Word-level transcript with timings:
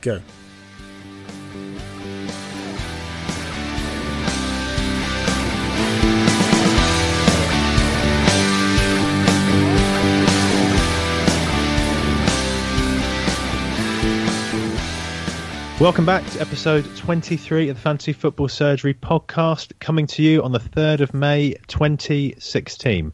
go. 0.00 0.20
Welcome 15.80 16.04
back 16.04 16.26
to 16.30 16.40
episode 16.40 16.84
23 16.96 17.68
of 17.68 17.76
the 17.76 17.80
Fantasy 17.80 18.12
Football 18.12 18.48
Surgery 18.48 18.94
podcast, 18.94 19.72
coming 19.78 20.08
to 20.08 20.24
you 20.24 20.42
on 20.42 20.50
the 20.50 20.58
3rd 20.58 21.02
of 21.02 21.14
May 21.14 21.54
2016. 21.68 23.12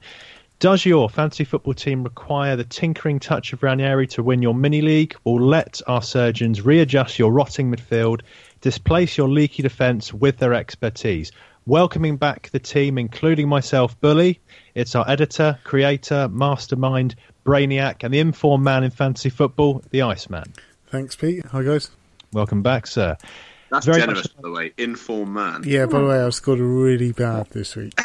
Does 0.65 0.87
your 0.87 1.11
fantasy 1.11 1.45
football 1.45 1.75
team 1.75 2.05
require 2.05 2.57
the 2.57 2.65
tinkering 2.65 3.21
touch 3.21 3.53
of 3.53 3.62
Ranieri 3.62 4.07
to 4.07 4.23
win 4.23 4.41
your 4.41 4.55
mini 4.55 4.80
league? 4.80 5.15
Or 5.25 5.39
let 5.39 5.83
our 5.87 6.01
surgeons 6.01 6.62
readjust 6.62 7.19
your 7.19 7.30
rotting 7.30 7.71
midfield, 7.71 8.23
displace 8.62 9.19
your 9.19 9.29
leaky 9.29 9.62
defence 9.62 10.15
with 10.15 10.38
their 10.38 10.55
expertise? 10.55 11.33
Welcoming 11.66 12.16
back 12.16 12.48
the 12.48 12.59
team, 12.59 12.97
including 12.97 13.47
myself, 13.47 14.01
Bully. 14.01 14.41
It's 14.74 14.95
our 14.95 15.07
editor, 15.07 15.59
creator, 15.65 16.30
mastermind, 16.30 17.15
brainiac, 17.45 18.02
and 18.02 18.15
the 18.15 18.21
informed 18.21 18.65
man 18.65 18.85
in 18.85 18.91
fantasy 18.91 19.29
football, 19.29 19.83
the 19.91 20.01
Iceman. 20.01 20.55
Thanks, 20.87 21.15
Pete. 21.15 21.45
Hi, 21.45 21.62
guys. 21.62 21.91
Welcome 22.33 22.62
back, 22.62 22.87
sir. 22.87 23.19
That's 23.74 23.87
Very 23.87 23.98
generous, 23.98 24.23
much- 24.23 24.37
by 24.37 24.42
the 24.42 24.52
way. 24.52 24.73
Informed 24.78 25.33
man. 25.33 25.62
Yeah, 25.64 25.87
by 25.87 25.98
the 25.98 26.06
way, 26.06 26.23
I've 26.23 26.32
scored 26.32 26.60
really 26.60 27.10
bad 27.10 27.51
this 27.51 27.74
week. 27.74 27.98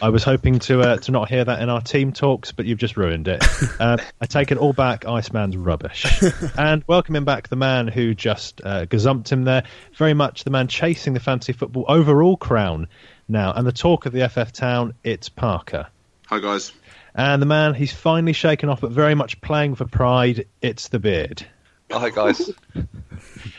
I 0.00 0.08
was 0.08 0.22
hoping 0.22 0.60
to 0.60 0.82
uh, 0.82 0.96
to 0.98 1.10
not 1.10 1.28
hear 1.28 1.44
that 1.44 1.60
in 1.60 1.68
our 1.68 1.80
team 1.80 2.12
talks, 2.12 2.52
but 2.52 2.64
you've 2.64 2.78
just 2.78 2.96
ruined 2.96 3.26
it. 3.26 3.42
Uh, 3.80 3.96
I 4.20 4.26
take 4.26 4.52
it 4.52 4.58
all 4.58 4.72
back. 4.72 5.04
Iceman's 5.04 5.56
rubbish. 5.56 6.06
and 6.56 6.84
welcoming 6.86 7.24
back 7.24 7.48
the 7.48 7.56
man 7.56 7.88
who 7.88 8.14
just 8.14 8.60
uh, 8.64 8.86
gazumped 8.86 9.32
him 9.32 9.42
there. 9.42 9.64
Very 9.96 10.14
much 10.14 10.44
the 10.44 10.50
man 10.50 10.68
chasing 10.68 11.12
the 11.12 11.18
fantasy 11.20 11.52
football 11.52 11.86
overall 11.88 12.36
crown 12.36 12.86
now. 13.28 13.52
And 13.52 13.66
the 13.66 13.72
talk 13.72 14.06
of 14.06 14.12
the 14.12 14.28
FF 14.28 14.52
town, 14.52 14.94
it's 15.02 15.28
Parker. 15.28 15.88
Hi, 16.28 16.38
guys. 16.38 16.70
And 17.16 17.42
the 17.42 17.46
man 17.46 17.74
he's 17.74 17.92
finally 17.92 18.32
shaken 18.32 18.68
off, 18.68 18.80
but 18.80 18.92
very 18.92 19.16
much 19.16 19.40
playing 19.40 19.74
for 19.74 19.86
pride, 19.86 20.46
it's 20.62 20.86
the 20.86 21.00
beard. 21.00 21.44
Hi 21.90 22.10
guys. 22.10 22.50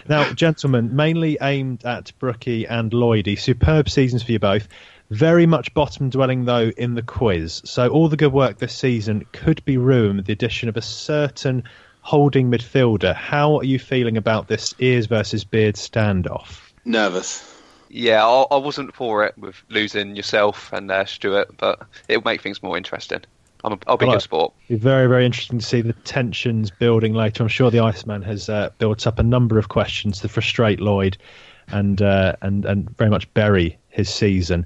Now, 0.07 0.31
gentlemen, 0.33 0.95
mainly 0.95 1.37
aimed 1.41 1.83
at 1.83 2.11
Brookie 2.19 2.67
and 2.67 2.91
Lloydie. 2.91 3.39
Superb 3.39 3.89
seasons 3.89 4.21
for 4.21 4.31
you 4.31 4.39
both. 4.39 4.67
Very 5.09 5.45
much 5.45 5.73
bottom 5.73 6.09
dwelling, 6.09 6.45
though, 6.45 6.71
in 6.77 6.93
the 6.93 7.01
quiz. 7.01 7.61
So, 7.65 7.89
all 7.89 8.07
the 8.07 8.17
good 8.17 8.33
work 8.33 8.59
this 8.59 8.75
season 8.75 9.25
could 9.31 9.63
be 9.65 9.77
ruined 9.77 10.17
with 10.17 10.25
the 10.27 10.33
addition 10.33 10.69
of 10.69 10.77
a 10.77 10.81
certain 10.81 11.63
holding 12.01 12.51
midfielder. 12.51 13.15
How 13.15 13.57
are 13.57 13.63
you 13.63 13.79
feeling 13.79 14.17
about 14.17 14.47
this 14.47 14.75
ears 14.77 15.07
versus 15.07 15.43
beard 15.43 15.75
standoff? 15.75 16.59
Nervous. 16.85 17.51
Yeah, 17.89 18.25
I, 18.25 18.41
I 18.51 18.57
wasn't 18.57 18.93
for 18.93 19.25
it 19.25 19.37
with 19.37 19.55
losing 19.69 20.15
yourself 20.15 20.71
and 20.73 20.91
uh, 20.91 21.05
Stuart, 21.05 21.57
but 21.57 21.81
it'll 22.07 22.23
make 22.23 22.41
things 22.41 22.61
more 22.61 22.77
interesting. 22.77 23.21
I'm 23.66 23.73
a, 23.73 23.77
I'll 23.88 23.97
be 23.97 24.05
Well, 24.05 24.16
good 24.16 24.21
sport. 24.21 24.53
It'll 24.69 24.77
be 24.77 24.81
very, 24.81 25.08
very 25.08 25.25
interesting 25.25 25.59
to 25.59 25.66
see 25.66 25.81
the 25.81 25.94
tensions 25.94 26.69
building 26.71 27.13
later. 27.13 27.44
I'm 27.44 27.49
sure 27.49 27.72
the 27.72 27.80
Iceman 27.80 28.22
has 28.22 28.47
uh, 28.47 28.69
built 28.77 29.05
up 29.07 29.19
a 29.19 29.23
number 29.23 29.57
of 29.57 29.69
questions 29.69 30.19
to 30.22 30.27
frustrate 30.30 30.80
Lloyd 30.80 31.17
and 31.69 31.99
uh, 32.02 32.35
and 32.44 32.63
and 32.66 32.95
very 32.97 33.09
much 33.09 33.31
bury 33.33 33.77
his 33.89 34.07
season. 34.09 34.66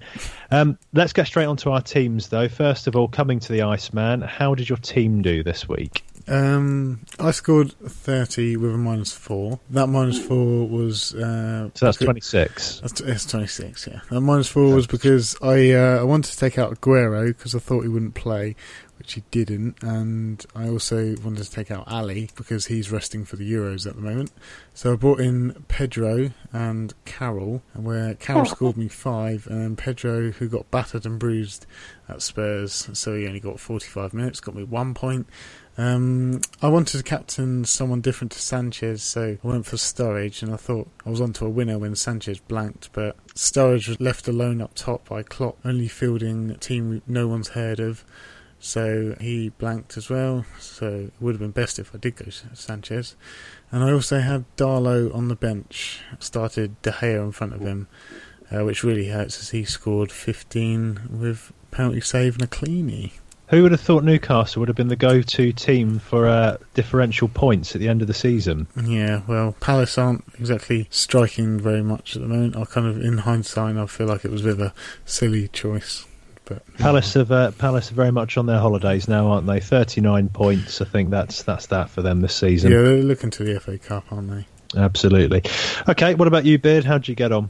Um, 0.51 0.77
let's 0.93 1.13
get 1.13 1.27
straight 1.27 1.45
onto 1.45 1.69
our 1.69 1.81
teams, 1.81 2.27
though. 2.29 2.49
First 2.49 2.87
of 2.87 2.95
all, 2.95 3.07
coming 3.07 3.39
to 3.39 3.53
the 3.53 3.61
Iceman, 3.61 4.21
how 4.21 4.53
did 4.55 4.67
your 4.67 4.77
team 4.79 5.21
do 5.21 5.43
this 5.43 5.69
week? 5.69 6.03
Um, 6.27 6.99
I 7.19 7.31
scored 7.31 7.71
30 7.71 8.57
with 8.57 8.71
a 8.75 8.77
minus 8.77 9.11
4. 9.13 9.59
That 9.71 9.87
minus 9.87 10.23
4 10.23 10.67
was. 10.67 11.15
Uh, 11.15 11.69
So 11.73 11.85
that's 11.87 11.97
becau- 11.97 12.05
26. 12.05 12.81
That's, 12.81 13.01
it's 13.01 13.25
26, 13.25 13.87
yeah. 13.87 14.01
That 14.11 14.21
minus 14.21 14.47
4 14.47 14.73
was 14.75 14.85
because 14.85 15.35
I 15.41 15.71
uh, 15.71 15.99
I 16.01 16.03
wanted 16.03 16.31
to 16.31 16.37
take 16.37 16.59
out 16.59 16.71
Aguero 16.79 17.27
because 17.27 17.55
I 17.55 17.59
thought 17.59 17.81
he 17.81 17.87
wouldn't 17.87 18.13
play, 18.15 18.55
which 18.99 19.13
he 19.13 19.23
didn't. 19.31 19.81
And 19.81 20.45
I 20.53 20.67
also 20.67 21.15
wanted 21.23 21.43
to 21.43 21.49
take 21.49 21.71
out 21.71 21.91
Alli 21.91 22.29
because 22.35 22.67
he's 22.67 22.91
resting 22.91 23.25
for 23.25 23.37
the 23.37 23.51
Euros 23.51 23.87
at 23.87 23.95
the 23.95 24.01
moment. 24.01 24.31
So 24.75 24.93
I 24.93 24.95
brought 24.95 25.19
in 25.19 25.65
Pedro 25.67 26.31
and 26.53 26.93
Carroll, 27.05 27.63
and 27.73 27.85
where 27.85 28.13
Carroll 28.15 28.45
scored 28.45 28.77
me 28.77 28.89
5, 28.89 29.47
and 29.47 29.61
then 29.61 29.75
Pedro, 29.75 30.31
who 30.31 30.47
got 30.47 30.69
battered 30.69 31.05
and 31.05 31.17
bruised 31.17 31.65
at 32.07 32.21
Spurs, 32.21 32.89
so 32.93 33.15
he 33.15 33.25
only 33.27 33.39
got 33.39 33.59
45 33.59 34.13
minutes, 34.13 34.39
got 34.39 34.55
me 34.55 34.63
1 34.63 34.93
point. 34.93 35.27
Um, 35.77 36.41
I 36.61 36.67
wanted 36.67 36.97
to 36.97 37.03
captain 37.03 37.63
someone 37.63 38.01
different 38.01 38.33
to 38.33 38.41
Sanchez, 38.41 39.01
so 39.01 39.37
I 39.41 39.47
went 39.47 39.65
for 39.65 39.77
Sturridge, 39.77 40.43
and 40.43 40.53
I 40.53 40.57
thought 40.57 40.89
I 41.05 41.09
was 41.09 41.21
onto 41.21 41.45
a 41.45 41.49
winner 41.49 41.79
when 41.79 41.95
Sanchez 41.95 42.39
blanked, 42.39 42.89
but 42.91 43.15
Sturridge 43.33 43.87
was 43.87 43.99
left 44.01 44.27
alone 44.27 44.61
up 44.61 44.73
top 44.75 45.07
by 45.07 45.23
Klopp, 45.23 45.57
only 45.63 45.87
fielding 45.87 46.51
a 46.51 46.57
team 46.57 47.01
no 47.07 47.29
one's 47.29 47.49
heard 47.49 47.79
of, 47.79 48.03
so 48.59 49.15
he 49.19 49.49
blanked 49.49 49.97
as 49.97 50.09
well. 50.09 50.45
So 50.59 50.87
it 50.87 51.13
would 51.19 51.33
have 51.33 51.39
been 51.39 51.51
best 51.51 51.79
if 51.79 51.93
I 51.95 51.97
did 51.97 52.17
go 52.17 52.29
Sanchez. 52.29 53.15
And 53.71 53.83
I 53.83 53.91
also 53.91 54.19
had 54.19 54.45
Darlow 54.57 55.13
on 55.15 55.27
the 55.27 55.35
bench, 55.35 56.01
started 56.19 56.81
De 56.81 56.91
Gea 56.91 57.23
in 57.23 57.31
front 57.31 57.53
of 57.53 57.61
him, 57.61 57.87
uh, 58.51 58.65
which 58.65 58.83
really 58.83 59.09
hurts 59.09 59.39
as 59.39 59.49
he 59.49 59.63
scored 59.63 60.11
15 60.11 61.19
with 61.19 61.53
penalty 61.71 62.01
save 62.01 62.33
and 62.33 62.43
a 62.43 62.47
cleanie. 62.47 63.13
Who 63.49 63.63
would 63.63 63.71
have 63.71 63.81
thought 63.81 64.03
Newcastle 64.03 64.59
would 64.59 64.69
have 64.69 64.75
been 64.75 64.89
the 64.89 64.95
go-to 64.95 65.51
team 65.51 65.97
for 65.97 66.27
uh, 66.27 66.57
differential 66.75 67.27
points 67.27 67.73
at 67.73 67.81
the 67.81 67.87
end 67.87 68.03
of 68.03 68.07
the 68.07 68.13
season? 68.13 68.67
Yeah, 68.79 69.21
well, 69.27 69.55
Palace 69.59 69.97
aren't 69.97 70.23
exactly 70.37 70.87
striking 70.91 71.59
very 71.59 71.81
much 71.81 72.15
at 72.15 72.21
the 72.21 72.27
moment. 72.27 72.55
I 72.55 72.65
kind 72.65 72.85
of, 72.85 73.01
in 73.01 73.19
hindsight, 73.19 73.75
I 73.75 73.87
feel 73.87 74.05
like 74.05 74.23
it 74.23 74.29
was 74.29 74.41
a 74.41 74.43
bit 74.43 74.53
of 74.53 74.61
a 74.61 74.73
silly 75.03 75.47
choice. 75.47 76.05
But 76.49 76.77
Palace 76.77 77.13
have 77.13 77.31
uh, 77.31 77.51
Palace 77.51 77.91
are 77.91 77.95
very 77.95 78.11
much 78.11 78.35
on 78.37 78.47
their 78.47 78.59
holidays 78.59 79.07
now, 79.07 79.27
aren't 79.27 79.45
they? 79.47 79.59
Thirty-nine 79.59 80.29
points. 80.29 80.81
I 80.81 80.85
think 80.85 81.11
that's 81.11 81.43
that's 81.43 81.67
that 81.67 81.89
for 81.91 82.01
them 82.01 82.21
this 82.21 82.35
season. 82.35 82.71
yeah, 82.71 82.81
they're 82.81 83.03
looking 83.03 83.29
to 83.29 83.43
the 83.43 83.59
FA 83.59 83.77
Cup, 83.77 84.11
aren't 84.11 84.29
they? 84.31 84.45
Absolutely. 84.75 85.43
Okay, 85.87 86.15
what 86.15 86.27
about 86.27 86.45
you, 86.45 86.57
Beard? 86.57 86.85
How'd 86.85 87.07
you 87.07 87.15
get 87.15 87.31
on? 87.31 87.49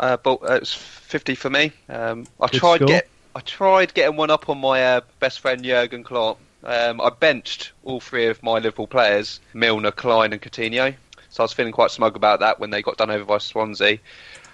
Uh, 0.00 0.16
but 0.16 0.42
uh, 0.42 0.54
it's 0.54 0.74
50 0.74 1.34
for 1.34 1.48
me. 1.50 1.72
Um, 1.88 2.26
I 2.40 2.46
Good 2.48 2.58
tried 2.58 2.76
score. 2.76 2.88
get 2.88 3.08
I 3.34 3.40
tried 3.40 3.94
getting 3.94 4.16
one 4.16 4.30
up 4.30 4.48
on 4.48 4.58
my 4.58 4.82
uh, 4.84 5.00
best 5.20 5.40
friend 5.40 5.62
Jurgen 5.62 6.02
Klopp. 6.02 6.38
Um, 6.64 7.00
I 7.00 7.10
benched 7.10 7.72
all 7.84 8.00
three 8.00 8.26
of 8.26 8.42
my 8.42 8.54
Liverpool 8.54 8.86
players, 8.86 9.40
Milner, 9.52 9.90
Clyne, 9.90 10.32
and 10.32 10.40
Coutinho. 10.40 10.94
So 11.30 11.42
I 11.42 11.44
was 11.44 11.52
feeling 11.52 11.72
quite 11.72 11.90
smug 11.90 12.14
about 12.14 12.40
that 12.40 12.60
when 12.60 12.70
they 12.70 12.82
got 12.82 12.98
done 12.98 13.10
over 13.10 13.24
by 13.24 13.38
Swansea. 13.38 13.98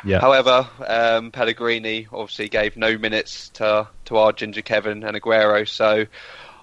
Yeah. 0.05 0.21
However, 0.21 0.69
um, 0.87 1.31
Pellegrini 1.31 2.07
obviously 2.13 2.49
gave 2.49 2.77
no 2.77 2.97
minutes 2.99 3.49
to 3.51 3.89
to 4.07 4.17
our 4.17 4.33
ginger 4.33 4.63
Kevin 4.63 5.03
and 5.05 5.17
Aguero, 5.17 5.69
so 5.69 6.07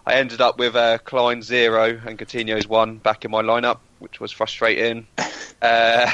I 0.06 0.13
ended 0.13 0.40
up 0.41 0.57
with 0.57 0.75
uh, 0.75 1.00
Clyne 1.00 1.41
zero 1.41 2.00
and 2.06 2.18
Coutinho's 2.18 2.68
one 2.68 2.97
back 2.97 3.25
in 3.25 3.31
my 3.31 3.41
lineup, 3.41 3.79
which 4.00 4.19
was 4.19 4.31
frustrating. 4.31 5.07
uh, 5.62 6.12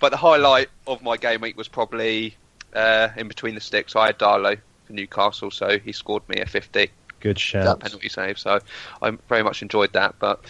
but 0.00 0.10
the 0.10 0.16
highlight 0.16 0.68
of 0.86 1.02
my 1.02 1.16
game 1.16 1.42
week 1.42 1.56
was 1.56 1.68
probably 1.68 2.36
uh, 2.74 3.08
in 3.16 3.28
between 3.28 3.54
the 3.54 3.60
sticks. 3.60 3.94
I 3.94 4.06
had 4.06 4.18
Darlow 4.18 4.58
for 4.86 4.92
Newcastle, 4.92 5.50
so 5.50 5.78
he 5.78 5.92
scored 5.92 6.28
me 6.28 6.40
a 6.40 6.46
50 6.46 6.90
Good 7.20 7.38
shout. 7.38 7.80
penalty 7.80 8.08
save. 8.08 8.38
So 8.38 8.60
I 9.02 9.10
very 9.28 9.42
much 9.42 9.62
enjoyed 9.62 9.92
that. 9.92 10.16
But 10.18 10.44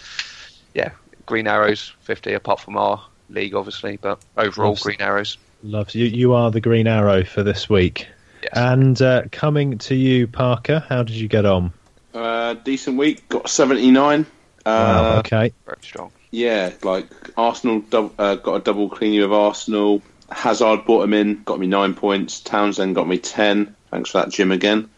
yeah, 0.73 0.91
Green 1.25 1.47
Arrows 1.47 1.93
50 2.01 2.33
apart 2.33 2.61
from 2.61 2.77
our 2.77 3.05
league, 3.29 3.55
obviously, 3.55 3.97
but 3.97 4.19
overall 4.37 4.71
Awesome. 4.71 4.89
Green 4.89 5.01
Arrows. 5.01 5.37
Loves 5.65 5.95
you. 5.95 6.05
You 6.05 6.33
are 6.33 6.51
the 6.51 6.61
green 6.61 6.85
arrow 6.87 7.23
for 7.23 7.41
this 7.43 7.67
week. 7.69 8.07
Yes. 8.43 8.51
And 8.55 9.01
uh, 9.01 9.23
coming 9.31 9.77
to 9.79 9.95
you, 9.95 10.27
Parker. 10.27 10.83
How 10.87 11.01
did 11.03 11.15
you 11.15 11.27
get 11.27 11.45
on? 11.45 11.73
Uh, 12.13 12.53
decent 12.53 12.97
week. 12.97 13.27
Got 13.29 13.49
79. 13.49 14.25
wow. 14.65 14.71
Uh, 15.15 15.19
Okay. 15.19 15.51
very 15.65 15.77
strong. 15.81 16.11
yeah, 16.31 16.71
like 16.83 17.07
Arsenal 17.37 17.79
dou- 17.81 18.11
uh, 18.19 18.35
got 18.35 18.55
a 18.55 18.59
double 18.59 18.89
clean 18.89 19.21
of 19.21 19.33
Arsenal. 19.33 20.01
Hazard 20.31 20.85
brought 20.85 21.03
him 21.03 21.13
in, 21.13 21.43
got 21.43 21.59
me 21.59 21.67
nine 21.67 21.93
points. 21.93 22.41
Townsend 22.41 22.95
got 22.95 23.07
me 23.07 23.17
10. 23.17 23.75
Thanks 23.91 24.11
for 24.11 24.19
that, 24.19 24.29
Jim, 24.31 24.51
again. 24.51 24.89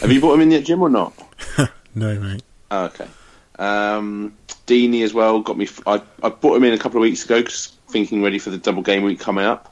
Have 0.00 0.12
you 0.12 0.20
brought 0.20 0.34
him 0.34 0.42
in 0.42 0.50
yet, 0.50 0.64
Jim, 0.64 0.82
or 0.82 0.88
not? 0.90 1.12
No, 1.94 2.14
mate. 2.20 2.42
Oh, 2.70 2.84
okay. 2.84 3.08
Um, 3.58 4.36
Deeney 4.68 5.02
as 5.02 5.12
well 5.12 5.40
got 5.40 5.56
me. 5.58 5.64
F- 5.64 5.80
I, 5.86 6.00
I 6.22 6.28
brought 6.28 6.54
him 6.56 6.62
in 6.64 6.72
a 6.74 6.78
couple 6.78 6.98
of 6.98 7.02
weeks 7.02 7.24
ago, 7.24 7.42
'cause 7.42 7.72
thinking 7.88 8.22
ready 8.22 8.38
for 8.38 8.50
the 8.50 8.58
double 8.58 8.82
game 8.82 9.02
week 9.02 9.18
coming 9.18 9.44
up. 9.44 9.67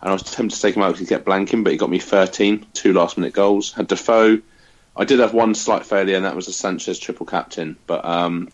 And 0.00 0.10
I 0.10 0.12
was 0.12 0.22
tempted 0.22 0.54
to 0.56 0.62
take 0.62 0.76
him 0.76 0.82
out 0.82 0.88
because 0.88 1.00
he 1.00 1.06
kept 1.06 1.24
blanking, 1.26 1.64
but 1.64 1.72
he 1.72 1.78
got 1.78 1.90
me 1.90 1.98
13, 1.98 2.66
two 2.72 2.92
last 2.92 3.18
minute 3.18 3.32
goals. 3.32 3.72
Had 3.72 3.88
Defoe. 3.88 4.40
I 4.96 5.04
did 5.04 5.20
have 5.20 5.34
one 5.34 5.54
slight 5.54 5.86
failure, 5.86 6.16
and 6.16 6.24
that 6.24 6.36
was 6.36 6.48
a 6.48 6.52
Sanchez 6.52 6.98
triple 6.98 7.26
captain. 7.26 7.76
But 7.86 8.04
um, 8.04 8.48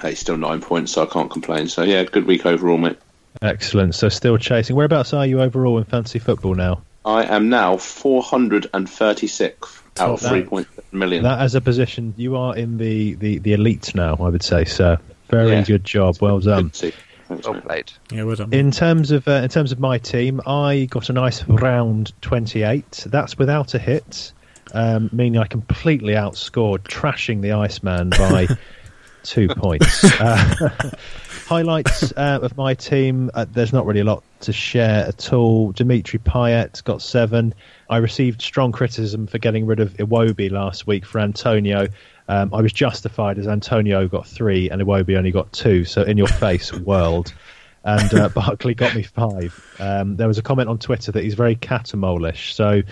hey, 0.00 0.14
still 0.14 0.36
nine 0.36 0.60
points, 0.60 0.92
so 0.92 1.02
I 1.02 1.06
can't 1.06 1.30
complain. 1.30 1.68
So 1.68 1.82
yeah, 1.82 2.04
good 2.04 2.26
week 2.26 2.46
overall, 2.46 2.78
mate. 2.78 2.98
Excellent. 3.42 3.94
So 3.94 4.08
still 4.08 4.38
chasing. 4.38 4.76
Whereabouts 4.76 5.12
are 5.12 5.26
you 5.26 5.40
overall 5.40 5.78
in 5.78 5.84
fantasy 5.84 6.18
football 6.18 6.54
now? 6.54 6.82
I 7.04 7.24
am 7.24 7.48
now 7.48 7.76
436 7.78 9.82
out 9.98 10.10
of 10.10 10.20
Top. 10.20 10.32
3.7 10.32 10.66
million. 10.92 11.22
That 11.22 11.40
as 11.40 11.54
a 11.54 11.60
position, 11.60 12.14
you 12.16 12.36
are 12.36 12.56
in 12.56 12.76
the, 12.78 13.14
the, 13.14 13.38
the 13.38 13.52
elite 13.54 13.94
now. 13.94 14.16
I 14.20 14.28
would 14.28 14.42
say, 14.42 14.64
sir. 14.64 14.98
Very 15.28 15.52
Yeah. 15.52 15.62
good 15.62 15.84
job. 15.84 16.16
Well 16.20 16.40
done. 16.40 16.64
Good 16.64 16.72
to 16.74 16.78
see. 16.78 16.90
Thanks, 16.90 17.04
Well 17.30 17.60
played. 17.60 17.92
Yeah, 18.10 18.24
well 18.24 18.34
done. 18.34 18.52
In 18.52 18.72
terms 18.72 19.12
of 19.12 19.26
uh, 19.28 19.32
in 19.32 19.48
terms 19.48 19.70
of 19.70 19.78
my 19.78 19.98
team, 19.98 20.40
I 20.46 20.86
got 20.90 21.10
a 21.10 21.12
nice 21.12 21.44
round 21.44 22.12
twenty 22.20 22.62
eight. 22.62 23.04
That's 23.06 23.38
without 23.38 23.74
a 23.74 23.78
hit, 23.78 24.32
um, 24.74 25.08
meaning 25.12 25.38
I 25.38 25.46
completely 25.46 26.14
outscored, 26.14 26.80
trashing 26.80 27.40
the 27.40 27.52
Iceman 27.52 28.10
by 28.10 28.48
two 29.22 29.46
points. 29.46 30.02
Uh, 30.20 30.70
highlights 31.46 32.12
uh, 32.16 32.40
of 32.42 32.56
my 32.56 32.74
team: 32.74 33.30
uh, 33.32 33.46
there's 33.52 33.72
not 33.72 33.86
really 33.86 34.00
a 34.00 34.04
lot 34.04 34.24
to 34.40 34.52
share 34.52 35.06
at 35.06 35.32
all. 35.32 35.70
Dimitri 35.70 36.18
Payet 36.18 36.82
got 36.82 37.00
seven. 37.00 37.54
I 37.88 37.98
received 37.98 38.42
strong 38.42 38.72
criticism 38.72 39.28
for 39.28 39.38
getting 39.38 39.66
rid 39.66 39.78
of 39.78 39.94
Iwobi 39.94 40.50
last 40.50 40.86
week 40.88 41.06
for 41.06 41.20
Antonio. 41.20 41.86
Um, 42.30 42.54
I 42.54 42.62
was 42.62 42.72
justified 42.72 43.38
as 43.38 43.48
Antonio 43.48 44.06
got 44.06 44.24
three 44.24 44.70
and 44.70 44.80
Iwobi 44.80 45.18
only 45.18 45.32
got 45.32 45.52
two. 45.52 45.84
So 45.84 46.02
in 46.02 46.16
your 46.16 46.28
face, 46.28 46.72
world 46.90 47.34
and 47.82 48.14
uh, 48.14 48.28
Barkley 48.28 48.74
got 48.74 48.94
me 48.94 49.02
five. 49.02 49.76
Um, 49.80 50.16
there 50.16 50.28
was 50.28 50.38
a 50.38 50.42
comment 50.42 50.68
on 50.68 50.78
Twitter 50.78 51.10
that 51.10 51.24
he's 51.24 51.34
very 51.34 51.56
catamolish. 51.56 52.54
So 52.54 52.82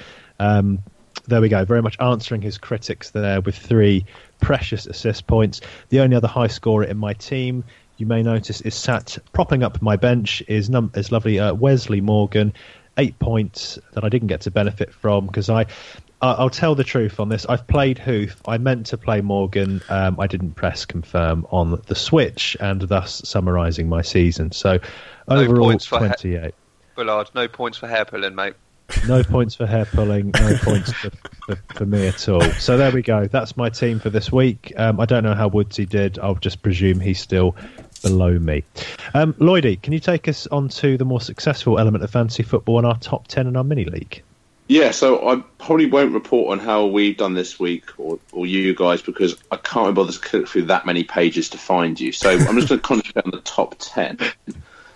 um, 0.41 0.81
there 1.29 1.41
we 1.41 1.49
go. 1.49 1.65
Very 1.65 1.83
much 1.83 1.97
answering 2.01 2.43
his 2.43 2.59
critics 2.59 3.11
there 3.11 3.41
with 3.41 3.57
three 3.57 4.07
precious 4.41 4.87
assist 4.87 5.29
points. 5.29 5.61
The 5.91 6.01
only 6.01 6.17
other 6.17 6.29
high 6.29 6.49
scorer 6.49 6.83
in 6.85 6.97
my 6.97 7.13
team, 7.13 7.63
you 7.97 8.07
may 8.07 8.25
notice, 8.25 8.61
is 8.63 8.75
sat 8.75 9.19
propping 9.33 9.63
up 9.63 9.81
my 9.81 9.95
bench 9.95 10.43
is 10.49 10.69
num- 10.69 10.91
is 10.95 11.13
lovely 11.13 11.39
uh, 11.39 11.55
Wesley 11.55 12.01
Morgan. 12.01 12.55
Eight 12.97 13.17
points 13.21 13.79
that 13.93 14.03
I 14.03 14.09
didn't 14.09 14.27
get 14.27 14.41
to 14.43 14.51
benefit 14.51 14.93
from 14.93 15.27
because 15.27 15.49
I. 15.49 15.67
I'll 16.21 16.51
tell 16.51 16.75
the 16.75 16.83
truth 16.85 17.21
on 17.21 17.29
this. 17.29 17.47
I've 17.47 17.67
played 17.69 17.99
Huth. 17.99 18.41
I 18.49 18.59
meant 18.59 18.87
to 18.87 18.99
play 18.99 19.21
Morgan. 19.21 19.81
Um, 19.89 20.19
I 20.19 20.27
didn't 20.27 20.53
press 20.55 20.85
confirm 20.85 21.47
on 21.51 21.81
the 21.87 21.95
Switch, 21.95 22.57
and 22.59 22.81
thus 22.83 23.23
summarising 23.25 23.89
my 23.89 24.03
season. 24.03 24.51
So 24.51 24.79
No 25.29 25.37
overall, 25.37 25.67
points 25.69 25.87
for 25.87 26.01
he- 26.01 26.07
twenty-eight. 26.07 26.55
Bullard, 26.97 27.31
no 27.37 27.47
points 27.47 27.79
for 27.79 27.87
hair 27.87 28.05
pulling, 28.05 28.35
mate. 28.35 28.55
No 29.07 29.23
points 29.23 29.55
for 29.55 29.67
hair 29.67 29.85
pulling. 29.85 30.33
No 30.41 30.57
points 30.63 30.91
for, 30.93 31.11
for, 31.47 31.57
for 31.75 31.87
me 31.87 32.09
at 32.09 32.29
all. 32.29 32.41
So 32.59 32.77
there 32.77 32.91
we 32.91 33.03
go. 33.03 33.27
That's 33.27 33.57
my 33.57 33.69
team 33.69 34.01
for 34.01 34.11
this 34.11 34.33
week. 34.33 34.73
Um, 34.77 34.99
I 34.99 35.05
don't 35.05 35.23
know 35.23 35.35
how 35.35 35.49
Woodsy 35.49 35.85
did. 35.87 36.19
I'll 36.19 36.35
just 36.37 36.63
presume 36.63 36.99
he's 36.99 37.21
still 37.21 37.55
below 38.03 38.39
me. 38.39 38.65
Um, 39.15 39.35
Lloydie, 39.35 39.81
can 39.83 39.93
you 39.93 40.01
take 40.01 40.27
us 40.27 40.47
on 40.49 40.69
to 40.71 40.97
the 40.97 41.05
more 41.05 41.21
successful 41.21 41.79
element 41.79 42.03
of 42.03 42.11
fantasy 42.11 42.43
football 42.43 42.79
and 42.79 42.87
our 42.87 42.99
top 42.99 43.29
ten 43.29 43.47
in 43.47 43.57
our 43.57 43.65
mini 43.65 43.85
league? 43.85 44.23
Yeah, 44.69 44.91
so 44.91 45.27
I 45.27 45.43
probably 45.57 45.87
won't 45.87 46.13
report 46.13 46.53
on 46.53 46.65
how 46.65 46.87
we've 46.87 47.17
done 47.17 47.33
this 47.33 47.59
week 47.59 47.87
or, 47.99 48.19
or 48.33 48.45
you 48.45 48.75
guys 48.75 49.01
because 49.01 49.35
I 49.51 49.57
can't 49.57 49.89
be 49.89 49.93
bothered 49.95 50.15
to 50.15 50.21
click 50.21 50.47
through 50.47 50.65
that 50.65 50.85
many 50.85 51.05
pages 51.05 51.49
to 51.51 51.59
find 51.59 51.99
you. 51.99 52.13
So 52.13 52.31
I'm 52.31 52.55
just 52.55 52.69
going 52.69 52.69
to 52.69 52.79
concentrate 52.79 53.25
on 53.25 53.31
the 53.31 53.41
top 53.41 53.77
10. 53.79 54.19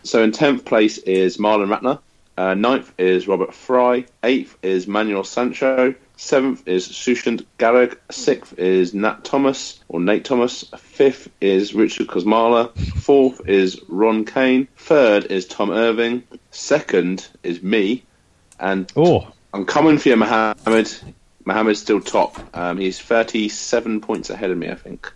So 0.03 0.23
in 0.23 0.33
10th 0.33 0.67
place 0.67 0.99
is 0.99 1.39
Marlon 1.39 1.75
Ratner. 1.75 2.01
Uh, 2.37 2.55
ninth 2.55 2.93
is 2.99 3.27
Robert 3.27 3.55
Fry. 3.55 4.05
Eighth 4.23 4.59
is 4.63 4.87
Manuel 4.87 5.25
Sancho. 5.25 5.95
Seventh 6.17 6.69
is 6.69 6.89
Sushant 6.89 7.45
Garag. 7.59 7.97
Sixth 8.11 8.59
is 8.59 8.93
Nat 8.95 9.25
Thomas 9.25 9.81
or 9.89 10.01
Nate 10.01 10.25
Thomas. 10.25 10.65
Fifth 10.77 11.29
is 11.41 11.75
Richard 11.75 12.09
Kosmala. 12.09 12.75
Fourth 13.01 13.49
is 13.49 13.81
Ron 13.89 14.25
Kane. 14.25 14.69
Third 14.77 15.27
is 15.27 15.47
Tom 15.47 15.71
Irving. 15.71 16.23
Second 16.51 17.27
is 17.43 17.63
me. 17.63 18.05
And 18.61 18.91
Oh, 18.97 19.33
I'm 19.55 19.65
coming 19.65 19.99
for 19.99 20.09
you, 20.09 20.17
Mohammed. 20.17 20.93
Mohammed's 21.45 21.81
still 21.81 22.01
top. 22.01 22.39
Um, 22.57 22.79
he's 22.79 23.01
37 23.01 24.01
points 24.01 24.31
ahead 24.31 24.51
of 24.51 24.59
me, 24.59 24.71
I 24.71 24.75
think. 24.75 25.13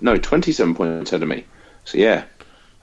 No, 0.00 0.16
27 0.16 0.74
points 0.74 1.10
ahead 1.10 1.22
of 1.22 1.28
me. 1.28 1.44
So 1.84 1.98
yeah, 1.98 2.24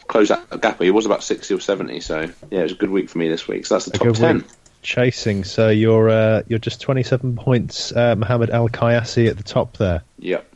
close 0.08 0.30
that 0.30 0.62
gap. 0.62 0.82
He 0.82 0.92
was 0.92 1.06
about 1.06 1.24
60 1.24 1.54
or 1.54 1.60
70. 1.60 2.00
So 2.02 2.22
yeah, 2.50 2.60
it 2.60 2.64
was 2.64 2.72
a 2.72 2.76
good 2.76 2.90
week 2.90 3.10
for 3.10 3.20
me 3.20 3.30
this 3.30 3.48
week. 3.48 3.66
So 3.66 3.76
that's 3.76 3.86
the 3.86 3.92
top 3.92 4.08
good 4.08 4.16
10. 4.16 4.36
week. 4.38 4.46
chasing. 4.82 5.44
So 5.44 5.70
you're 5.70 6.10
uh, 6.10 6.42
you're 6.48 6.60
just 6.60 6.82
27 6.82 7.36
points, 7.36 7.92
uh, 7.96 8.16
Mohammed 8.16 8.50
Al 8.50 8.68
Kayasi 8.68 9.30
at 9.30 9.38
the 9.38 9.44
top 9.44 9.78
there. 9.78 10.02
Yep. 10.20 10.52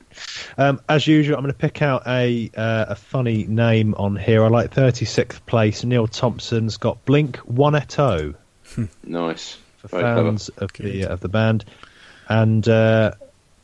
Um, 0.57 0.81
as 0.89 1.07
usual, 1.07 1.37
I'm 1.37 1.43
going 1.43 1.53
to 1.53 1.57
pick 1.57 1.81
out 1.81 2.03
a 2.07 2.49
uh, 2.57 2.87
a 2.89 2.95
funny 2.95 3.45
name 3.45 3.93
on 3.95 4.17
here. 4.17 4.43
I 4.43 4.47
like 4.47 4.71
36th 4.71 5.45
place. 5.45 5.83
Neil 5.83 6.07
Thompson's 6.07 6.75
got 6.77 7.05
Blink 7.05 7.37
One 7.37 7.73
Eto 7.73 8.35
Nice. 9.03 9.57
For 9.79 9.87
Very 9.87 10.03
fans 10.03 10.49
of 10.49 10.71
the 10.73 11.05
of 11.05 11.19
the 11.21 11.29
band, 11.29 11.65
and 12.27 12.67
uh, 12.67 13.11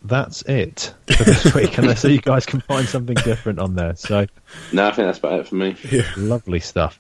that's 0.04 0.42
it 0.44 0.94
for 1.08 1.24
this 1.24 1.54
week. 1.54 1.78
Unless 1.78 2.04
you 2.04 2.20
guys 2.22 2.46
can 2.46 2.62
find 2.62 2.88
something 2.88 3.16
different 3.24 3.60
on 3.60 3.76
there. 3.76 3.96
So 3.96 4.26
No, 4.72 4.88
I 4.88 4.92
think 4.92 5.08
that's 5.08 5.20
about 5.20 5.40
it 5.40 5.48
for 5.48 5.56
me. 5.56 5.76
lovely 6.18 6.60
stuff. 6.60 7.00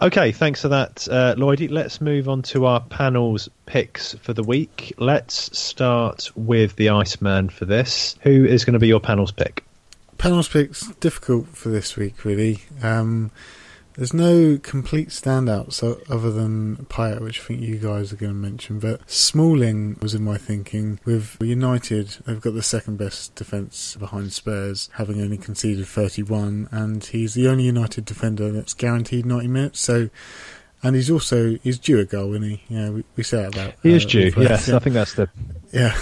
Okay, 0.00 0.30
thanks 0.30 0.62
for 0.62 0.68
that, 0.68 1.08
uh, 1.10 1.34
Lloydie. 1.36 1.68
Let's 1.70 2.00
move 2.00 2.28
on 2.28 2.42
to 2.42 2.64
our 2.66 2.80
panel's 2.80 3.48
picks 3.66 4.14
for 4.14 4.32
the 4.32 4.44
week. 4.44 4.94
Let's 4.98 5.58
start 5.58 6.30
with 6.36 6.76
the 6.76 6.90
Iceman 6.90 7.48
for 7.48 7.64
this. 7.64 8.16
Who 8.22 8.44
is 8.44 8.64
going 8.64 8.74
to 8.74 8.78
be 8.78 8.86
your 8.86 9.00
panel's 9.00 9.32
pick? 9.32 9.64
Panel's 10.16 10.48
picks 10.48 10.86
difficult 10.96 11.48
for 11.48 11.70
this 11.70 11.96
week, 11.96 12.24
really. 12.24 12.60
Um, 12.82 13.30
there's 13.94 14.14
no 14.14 14.58
complete 14.58 15.08
standouts 15.08 15.82
other 16.10 16.30
than 16.30 16.76
Payet, 16.88 17.20
which 17.20 17.40
I 17.40 17.44
think 17.44 17.60
you 17.60 17.76
guys 17.76 18.12
are 18.12 18.16
going 18.16 18.32
to 18.32 18.38
mention. 18.38 18.78
But 18.78 19.08
Smalling 19.10 19.98
was 20.00 20.14
in 20.14 20.24
my 20.24 20.36
thinking. 20.36 21.00
With 21.04 21.36
United, 21.40 22.16
they've 22.26 22.40
got 22.40 22.54
the 22.54 22.62
second 22.62 22.98
best 22.98 23.34
defence 23.34 23.96
behind 23.96 24.32
Spurs, 24.32 24.90
having 24.94 25.20
only 25.20 25.38
conceded 25.38 25.86
31, 25.86 26.68
and 26.70 27.04
he's 27.04 27.34
the 27.34 27.48
only 27.48 27.64
United 27.64 28.04
defender 28.04 28.50
that's 28.50 28.74
guaranteed 28.74 29.26
90 29.26 29.48
minutes. 29.48 29.80
So. 29.80 30.10
And 30.82 30.96
he's 30.96 31.10
also 31.10 31.58
he's 31.62 31.78
due 31.78 31.98
a 31.98 32.06
goal, 32.06 32.32
isn't 32.32 32.42
he? 32.42 32.62
Yeah, 32.70 32.88
we, 32.88 33.04
we 33.14 33.22
say 33.22 33.42
that 33.42 33.54
about. 33.54 33.74
He 33.82 33.92
uh, 33.92 33.96
is 33.96 34.06
due. 34.06 34.32
Yes, 34.34 34.66
yeah. 34.66 34.76
I 34.76 34.78
think 34.78 34.94
that's 34.94 35.12
the 35.12 35.28
yeah. 35.72 35.94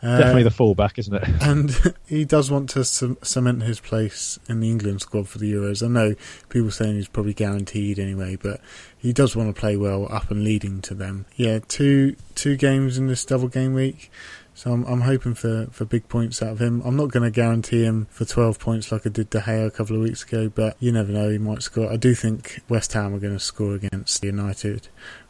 Definitely 0.00 0.44
the 0.44 0.50
fullback, 0.50 0.98
isn't 0.98 1.14
it? 1.14 1.28
and 1.42 1.94
he 2.06 2.24
does 2.24 2.50
want 2.50 2.70
to 2.70 2.84
cement 2.84 3.62
his 3.62 3.80
place 3.80 4.38
in 4.48 4.60
the 4.60 4.70
England 4.70 5.00
squad 5.02 5.28
for 5.28 5.38
the 5.38 5.52
Euros. 5.52 5.84
I 5.84 5.88
know 5.88 6.14
people 6.48 6.70
saying 6.70 6.94
he's 6.94 7.08
probably 7.08 7.34
guaranteed 7.34 7.98
anyway, 7.98 8.36
but 8.36 8.60
he 8.96 9.12
does 9.12 9.34
want 9.34 9.54
to 9.54 9.58
play 9.58 9.76
well 9.76 10.06
up 10.12 10.30
and 10.30 10.44
leading 10.44 10.80
to 10.82 10.94
them. 10.94 11.26
Yeah, 11.36 11.58
two 11.66 12.16
two 12.34 12.56
games 12.56 12.96
in 12.96 13.08
this 13.08 13.24
double 13.24 13.48
game 13.48 13.74
week. 13.74 14.10
So 14.58 14.72
I'm, 14.72 14.84
I'm 14.86 15.02
hoping 15.02 15.34
for, 15.34 15.68
for 15.70 15.84
big 15.84 16.08
points 16.08 16.42
out 16.42 16.48
of 16.48 16.58
him. 16.58 16.82
I'm 16.84 16.96
not 16.96 17.12
going 17.12 17.22
to 17.22 17.30
guarantee 17.30 17.84
him 17.84 18.08
for 18.10 18.24
12 18.24 18.58
points 18.58 18.90
like 18.90 19.06
I 19.06 19.08
did 19.08 19.30
De 19.30 19.38
Gea 19.38 19.68
a 19.68 19.70
couple 19.70 19.94
of 19.94 20.02
weeks 20.02 20.24
ago, 20.24 20.48
but 20.48 20.76
you 20.80 20.90
never 20.90 21.12
know, 21.12 21.30
he 21.30 21.38
might 21.38 21.62
score. 21.62 21.88
I 21.92 21.94
do 21.94 22.12
think 22.12 22.60
West 22.68 22.92
Ham 22.94 23.14
are 23.14 23.20
going 23.20 23.34
to 23.34 23.38
score 23.38 23.76
against 23.76 24.24
United, 24.24 24.88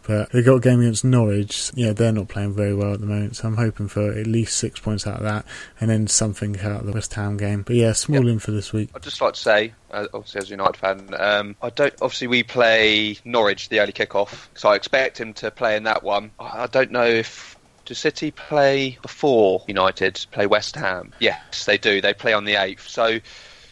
but 0.08 0.32
they've 0.32 0.44
got 0.44 0.54
a 0.54 0.60
game 0.60 0.80
against 0.80 1.04
Norwich. 1.04 1.70
Yeah, 1.74 1.92
they're 1.92 2.12
not 2.12 2.28
playing 2.28 2.54
very 2.54 2.74
well 2.74 2.94
at 2.94 3.00
the 3.00 3.06
moment, 3.06 3.36
so 3.36 3.46
I'm 3.46 3.56
hoping 3.56 3.88
for 3.88 4.10
at 4.10 4.26
least 4.26 4.56
six 4.56 4.80
points 4.80 5.06
out 5.06 5.18
of 5.18 5.22
that, 5.22 5.44
and 5.80 5.90
then 5.90 6.06
something 6.06 6.58
out 6.60 6.80
of 6.80 6.86
the 6.86 6.92
West 6.92 7.12
Ham 7.12 7.36
game. 7.36 7.62
But 7.62 7.76
yeah, 7.76 7.92
Smalling 7.92 8.38
for 8.38 8.50
this 8.50 8.72
week. 8.72 8.88
I'd 8.94 9.02
just 9.02 9.20
like 9.20 9.34
to 9.34 9.40
say, 9.40 9.74
uh, 9.90 10.06
obviously 10.14 10.38
as 10.38 10.48
a 10.48 10.52
United 10.52 10.76
fan, 10.78 11.14
um, 11.18 11.56
I 11.60 11.68
don't. 11.68 11.92
Obviously, 12.00 12.26
we 12.26 12.42
play 12.42 13.18
Norwich 13.26 13.68
the 13.68 13.80
early 13.80 13.92
kick-off, 13.92 14.48
so 14.54 14.70
I 14.70 14.76
expect 14.76 15.20
him 15.20 15.34
to 15.34 15.50
play 15.50 15.76
in 15.76 15.82
that 15.82 16.02
one. 16.02 16.30
I 16.40 16.62
I 16.62 16.66
don't 16.68 16.90
know 16.90 17.04
if 17.04 17.58
do 17.84 17.94
City 17.94 18.30
play 18.30 18.98
before 19.02 19.62
United 19.66 20.26
play 20.30 20.46
West 20.46 20.74
Ham. 20.76 21.12
Yes, 21.20 21.64
they 21.64 21.78
do. 21.78 22.00
They 22.00 22.12
play 22.14 22.32
on 22.34 22.44
the 22.44 22.54
eighth. 22.54 22.86
So 22.86 23.18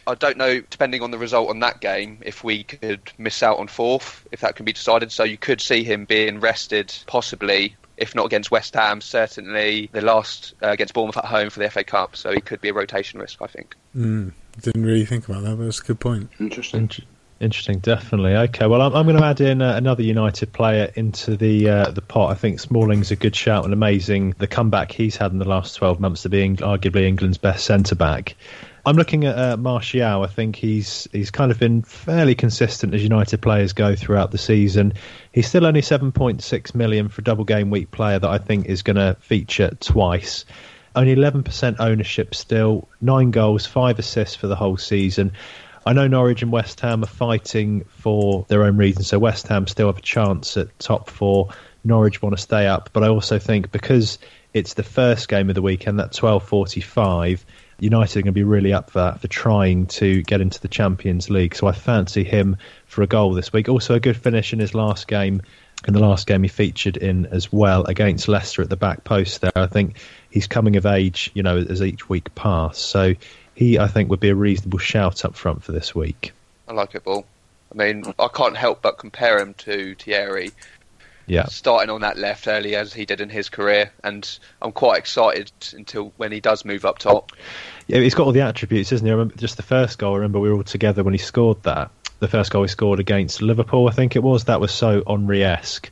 I 0.07 0.15
don't 0.15 0.37
know, 0.37 0.61
depending 0.61 1.03
on 1.03 1.11
the 1.11 1.19
result 1.19 1.51
on 1.51 1.61
that 1.61 1.81
game, 1.81 2.19
if 2.25 2.45
we 2.45 2.65
could 2.65 3.13
miss 3.19 3.43
out 3.43 3.59
on 3.59 3.69
fourth, 3.69 4.27
if 4.31 4.41
that 4.41 4.57
can 4.57 4.65
be 4.65 4.73
decided. 4.73 5.11
So 5.11 5.25
you 5.25 5.37
could 5.37 5.61
see 5.61 5.85
him 5.85 6.05
being 6.05 6.41
rested, 6.41 6.95
possibly. 7.07 7.77
If 7.97 8.15
not 8.15 8.27
against 8.27 8.51
West 8.51 8.75
Ham, 8.75 9.01
certainly 9.01 9.89
the 9.93 10.03
last 10.03 10.55
uh, 10.63 10.69
against 10.69 10.93
Bournemouth 10.93 11.17
at 11.17 11.25
home 11.25 11.49
for 11.49 11.61
the 11.61 11.71
FA 11.71 11.83
Cup. 11.83 12.15
So 12.15 12.31
he 12.31 12.43
could 12.43 12.61
be 12.61 12.69
a 12.69 12.75
rotation 12.75 13.19
risk, 13.19 13.41
I 13.41 13.47
think. 13.47 13.75
Mm, 13.97 14.33
didn't 14.61 14.85
really 14.85 15.07
think 15.07 15.27
about 15.27 15.43
that, 15.45 15.57
but 15.57 15.65
that's 15.65 15.81
a 15.81 15.85
good 15.85 16.01
point. 16.01 16.29
Interesting. 16.39 16.83
Inter- 16.83 17.05
Interesting, 17.39 17.81
definitely. 17.81 18.35
Okay, 18.35 18.67
well, 18.67 18.81
I'm, 18.81 18.95
I'm 18.95 19.05
going 19.05 19.19
to 19.19 19.25
add 19.25 19.43
in 19.43 19.61
uh, 19.61 19.77
another 19.77 20.03
United 20.03 20.55
player 20.55 20.91
into 20.95 21.37
the 21.37 21.69
uh, 21.69 21.91
the 21.91 22.01
pot. 22.01 22.31
I 22.31 22.35
think 22.35 22.61
Smalling's 22.61 23.11
a 23.11 23.17
good 23.17 23.37
shout 23.37 23.65
and 23.65 23.75
amazing. 23.75 24.35
The 24.39 24.47
comeback 24.47 24.91
he's 24.91 25.17
had 25.17 25.33
in 25.33 25.39
the 25.39 25.49
last 25.49 25.75
12 25.75 26.01
months 26.01 26.23
to 26.23 26.31
being 26.31 26.57
arguably 26.57 27.03
England's 27.03 27.37
best 27.37 27.67
centre 27.67 27.95
back. 27.95 28.37
I'm 28.87 28.95
looking 28.95 29.25
at 29.25 29.37
uh, 29.37 29.57
Martial. 29.57 30.23
I 30.23 30.29
think 30.29 30.55
he's 30.55 31.09
he's 31.11 31.33
kind 31.33 31.51
of 31.51 31.59
been 31.59 31.83
fairly 31.83 32.37
consistent 32.37 32.95
as 32.95 33.03
United 33.03 33.43
players 33.43 33.73
go 33.73 33.97
throughout 33.97 34.31
the 34.31 34.39
season. 34.39 34.93
He's 35.33 35.49
still 35.49 35.67
only 35.67 35.81
7.6 35.81 36.75
million 36.77 37.09
for 37.09 37.21
a 37.21 37.25
double 37.25 37.43
game 37.43 37.71
week 37.71 37.91
player 37.91 38.21
that 38.21 38.31
I 38.31 38.39
think 38.39 38.67
is 38.67 38.83
going 38.83 38.95
to 38.95 39.17
feature 39.19 39.77
twice. 39.81 40.45
Only 40.95 41.17
11% 41.17 41.77
ownership 41.81 42.33
still, 42.33 42.89
nine 43.01 43.33
goals, 43.33 43.67
five 43.67 43.99
assists 43.99 44.37
for 44.37 44.47
the 44.47 44.55
whole 44.55 44.77
season. 44.77 45.33
I 45.85 45.93
know 45.93 46.07
Norwich 46.07 46.43
and 46.43 46.53
West 46.53 46.79
Ham 46.81 47.03
are 47.03 47.09
fighting 47.09 47.85
for 47.89 48.47
their 48.49 48.63
own 48.63 48.77
reasons, 48.77 49.09
so 49.09 49.19
West 49.19 49.49
Ham 49.49 49.67
still 49.67 49.89
have 49.89 49.99
a 49.99 50.03
chance 50.03 50.57
at 50.57 50.79
top 50.79 51.11
four. 51.11 51.49
Norwich 51.83 52.23
want 52.23 52.37
to 52.37 52.43
stay 52.43 52.69
up, 52.69 52.91
but 52.93 53.03
I 53.03 53.09
also 53.09 53.41
think 53.41 53.73
because 53.73 54.21
it's 54.55 54.75
the 54.75 54.83
first 54.85 55.29
game 55.29 55.49
of 55.49 55.57
the 55.57 55.63
weekend, 55.63 55.99
that 55.99 56.13
12:45, 56.13 57.45
United 57.79 58.19
are 58.19 58.23
going 58.23 58.27
to 58.27 58.33
be 58.33 58.45
really 58.45 58.73
up 58.73 58.91
for 58.91 59.17
for 59.21 59.29
trying 59.29 59.87
to 59.87 60.23
get 60.23 60.41
into 60.41 60.61
the 60.61 60.69
Champions 60.69 61.29
League. 61.29 61.55
So 61.55 61.67
I 61.67 61.73
fancy 61.73 62.25
him 62.25 62.57
for 62.87 63.03
a 63.03 63.07
goal 63.07 63.35
this 63.35 63.53
week. 63.53 63.69
Also, 63.69 63.95
a 63.95 64.01
good 64.01 64.17
finish 64.17 64.53
in 64.53 64.59
his 64.59 64.75
last 64.75 65.09
game. 65.09 65.43
In 65.87 65.93
the 65.93 66.01
last 66.01 66.27
game, 66.27 66.43
he 66.43 66.49
featured 66.49 66.97
in 66.97 67.27
as 67.27 67.53
well 67.53 67.85
against 67.85 68.29
Leicester 68.29 68.63
at 68.63 68.71
the 68.71 68.77
back 68.77 69.05
post. 69.05 69.43
There, 69.43 69.53
I 69.55 69.67
think 69.67 69.97
he's 70.31 70.47
coming 70.47 70.77
of 70.77 70.87
age. 70.87 71.31
You 71.35 71.43
know, 71.43 71.59
as 71.59 71.83
each 71.83 72.09
week 72.09 72.35
passes, 72.35 72.83
so 72.83 73.15
he, 73.55 73.79
I 73.79 73.87
think, 73.87 74.11
would 74.11 74.21
be 74.21 74.31
a 74.31 74.35
reasonable 74.35 74.79
shout 74.79 75.25
up 75.25 75.35
front 75.35 75.63
for 75.63 75.73
this 75.73 75.95
week. 75.95 76.33
I 76.69 76.73
like 76.73 76.95
it, 76.95 77.05
Ball. 77.05 77.27
I 77.73 77.75
mean, 77.77 78.15
I 78.19 78.29
can't 78.29 78.57
help 78.57 78.83
but 78.83 78.99
compare 78.99 79.39
him 79.39 79.55
to 79.55 79.95
Thierry. 79.97 80.53
Yeah. 81.27 81.47
Starting 81.47 81.91
on 81.91 82.03
that 82.03 82.17
left 82.17 82.47
early 82.47 82.77
as 82.77 82.93
he 82.93 83.05
did 83.05 83.21
in 83.21 83.29
his 83.29 83.49
career, 83.49 83.91
and 84.05 84.39
I'm 84.63 84.73
quite 84.73 84.99
excited 84.99 85.51
until 85.73 86.13
when 86.17 86.31
he 86.31 86.41
does 86.41 86.65
move 86.65 86.85
up 86.85 86.99
top. 86.99 87.33
Yeah, 87.89 88.01
he's 88.01 88.15
got 88.15 88.27
all 88.27 88.33
the 88.33 88.43
attributes, 88.43 88.93
isn't 88.93 89.05
he? 89.05 89.11
I 89.11 89.15
remember 89.15 89.37
just 89.37 89.57
the 89.57 89.63
first 89.63 89.99
goal. 89.99 90.15
I 90.15 90.17
remember 90.17 90.39
we 90.39 90.49
were 90.49 90.57
all 90.57 90.65
together 90.65 91.03
when 91.03 91.15
he 91.15 91.19
scored 91.19 91.63
that. 91.65 91.91
The 92.19 92.29
first 92.29 92.51
goal 92.51 92.63
he 92.63 92.69
scored 92.69 93.01
against 93.01 93.43
Liverpool, 93.43 93.89
I 93.89 93.93
think 93.93 94.17
it 94.17 94.23
was. 94.23 94.45
That 94.45 94.61
was 94.61 94.73
so 94.73 95.03
Henry-esque. 95.07 95.91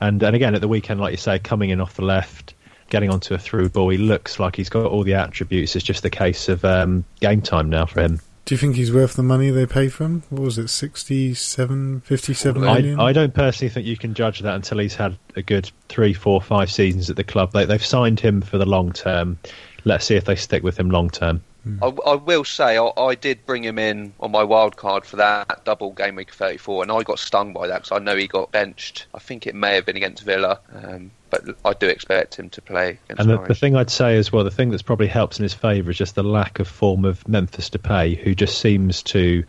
And 0.00 0.22
and 0.22 0.34
again 0.34 0.54
at 0.54 0.62
the 0.62 0.68
weekend, 0.68 0.98
like 0.98 1.12
you 1.12 1.18
say, 1.18 1.38
coming 1.38 1.70
in 1.70 1.80
off 1.80 1.94
the 1.94 2.02
left, 2.02 2.54
getting 2.88 3.10
onto 3.10 3.34
a 3.34 3.38
through 3.38 3.68
ball, 3.68 3.90
he 3.90 3.98
looks 3.98 4.40
like 4.40 4.56
he's 4.56 4.70
got 4.70 4.86
all 4.86 5.04
the 5.04 5.14
attributes. 5.14 5.76
It's 5.76 5.84
just 5.84 6.04
a 6.04 6.10
case 6.10 6.48
of 6.48 6.64
um, 6.64 7.04
game 7.20 7.42
time 7.42 7.68
now 7.68 7.84
for 7.84 8.00
him. 8.00 8.20
Do 8.44 8.54
you 8.54 8.58
think 8.58 8.74
he's 8.76 8.92
worth 8.92 9.14
the 9.14 9.22
money 9.22 9.50
they 9.50 9.66
pay 9.66 9.88
for 9.88 10.04
him? 10.04 10.22
What 10.30 10.42
was 10.42 10.58
it, 10.58 10.68
67, 10.68 12.00
57 12.00 12.60
million? 12.60 12.98
I, 12.98 13.06
I 13.06 13.12
don't 13.12 13.32
personally 13.32 13.70
think 13.70 13.86
you 13.86 13.96
can 13.96 14.14
judge 14.14 14.40
that 14.40 14.54
until 14.54 14.78
he's 14.78 14.96
had 14.96 15.16
a 15.36 15.42
good 15.42 15.70
three, 15.88 16.12
four, 16.12 16.40
five 16.40 16.70
seasons 16.70 17.10
at 17.10 17.16
the 17.16 17.24
club. 17.24 17.52
They, 17.52 17.64
they've 17.64 17.84
signed 17.84 18.18
him 18.18 18.40
for 18.40 18.58
the 18.58 18.66
long 18.66 18.92
term. 18.92 19.38
Let's 19.84 20.06
see 20.06 20.16
if 20.16 20.24
they 20.24 20.34
stick 20.34 20.62
with 20.62 20.78
him 20.78 20.90
long 20.90 21.10
term. 21.10 21.42
I, 21.82 21.86
I 21.86 22.14
will 22.14 22.44
say 22.44 22.78
I, 22.78 22.90
I 22.96 23.14
did 23.14 23.44
bring 23.44 23.62
him 23.64 23.78
in 23.78 24.14
on 24.20 24.30
my 24.30 24.42
wild 24.42 24.76
card 24.76 25.04
for 25.04 25.16
that 25.16 25.64
double 25.64 25.92
game 25.92 26.16
week 26.16 26.32
34, 26.32 26.84
and 26.84 26.92
I 26.92 27.02
got 27.02 27.18
stung 27.18 27.52
by 27.52 27.66
that 27.66 27.82
because 27.82 27.92
I 28.00 28.02
know 28.02 28.16
he 28.16 28.26
got 28.26 28.50
benched. 28.50 29.06
I 29.14 29.18
think 29.18 29.46
it 29.46 29.54
may 29.54 29.74
have 29.74 29.84
been 29.86 29.96
against 29.96 30.22
Villa, 30.24 30.58
um, 30.74 31.10
but 31.28 31.42
I 31.64 31.72
do 31.74 31.86
expect 31.86 32.36
him 32.36 32.48
to 32.50 32.62
play 32.62 32.98
against 33.04 33.20
And 33.20 33.28
the, 33.30 33.34
Norwich. 33.34 33.48
the 33.48 33.54
thing 33.54 33.76
I'd 33.76 33.90
say 33.90 34.16
as 34.16 34.32
well, 34.32 34.42
the 34.44 34.50
thing 34.50 34.70
that's 34.70 34.82
probably 34.82 35.06
helps 35.08 35.38
in 35.38 35.42
his 35.42 35.54
favour 35.54 35.90
is 35.90 35.98
just 35.98 36.14
the 36.14 36.22
lack 36.24 36.58
of 36.60 36.66
form 36.68 37.04
of 37.04 37.26
Memphis 37.28 37.68
Depay, 37.70 38.16
who 38.18 38.34
just 38.34 38.58
seems 38.58 39.02
to. 39.04 39.44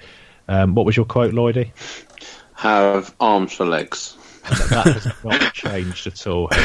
Um, 0.48 0.76
what 0.76 0.86
was 0.86 0.98
your 0.98 1.06
quote, 1.06 1.34
Lloydie? 1.34 1.72
Have 2.56 3.16
arms 3.20 3.54
for 3.54 3.66
legs. 3.66 4.18
That 4.70 4.86
has 4.86 5.24
not 5.24 5.54
changed 5.54 6.08
at 6.08 6.28
all. 6.28 6.50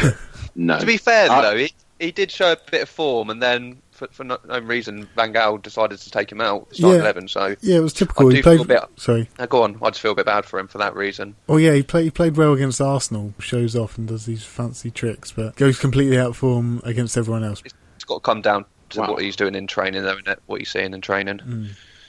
No. 0.58 0.78
To 0.78 0.86
be 0.86 0.96
fair, 0.96 1.30
I- 1.30 1.42
though, 1.42 1.56
he, 1.58 1.72
he 2.00 2.12
did 2.12 2.30
show 2.30 2.52
a 2.52 2.56
bit 2.70 2.80
of 2.80 2.88
form, 2.88 3.28
and 3.28 3.42
then 3.42 3.76
for, 3.96 4.06
for 4.12 4.24
no, 4.24 4.38
no 4.46 4.58
reason, 4.60 5.08
Van 5.16 5.32
Gaal 5.32 5.60
decided 5.62 5.98
to 5.98 6.10
take 6.10 6.30
him 6.30 6.40
out, 6.40 6.74
start 6.74 6.94
Yeah. 6.94 7.00
11. 7.00 7.28
So, 7.28 7.56
Yeah, 7.62 7.76
it 7.78 7.80
was 7.80 7.92
typical. 7.92 8.28
I 8.28 8.30
He 8.30 8.36
do 8.36 8.42
played. 8.42 8.56
feel 8.58 8.64
a 8.64 8.68
bit- 8.68 8.84
Sorry. 8.96 9.28
uh, 9.38 9.46
go 9.46 9.62
on, 9.62 9.78
I 9.82 9.88
just 9.90 10.00
feel 10.00 10.12
a 10.12 10.14
bit 10.14 10.26
bad 10.26 10.44
for 10.44 10.58
him 10.60 10.68
for 10.68 10.78
that 10.78 10.94
reason. 10.94 11.34
Oh 11.48 11.56
yeah, 11.56 11.72
he 11.72 11.82
played. 11.82 12.04
He 12.04 12.10
played 12.10 12.36
well 12.36 12.52
against 12.52 12.80
Arsenal. 12.80 13.34
Shows 13.40 13.74
off 13.74 13.98
and 13.98 14.06
does 14.06 14.26
these 14.26 14.44
fancy 14.44 14.90
tricks, 14.90 15.32
but 15.32 15.56
goes 15.56 15.78
completely 15.78 16.18
out 16.18 16.30
of 16.30 16.36
form 16.36 16.80
against 16.84 17.16
everyone 17.16 17.42
else. 17.44 17.62
It's 17.64 18.04
got 18.04 18.14
to 18.16 18.20
come 18.20 18.42
down 18.42 18.64
to 18.90 19.00
Wow. 19.00 19.12
what 19.12 19.22
he's 19.22 19.34
doing 19.36 19.54
in 19.54 19.66
training, 19.66 20.02
though, 20.02 20.12
isn't 20.12 20.28
it? 20.28 20.38
What 20.46 20.60
he's 20.60 20.70
seeing 20.70 20.94
in 20.94 21.00
training. 21.00 21.40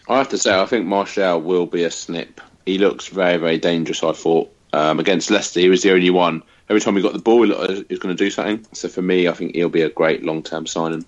I 0.09 0.17
have 0.17 0.29
to 0.29 0.37
say, 0.37 0.57
I 0.57 0.65
think 0.65 0.85
Martial 0.85 1.41
will 1.41 1.65
be 1.65 1.83
a 1.83 1.91
snip. 1.91 2.39
He 2.65 2.77
looks 2.77 3.07
very, 3.07 3.37
very 3.37 3.57
dangerous. 3.57 4.03
I 4.03 4.11
thought 4.11 4.49
um, 4.73 4.99
against 4.99 5.31
Leicester, 5.31 5.59
he 5.59 5.69
was 5.69 5.81
the 5.81 5.91
only 5.91 6.09
one. 6.09 6.43
Every 6.69 6.81
time 6.81 6.95
he 6.97 7.01
got 7.01 7.13
the 7.13 7.19
ball, 7.19 7.43
he 7.43 7.47
looked 7.49 7.61
like 7.61 7.69
he 7.77 7.85
was 7.89 7.99
going 7.99 8.15
to 8.15 8.23
do 8.23 8.29
something. 8.29 8.65
So 8.73 8.89
for 8.89 9.01
me, 9.01 9.27
I 9.29 9.31
think 9.33 9.55
he'll 9.55 9.69
be 9.69 9.81
a 9.81 9.89
great 9.89 10.23
long-term 10.23 10.67
signing. 10.67 11.05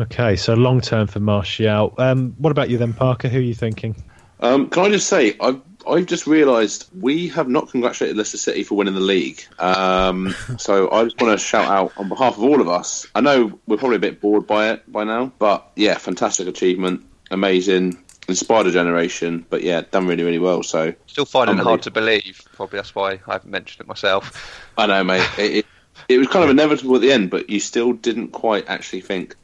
Okay, 0.00 0.34
so 0.36 0.54
long 0.54 0.80
term 0.80 1.06
for 1.06 1.20
Martial. 1.20 1.94
Um, 1.98 2.34
what 2.38 2.50
about 2.50 2.70
you 2.70 2.78
then, 2.78 2.94
Parker? 2.94 3.28
Who 3.28 3.36
are 3.36 3.42
you 3.42 3.54
thinking? 3.54 3.94
Um, 4.40 4.70
can 4.70 4.84
I 4.84 4.88
just 4.88 5.08
say, 5.08 5.36
I've, 5.38 5.60
I've 5.86 6.06
just 6.06 6.26
realised 6.26 6.88
we 6.98 7.28
have 7.28 7.50
not 7.50 7.68
congratulated 7.70 8.16
Leicester 8.16 8.38
City 8.38 8.62
for 8.62 8.76
winning 8.76 8.94
the 8.94 9.00
league. 9.00 9.42
Um, 9.58 10.34
so 10.58 10.90
I 10.90 11.04
just 11.04 11.20
want 11.20 11.38
to 11.38 11.44
shout 11.44 11.68
out 11.68 11.92
on 11.98 12.08
behalf 12.08 12.38
of 12.38 12.42
all 12.42 12.62
of 12.62 12.68
us. 12.68 13.06
I 13.14 13.20
know 13.20 13.58
we're 13.66 13.76
probably 13.76 13.96
a 13.96 14.00
bit 14.00 14.22
bored 14.22 14.46
by 14.46 14.70
it 14.70 14.90
by 14.90 15.04
now, 15.04 15.32
but 15.38 15.70
yeah, 15.76 15.98
fantastic 15.98 16.48
achievement, 16.48 17.04
amazing, 17.30 18.02
inspired 18.26 18.68
a 18.68 18.72
generation. 18.72 19.44
But 19.50 19.62
yeah, 19.62 19.82
done 19.90 20.06
really, 20.06 20.22
really 20.22 20.38
well. 20.38 20.62
So 20.62 20.94
Still 21.08 21.26
finding 21.26 21.58
it 21.58 21.62
hard 21.62 21.82
to 21.82 21.90
believe. 21.90 22.40
Probably 22.54 22.78
that's 22.78 22.94
why 22.94 23.20
I 23.26 23.32
haven't 23.32 23.50
mentioned 23.50 23.82
it 23.82 23.86
myself. 23.86 24.64
I 24.78 24.86
know, 24.86 25.04
mate. 25.04 25.28
It, 25.36 25.54
it, 25.56 25.66
it 26.08 26.18
was 26.18 26.28
kind 26.28 26.44
of 26.44 26.50
inevitable 26.50 26.96
at 26.96 27.02
the 27.02 27.12
end, 27.12 27.28
but 27.28 27.50
you 27.50 27.60
still 27.60 27.92
didn't 27.92 28.28
quite 28.28 28.66
actually 28.68 29.02
think, 29.02 29.36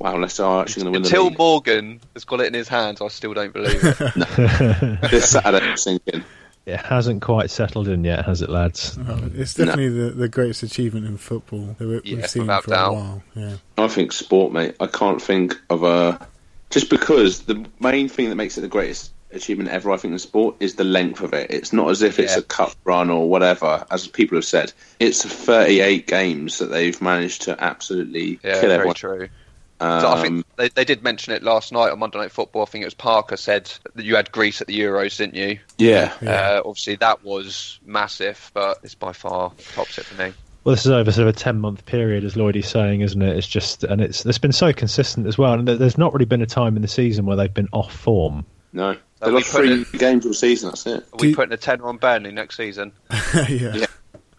"Wow, 0.00 0.16
Leicester 0.18 0.44
are 0.44 0.62
actually 0.62 0.82
going 0.84 0.92
to 0.94 0.96
win 0.98 1.02
the 1.02 1.08
Until 1.08 1.24
league." 1.28 1.38
Morgan 1.38 2.00
has 2.14 2.24
got 2.24 2.40
it 2.40 2.46
in 2.46 2.54
his 2.54 2.68
hands, 2.68 3.00
I 3.00 3.08
still 3.08 3.34
don't 3.34 3.52
believe 3.52 3.80
it. 3.82 3.98
this 5.10 5.30
Saturday, 5.30 5.64
I'm 5.70 5.76
thinking. 5.76 6.24
It 6.66 6.76
hasn't 6.78 7.22
quite 7.22 7.50
settled 7.50 7.88
in 7.88 8.04
yet, 8.04 8.24
has 8.26 8.42
it, 8.42 8.50
lads? 8.50 8.98
Oh, 9.08 9.30
it's 9.34 9.54
definitely 9.54 9.88
the, 9.88 10.10
the 10.10 10.28
greatest 10.28 10.62
achievement 10.62 11.06
in 11.06 11.16
football 11.16 11.74
that 11.78 11.86
we, 11.86 12.00
Yeah, 12.04 12.16
we've 12.16 12.26
seen 12.28 12.42
without 12.42 12.64
for 12.64 12.74
a 12.74 12.92
while. 12.92 13.22
Yeah. 13.34 13.56
I 13.78 13.88
think 13.88 14.12
sport, 14.12 14.52
mate. 14.52 14.76
I 14.78 14.86
can't 14.86 15.20
think 15.22 15.58
of 15.70 15.82
a 15.84 16.26
just 16.68 16.90
because 16.90 17.42
the 17.42 17.66
main 17.80 18.08
thing 18.08 18.28
that 18.28 18.36
makes 18.36 18.56
it 18.58 18.60
the 18.60 18.68
greatest 18.68 19.10
achievement 19.32 19.70
ever. 19.70 19.90
I 19.90 19.96
think 19.96 20.12
in 20.12 20.18
sport 20.18 20.56
is 20.60 20.74
the 20.74 20.84
length 20.84 21.20
of 21.22 21.32
it. 21.32 21.50
It's 21.50 21.72
not 21.72 21.88
as 21.90 22.02
if 22.02 22.18
it's 22.18 22.34
Yeah. 22.34 22.40
a 22.40 22.42
cup 22.42 22.72
run 22.84 23.10
or 23.10 23.28
whatever, 23.28 23.84
as 23.90 24.06
people 24.06 24.36
have 24.36 24.44
said. 24.44 24.72
It's 24.98 25.24
38 25.24 26.06
games 26.06 26.58
that 26.58 26.66
they've 26.66 27.00
managed 27.00 27.42
to 27.42 27.62
absolutely 27.62 28.38
Yeah, 28.44 28.54
kill 28.60 28.68
very 28.68 28.72
everyone. 28.74 28.94
true. 28.94 29.28
Um, 29.80 30.00
So 30.00 30.08
I 30.10 30.22
think 30.22 30.46
they, 30.56 30.68
they 30.68 30.84
did 30.84 31.02
mention 31.02 31.32
it 31.32 31.42
last 31.42 31.72
night 31.72 31.90
on 31.90 31.98
Monday 31.98 32.18
Night 32.18 32.32
Football. 32.32 32.62
I 32.62 32.66
think 32.66 32.82
it 32.82 32.86
was 32.86 32.94
Parker 32.94 33.36
said 33.36 33.72
that 33.94 34.04
you 34.04 34.16
had 34.16 34.30
Greece 34.32 34.60
at 34.60 34.66
the 34.66 34.78
Euros, 34.78 35.16
didn't 35.16 35.34
you? 35.36 35.58
yeah, 35.78 36.12
Yeah. 36.20 36.30
Uh, 36.30 36.62
obviously, 36.64 36.96
that 36.96 37.24
was 37.24 37.78
massive, 37.86 38.50
but 38.54 38.78
it's 38.82 38.94
by 38.94 39.12
far 39.12 39.52
tops 39.74 39.98
it 39.98 40.04
for 40.04 40.22
me. 40.22 40.32
Well, 40.64 40.74
this 40.74 40.84
is 40.84 40.92
over 40.92 41.10
sort 41.10 41.26
of 41.26 41.34
a 41.34 41.38
ten-month 41.38 41.86
period, 41.86 42.22
as 42.22 42.36
Lloydie's 42.36 42.68
saying, 42.68 43.00
isn't 43.00 43.22
it? 43.22 43.34
It's 43.34 43.48
just, 43.48 43.82
and 43.84 44.02
it's 44.02 44.26
it's 44.26 44.36
been 44.36 44.52
so 44.52 44.74
consistent 44.74 45.26
as 45.26 45.38
well. 45.38 45.54
And 45.54 45.66
there's 45.66 45.96
not 45.96 46.12
really 46.12 46.26
been 46.26 46.42
a 46.42 46.46
time 46.46 46.76
in 46.76 46.82
the 46.82 46.88
season 46.88 47.24
where 47.24 47.34
they've 47.36 47.52
been 47.52 47.70
off 47.72 47.94
form. 47.94 48.44
no, 48.74 48.94
they 49.20 49.28
we 49.28 49.32
lost 49.36 49.52
three 49.52 49.80
it- 49.80 49.92
games 49.92 50.26
all 50.26 50.34
season. 50.34 50.68
That's 50.68 50.86
it. 50.86 51.02
Are 51.14 51.16
we 51.18 51.28
Do- 51.30 51.36
putting 51.36 51.54
a 51.54 51.56
tenner 51.56 51.86
on 51.86 51.96
Burnley 51.96 52.30
next 52.32 52.58
season? 52.58 52.92
yeah. 53.34 53.74
Yeah. 53.74 53.86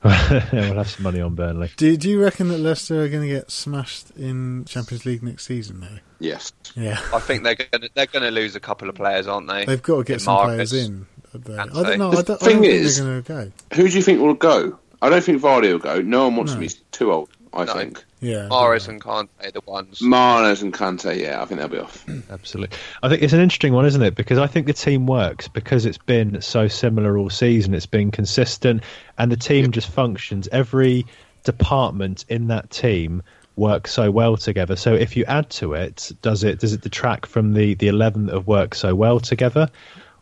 we'll 0.51 0.73
have 0.75 0.89
some 0.89 1.03
money 1.03 1.21
on 1.21 1.35
Burnley. 1.35 1.69
Do, 1.77 1.95
do 1.95 2.09
you 2.09 2.21
reckon 2.23 2.47
that 2.47 2.57
Leicester 2.57 3.03
are 3.03 3.07
going 3.09 3.21
to 3.27 3.33
get 3.33 3.51
smashed 3.51 4.11
in 4.11 4.65
Champions 4.65 5.05
League 5.05 5.21
next 5.21 5.45
season, 5.45 5.81
though? 5.81 5.99
Yes, 6.19 6.51
Yeah. 6.75 6.99
I 7.13 7.19
think 7.19 7.43
they're 7.43 7.55
going 7.55 7.69
to 7.83 7.89
they're 7.93 8.05
going 8.07 8.23
to 8.23 8.31
lose 8.31 8.55
a 8.55 8.59
couple 8.59 8.89
of 8.89 8.95
players, 8.95 9.27
aren't 9.27 9.47
they? 9.47 9.65
They've 9.65 9.81
got 9.81 9.97
to 9.97 10.03
get 10.03 10.13
In 10.13 10.19
some 10.19 10.33
Marcus. 10.35 10.55
players 10.71 10.73
in. 10.73 11.05
I 11.33 11.37
don't 11.37 11.97
know. 11.99 12.11
I 12.11 12.15
The 12.15 12.23
don't, 12.23 12.43
I 12.43 12.45
thing 12.45 12.53
don't 12.55 12.61
think 12.63 12.65
is- 12.73 12.97
they're 12.97 13.21
going 13.21 13.23
to 13.23 13.51
go. 13.71 13.75
who 13.77 13.87
do 13.89 13.95
you 13.95 14.01
think 14.03 14.19
will 14.21 14.33
go? 14.33 14.77
I 15.01 15.09
don't 15.09 15.23
think 15.23 15.41
Vardy 15.41 15.71
will 15.71 15.79
go. 15.79 16.01
No 16.01 16.25
one 16.25 16.35
wants 16.35 16.51
No. 16.51 16.57
him. 16.57 16.61
He's 16.63 16.75
too 16.91 17.11
old. 17.11 17.29
I 17.53 17.65
No. 17.65 17.73
think 17.73 18.03
Yeah. 18.21 18.47
Mahrez 18.49 18.87
and 18.87 19.01
Kante 19.01 19.29
are 19.43 19.51
the 19.51 19.61
ones. 19.65 19.99
Mahrez 19.99 20.61
and 20.61 20.71
Kante. 20.71 21.19
Yeah, 21.19 21.41
I 21.41 21.45
think 21.45 21.59
they'll 21.59 21.69
be 21.69 21.79
off. 21.79 22.05
Absolutely. 22.29 22.77
I 23.01 23.09
think 23.09 23.23
it's 23.23 23.33
an 23.33 23.39
interesting 23.39 23.73
one, 23.73 23.85
isn't 23.85 24.01
it? 24.01 24.15
Because 24.15 24.37
I 24.37 24.45
think 24.45 24.67
the 24.67 24.73
team 24.73 25.07
works 25.07 25.47
because 25.47 25.85
it's 25.87 25.97
been 25.97 26.39
so 26.41 26.67
similar 26.67 27.17
all 27.17 27.31
season. 27.31 27.73
It's 27.73 27.87
been 27.87 28.11
consistent, 28.11 28.83
and 29.17 29.31
the 29.31 29.37
team 29.37 29.71
just 29.71 29.89
functions. 29.89 30.47
Every 30.51 31.07
department 31.43 32.25
in 32.29 32.47
that 32.47 32.69
team 32.69 33.23
works 33.55 33.91
so 33.91 34.11
well 34.11 34.37
together. 34.37 34.75
So 34.75 34.93
if 34.93 35.17
you 35.17 35.25
add 35.25 35.49
to 35.51 35.73
it, 35.73 36.11
does 36.21 36.43
it 36.43 36.59
does 36.59 36.73
it 36.73 36.81
detract 36.81 37.25
from 37.25 37.53
the 37.53 37.73
the 37.73 37.87
eleven 37.87 38.27
that 38.27 38.35
have 38.35 38.47
worked 38.47 38.77
so 38.77 38.93
well 38.93 39.19
together, 39.19 39.69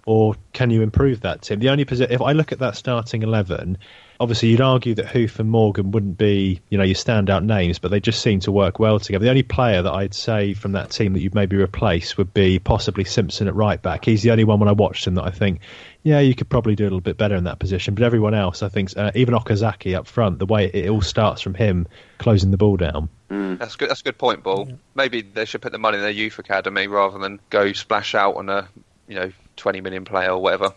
or 0.06 0.36
can 0.54 0.70
you 0.72 0.82
improve 0.82 1.22
that 1.22 1.42
team? 1.42 1.60
The 1.60 1.70
only 1.70 1.84
position, 1.86 2.14
if 2.14 2.22
I 2.22 2.32
look 2.32 2.52
at 2.54 2.60
that 2.60 2.76
starting 2.78 3.24
eleven. 3.24 3.78
Obviously, 4.20 4.50
you'd 4.50 4.62
argue 4.62 4.94
that 4.96 5.06
Huth 5.06 5.40
and 5.40 5.50
Morgan 5.50 5.92
wouldn't 5.92 6.18
be, 6.18 6.60
you 6.70 6.78
know, 6.78 6.84
your 6.84 6.96
standout 6.96 7.46
names, 7.46 7.80
but 7.80 7.90
they 7.90 8.02
just 8.02 8.22
seem 8.22 8.42
to 8.42 8.52
work 8.52 8.78
well 8.78 9.00
together. 9.00 9.24
The 9.24 9.30
only 9.30 9.44
player 9.44 9.82
that 9.82 9.94
I'd 9.94 10.14
say 10.14 10.54
from 10.54 10.74
that 10.74 10.92
team 10.92 11.14
that 11.14 11.22
you'd 11.22 11.36
maybe 11.36 11.56
replace 11.56 12.18
would 12.18 12.34
be 12.34 12.60
possibly 12.60 13.06
Simpson 13.06 13.48
at 13.48 13.56
right 13.56 13.82
back. 13.82 14.04
He's 14.04 14.22
the 14.22 14.32
only 14.32 14.44
one 14.44 14.60
when 14.60 14.68
I 14.68 14.74
watched 14.74 15.08
him 15.08 15.16
that 15.16 15.24
I 15.24 15.32
think, 15.32 15.62
yeah, 16.04 16.20
you 16.20 16.36
could 16.36 16.50
probably 16.50 16.76
do 16.76 16.84
a 16.84 16.86
little 16.86 17.00
bit 17.00 17.18
better 17.18 17.36
in 17.36 17.46
that 17.46 17.60
position. 17.60 17.96
But 17.96 18.04
everyone 18.04 18.34
else, 18.34 18.62
I 18.62 18.68
think, 18.68 18.96
uh, 18.98 19.12
even 19.16 19.34
Okazaki 19.36 19.98
up 19.98 20.06
front, 20.06 20.40
the 20.40 20.46
way 20.46 20.66
it 20.66 20.90
all 20.90 21.02
starts 21.02 21.42
from 21.42 21.54
him 21.54 21.88
closing 22.18 22.52
the 22.52 22.58
ball 22.58 22.76
down. 22.76 23.10
That's 23.30 23.76
good. 23.76 23.90
That's 23.90 24.02
a 24.02 24.04
good 24.04 24.18
point, 24.18 24.44
Ball. 24.44 24.70
Maybe 24.96 25.22
they 25.22 25.46
should 25.46 25.62
put 25.62 25.72
the 25.72 25.78
money 25.78 25.98
in 25.98 26.02
their 26.02 26.12
youth 26.12 26.40
academy 26.40 26.88
rather 26.88 27.20
than 27.20 27.40
go 27.50 27.74
splash 27.74 28.16
out 28.16 28.36
on 28.36 28.50
a 28.50 28.68
you 29.08 29.16
know 29.16 29.32
twenty 29.56 29.82
million 29.82 30.06
player 30.06 30.32
or 30.32 30.40
whatever. 30.42 30.74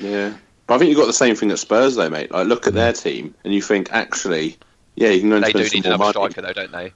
Yeah, 0.00 0.34
but 0.68 0.74
I 0.74 0.78
think 0.78 0.90
you've 0.90 0.98
got 0.98 1.06
the 1.06 1.12
same 1.12 1.34
thing 1.34 1.50
at 1.50 1.58
Spurs, 1.58 1.96
though, 1.96 2.10
mate. 2.10 2.30
Like, 2.30 2.46
look 2.46 2.66
at 2.68 2.74
their 2.74 2.92
team, 2.92 3.34
and 3.42 3.52
you 3.52 3.62
think 3.62 3.90
actually, 3.90 4.56
yeah, 4.94 5.08
you 5.08 5.20
can 5.20 5.30
go 5.30 5.36
and 5.36 5.44
They 5.44 5.52
do 5.52 5.64
some 5.64 5.78
need 5.78 5.84
more 5.84 5.94
another 5.94 6.18
money. 6.20 6.30
striker, 6.30 6.42
though, 6.42 6.52
don't 6.52 6.72
they? 6.72 6.92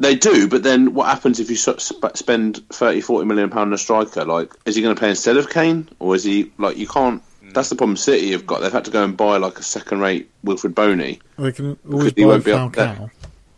They 0.00 0.16
do, 0.16 0.48
but 0.48 0.64
then 0.64 0.94
what 0.94 1.06
happens 1.06 1.38
if 1.38 1.48
you 1.48 1.56
spend 1.56 2.68
30, 2.70 3.00
40 3.00 3.26
million 3.26 3.48
pound 3.48 3.68
on 3.68 3.72
a 3.72 3.78
striker? 3.78 4.24
Like, 4.24 4.52
is 4.66 4.74
he 4.74 4.82
going 4.82 4.94
to 4.94 4.98
play 4.98 5.10
instead 5.10 5.36
of 5.36 5.48
Kane, 5.48 5.88
or 6.00 6.16
is 6.16 6.24
he 6.24 6.50
like 6.58 6.76
you 6.76 6.88
can't? 6.88 7.22
Mm. 7.44 7.54
That's 7.54 7.68
the 7.68 7.76
problem 7.76 7.96
City 7.96 8.32
have 8.32 8.44
got. 8.44 8.60
They've 8.60 8.72
had 8.72 8.86
to 8.86 8.90
go 8.90 9.04
and 9.04 9.16
buy 9.16 9.36
like 9.36 9.58
a 9.58 9.62
second-rate 9.62 10.28
Wilfried 10.44 10.74
Bony. 10.74 11.20
They 11.38 11.52
can 11.52 11.78
always 11.88 12.12
buy 12.14 12.24
won't 12.24 12.44
be 12.44 12.52
up 12.52 12.72
there. 12.72 12.94
Falcao. 12.96 13.10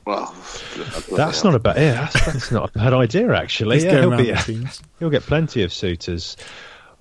Well, 0.04 0.34
That's 1.16 1.44
not 1.44 1.54
a 1.54 1.58
bad. 1.58 1.76
Yeah, 1.76 1.92
that's, 2.12 2.26
that's 2.26 2.50
not 2.50 2.68
a 2.68 2.78
bad 2.78 2.92
idea 2.92 3.32
actually. 3.34 3.78
Let's 3.80 3.84
Yeah, 3.84 4.00
he'll, 4.00 4.16
be, 4.18 4.66
he'll 4.98 5.10
get 5.10 5.22
plenty 5.22 5.62
of 5.62 5.72
suitors. 5.72 6.36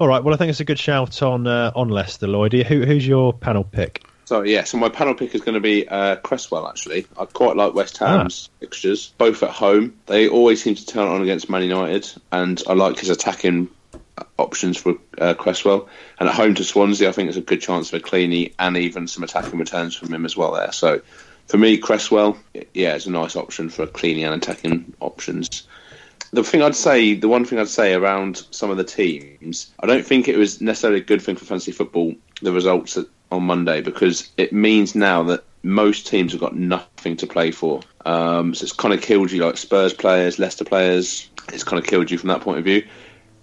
All 0.04 0.10
right. 0.10 0.22
Well, 0.22 0.34
I 0.34 0.38
think 0.38 0.50
it's 0.50 0.60
a 0.60 0.66
good 0.66 0.80
shout 0.80 1.22
on 1.22 1.48
uh, 1.48 1.72
on 1.78 1.88
Leicester, 1.88 2.28
Lloyd. 2.28 2.52
Who, 2.52 2.84
who's 2.84 3.08
your 3.08 3.32
panel 3.32 3.64
pick? 3.64 4.04
So 4.26 4.42
yeah, 4.42 4.66
so 4.66 4.78
my 4.78 4.90
panel 4.90 5.14
pick 5.14 5.34
is 5.34 5.40
going 5.40 5.54
to 5.54 5.62
be 5.62 5.88
uh, 5.88 6.18
Cresswell. 6.18 6.68
Actually, 6.68 7.08
I 7.18 7.24
quite 7.24 7.56
like 7.56 7.74
West 7.74 8.00
Ham's 8.00 8.50
fixtures, 8.60 9.14
both 9.18 9.42
at 9.44 9.52
home. 9.52 9.96
They 10.08 10.28
always 10.28 10.62
seem 10.62 10.76
to 10.76 10.86
turn 10.86 11.08
on 11.08 11.22
against 11.22 11.50
Man 11.50 11.64
United, 11.64 12.12
and 12.34 12.62
I 12.68 12.74
like 12.74 13.00
his 13.00 13.12
attacking 13.12 13.70
options 14.38 14.76
for 14.76 14.96
uh, 15.20 15.36
Cresswell. 15.36 15.88
And 16.20 16.28
at 16.28 16.36
home 16.36 16.56
to 16.56 16.66
Swansea, 16.66 17.08
I 17.08 17.14
think 17.14 17.30
it's 17.30 17.38
a 17.38 17.42
good 17.42 17.62
chance 17.62 17.92
for 17.92 17.96
a 17.96 18.02
cleanie 18.02 18.54
and 18.60 18.76
even 18.76 19.08
some 19.08 19.24
attacking 19.24 19.58
returns 19.58 19.96
from 19.96 20.14
him 20.14 20.26
as 20.26 20.36
well 20.36 20.52
there. 20.52 20.74
So 20.74 21.00
for 21.48 21.58
me, 21.58 21.78
Cresswell, 21.78 22.38
yeah, 22.74 22.96
it's 22.96 23.06
a 23.06 23.10
nice 23.10 23.38
option 23.38 23.70
for 23.70 23.84
a 23.84 23.88
cleanie 23.88 24.26
and 24.26 24.36
attacking 24.36 24.96
options. 25.00 25.66
The 26.34 26.44
thing 26.44 26.64
I'd 26.64 26.76
say, 26.76 27.14
the 27.14 27.30
one 27.30 27.46
thing 27.46 27.60
I'd 27.60 27.68
say 27.68 27.94
around 27.94 28.44
some 28.50 28.72
of 28.72 28.78
the 28.78 28.84
teams, 28.84 29.72
I 29.80 29.86
don't 29.86 30.06
think 30.06 30.28
it 30.28 30.36
was 30.36 30.62
necessarily 30.62 31.00
a 31.00 31.04
good 31.04 31.22
thing 31.22 31.36
for 31.36 31.46
fantasy 31.46 31.72
football, 31.72 32.16
the 32.42 32.52
results 32.52 32.98
on 33.32 33.44
Monday, 33.44 33.82
because 33.82 34.32
it 34.36 34.52
means 34.52 34.96
now 34.96 35.22
that 35.24 35.44
most 35.62 36.08
teams 36.08 36.32
have 36.32 36.42
got 36.42 36.56
nothing 36.56 37.18
to 37.18 37.28
play 37.28 37.52
for. 37.52 37.82
Um, 38.06 38.56
so 38.56 38.64
it's 38.64 38.74
kind 38.74 38.96
of 38.96 39.02
killed 39.02 39.32
you, 39.32 39.46
like 39.46 39.58
Spurs 39.58 39.94
players, 39.94 40.40
Leicester 40.40 40.66
players. 40.66 41.30
It's 41.54 41.64
kind 41.64 41.80
of 41.80 41.88
killed 41.88 42.10
you 42.10 42.18
from 42.18 42.30
that 42.30 42.42
point 42.42 42.58
of 42.58 42.66
view. 42.66 42.84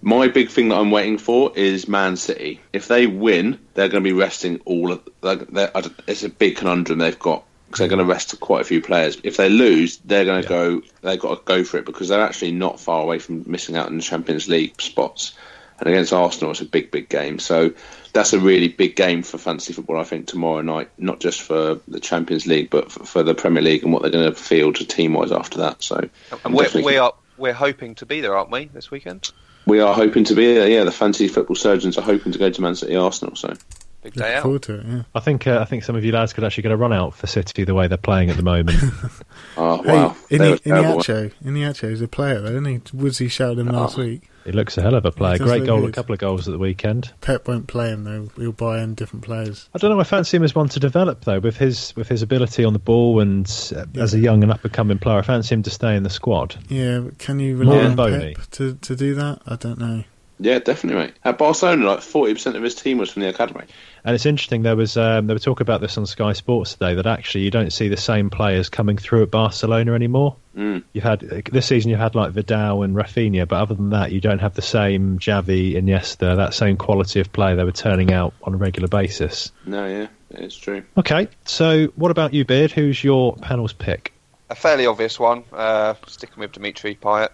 My 0.01 0.27
big 0.27 0.49
thing 0.49 0.69
that 0.69 0.75
I'm 0.75 0.91
waiting 0.91 1.17
for 1.17 1.53
is 1.55 1.87
Man 1.87 2.17
City. 2.17 2.59
If 2.73 2.87
they 2.87 3.07
win, 3.07 3.57
they're 3.73 3.87
going 3.87 4.03
to 4.03 4.07
be 4.07 4.13
resting 4.13 4.59
all 4.65 4.91
of. 4.91 5.07
It's 5.23 6.23
a 6.23 6.29
big 6.29 6.57
conundrum 6.57 6.99
they've 6.99 7.17
got 7.17 7.45
because 7.71 7.79
they're 7.79 7.87
going 7.87 8.05
to 8.05 8.05
rest 8.05 8.37
quite 8.41 8.61
a 8.61 8.65
few 8.65 8.81
players. 8.81 9.17
If 9.23 9.37
they 9.37 9.49
lose, 9.49 9.97
they're 9.99 10.25
going 10.25 10.41
to 10.43 10.47
go. 10.47 10.81
They've 11.01 11.19
got 11.19 11.35
to 11.35 11.43
go 11.45 11.63
for 11.63 11.77
it 11.77 11.85
because 11.85 12.09
they're 12.09 12.21
actually 12.21 12.51
not 12.51 12.81
far 12.81 13.01
away 13.01 13.17
from 13.19 13.43
missing 13.47 13.77
out 13.77 13.89
in 13.89 13.97
the 13.97 14.03
Champions 14.03 14.49
League 14.49 14.81
spots. 14.81 15.33
And 15.79 15.87
against 15.87 16.13
Arsenal, 16.13 16.51
it's 16.51 16.61
a 16.61 16.65
big, 16.65 16.91
big 16.91 17.09
game. 17.09 17.39
So 17.39 17.73
that's 18.13 18.33
a 18.33 18.39
really 18.39 18.67
big 18.67 18.95
game 18.95 19.23
for 19.23 19.37
fantasy 19.37 19.71
football. 19.73 19.99
I 19.99 20.03
think 20.03 20.27
tomorrow 20.27 20.61
night, 20.61 20.89
not 20.97 21.21
just 21.21 21.41
for 21.41 21.79
the 21.87 21.99
Champions 21.99 22.45
League, 22.45 22.69
but 22.69 22.91
for, 22.91 23.05
for 23.05 23.23
the 23.23 23.33
Premier 23.33 23.63
League 23.63 23.83
and 23.83 23.93
what 23.93 24.01
they're 24.01 24.11
going 24.11 24.29
to 24.29 24.35
field 24.35 24.75
team 24.75 25.13
wise 25.13 25.31
after 25.31 25.59
that. 25.59 25.81
So 25.81 26.09
And 26.43 26.53
we're, 26.53 26.69
we 26.83 26.97
are 26.97 27.13
we're 27.37 27.53
hoping 27.53 27.95
to 27.95 28.05
be 28.05 28.21
there, 28.21 28.35
aren't 28.37 28.51
we, 28.51 28.65
this 28.65 28.91
weekend? 28.91 29.31
we 29.65 29.79
are 29.79 29.93
hoping 29.93 30.23
to 30.25 30.35
be 30.35 30.53
there. 30.53 30.67
Yeah, 30.67 30.83
the 30.83 30.91
fantasy 30.91 31.27
football 31.27 31.55
surgeons 31.55 31.97
are 31.97 32.01
hoping 32.01 32.31
to 32.31 32.39
go 32.39 32.49
to 32.49 32.61
Man 32.61 32.75
City, 32.75 32.95
Arsenal. 32.95 33.35
So 33.35 33.53
Big 34.01 34.13
day 34.13 34.33
out. 34.35 34.43
forward 34.43 34.63
to 34.63 34.79
it. 34.79 34.85
Yeah. 34.87 35.01
I 35.13 35.19
think 35.19 35.45
uh, 35.45 35.59
I 35.59 35.65
think 35.65 35.83
some 35.83 35.95
of 35.95 36.03
you 36.03 36.11
lads 36.11 36.33
could 36.33 36.43
actually 36.43 36.63
get 36.63 36.71
a 36.71 36.77
run 36.77 36.91
out 36.91 37.13
for 37.13 37.27
City 37.27 37.63
the 37.65 37.75
way 37.75 37.87
they're 37.87 37.97
playing 37.97 38.31
at 38.31 38.35
the 38.37 38.41
moment. 38.43 38.79
oh 39.57 39.81
wow, 39.83 40.15
Hey, 40.29 40.37
They 40.37 40.49
were 40.51 40.55
Ini- 40.57 40.63
terrible. 40.63 40.99
Iheanacho, 41.01 41.31
Iheanacho 41.43 41.91
is 41.91 42.01
a 42.01 42.07
player, 42.07 42.41
though, 42.41 42.49
isn't 42.49 42.65
he? 42.65 42.81
Woodsy 42.93 43.27
shouted 43.27 43.59
him 43.59 43.67
last 43.67 43.99
Oh. 43.99 44.01
week. 44.03 44.27
he 44.43 44.51
looks 44.51 44.75
a 44.77 44.81
hell 44.81 44.95
of 44.95 45.05
a 45.05 45.11
player. 45.11 45.33
He 45.33 45.39
Great 45.43 45.59
look 45.59 45.67
goal, 45.67 45.85
a 45.85 45.91
couple 45.91 46.13
of 46.13 46.19
goals 46.19 46.47
at 46.47 46.51
the 46.51 46.57
weekend. 46.57 47.11
Pep 47.21 47.47
won't 47.47 47.67
play 47.67 47.89
him 47.89 48.03
though. 48.03 48.29
He'll 48.41 48.51
buy 48.53 48.81
in 48.81 48.95
different 48.95 49.23
players. 49.23 49.69
I 49.75 49.77
don't 49.77 49.91
know. 49.91 49.99
I 49.99 50.03
fancy 50.03 50.37
him 50.37 50.43
as 50.43 50.55
one 50.55 50.69
to 50.69 50.79
develop 50.79 51.25
though, 51.25 51.39
with 51.39 51.57
his 51.57 51.95
with 51.95 52.07
his 52.07 52.23
ability 52.23 52.65
on 52.65 52.73
the 52.73 52.79
ball 52.79 53.19
and 53.19 53.45
uh, 53.75 53.85
as 54.01 54.15
a 54.15 54.19
young 54.19 54.41
and 54.41 54.51
up 54.51 54.63
and 54.63 54.73
coming 54.73 54.97
player. 54.97 55.19
I 55.19 55.21
fancy 55.21 55.53
him 55.53 55.61
to 55.63 55.69
stay 55.69 55.95
in 55.95 56.01
the 56.01 56.09
squad. 56.09 56.55
Yeah, 56.69 56.99
but 57.01 57.19
can 57.19 57.39
you 57.39 57.55
More 57.55 57.75
rely 57.75 57.87
than 57.89 57.99
on 57.99 58.33
Pep 58.33 58.49
to, 58.51 58.73
to 58.73 58.95
do 58.95 59.13
that? 59.13 59.41
I 59.45 59.57
don't 59.57 59.77
know. 59.77 60.03
Yeah, 60.41 60.57
definitely, 60.57 61.03
mate. 61.03 61.13
At 61.23 61.37
Barcelona, 61.37 61.85
like 61.85 62.01
forty 62.01 62.33
percent 62.33 62.55
of 62.55 62.63
his 62.63 62.73
team 62.73 62.97
was 62.97 63.11
from 63.11 63.21
the 63.21 63.29
academy. 63.29 63.65
And 64.03 64.15
it's 64.15 64.25
interesting. 64.25 64.63
There 64.63 64.75
was 64.75 64.97
um, 64.97 65.27
they 65.27 65.35
were 65.35 65.39
talking 65.39 65.63
about 65.63 65.81
this 65.81 65.99
on 65.99 66.07
Sky 66.07 66.33
Sports 66.33 66.73
today 66.73 66.95
that 66.95 67.05
actually 67.05 67.43
you 67.43 67.51
don't 67.51 67.71
see 67.71 67.89
the 67.89 67.97
same 67.97 68.31
players 68.31 68.67
coming 68.67 68.97
through 68.97 69.21
at 69.21 69.29
Barcelona 69.29 69.93
anymore. 69.93 70.37
Mm. 70.57 70.83
You 70.93 71.01
had 71.01 71.19
this 71.19 71.67
season 71.67 71.91
you 71.91 71.95
had 71.97 72.15
like 72.15 72.31
Vidal 72.31 72.81
and 72.81 72.95
Rafinha, 72.95 73.47
but 73.47 73.61
other 73.61 73.75
than 73.75 73.91
that, 73.91 74.11
you 74.11 74.19
don't 74.19 74.39
have 74.39 74.55
the 74.55 74.63
same 74.63 75.19
Xavi, 75.19 75.75
Iniesta, 75.75 76.35
that 76.37 76.55
same 76.55 76.75
quality 76.75 77.19
of 77.19 77.31
play 77.31 77.53
they 77.53 77.63
were 77.63 77.71
turning 77.71 78.11
out 78.11 78.33
on 78.41 78.55
a 78.55 78.57
regular 78.57 78.87
basis. 78.87 79.51
No, 79.67 79.85
yeah, 79.85 80.07
it's 80.31 80.57
true. 80.57 80.81
Okay, 80.97 81.27
so 81.45 81.85
what 81.95 82.09
about 82.09 82.33
you, 82.33 82.45
Beard? 82.45 82.71
Who's 82.71 83.03
your 83.03 83.35
panel's 83.35 83.73
pick? 83.73 84.11
A 84.49 84.55
fairly 84.55 84.87
obvious 84.87 85.19
one, 85.19 85.43
uh, 85.53 85.93
sticking 86.07 86.39
with 86.39 86.53
Dimitri 86.53 86.95
Payet. 86.95 87.29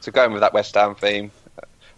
So 0.00 0.12
going 0.12 0.32
with 0.32 0.42
that 0.42 0.52
West 0.52 0.74
Ham 0.74 0.96
theme. 0.96 1.30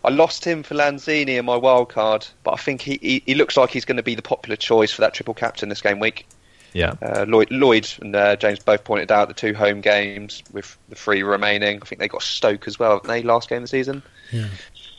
I 0.05 0.11
lost 0.11 0.45
him 0.45 0.63
for 0.63 0.75
Lanzini 0.75 1.39
in 1.39 1.45
my 1.47 1.57
wild 1.57 1.89
card, 1.89 2.27
but 2.43 2.53
I 2.53 2.57
think 2.57 2.83
he, 2.83 2.99
he, 3.01 3.23
he 3.27 3.35
looks 3.35 3.57
like 3.57 3.71
he's 3.71 3.85
going 3.85 3.97
to 3.97 4.03
be 4.03 4.15
the 4.15 4.23
popular 4.23 4.57
choice 4.57 4.93
for 4.93 5.01
that 5.01 5.15
triple 5.15 5.35
captain 5.35 5.69
this 5.69 5.81
game 5.81 5.99
week. 5.99 6.27
Yeah, 6.75 6.95
Uh, 7.01 7.25
Lloyd, 7.29 7.51
Lloyd 7.53 7.89
and 8.03 8.15
uh, 8.17 8.35
James 8.37 8.59
both 8.59 8.83
pointed 8.83 9.13
out 9.13 9.29
the 9.29 9.35
two 9.35 9.55
home 9.55 9.81
games 9.81 10.43
with 10.53 10.77
the 10.89 10.97
three 10.97 11.23
remaining. 11.23 11.79
I 11.81 11.85
think 11.87 12.01
they 12.01 12.09
got 12.09 12.23
Stoke 12.23 12.67
as 12.67 12.79
well, 12.79 12.95
haven't 12.97 13.07
they, 13.09 13.23
last 13.23 13.49
game 13.49 13.59
of 13.59 13.63
the 13.63 13.69
season? 13.69 14.03
Yeah. 14.33 14.49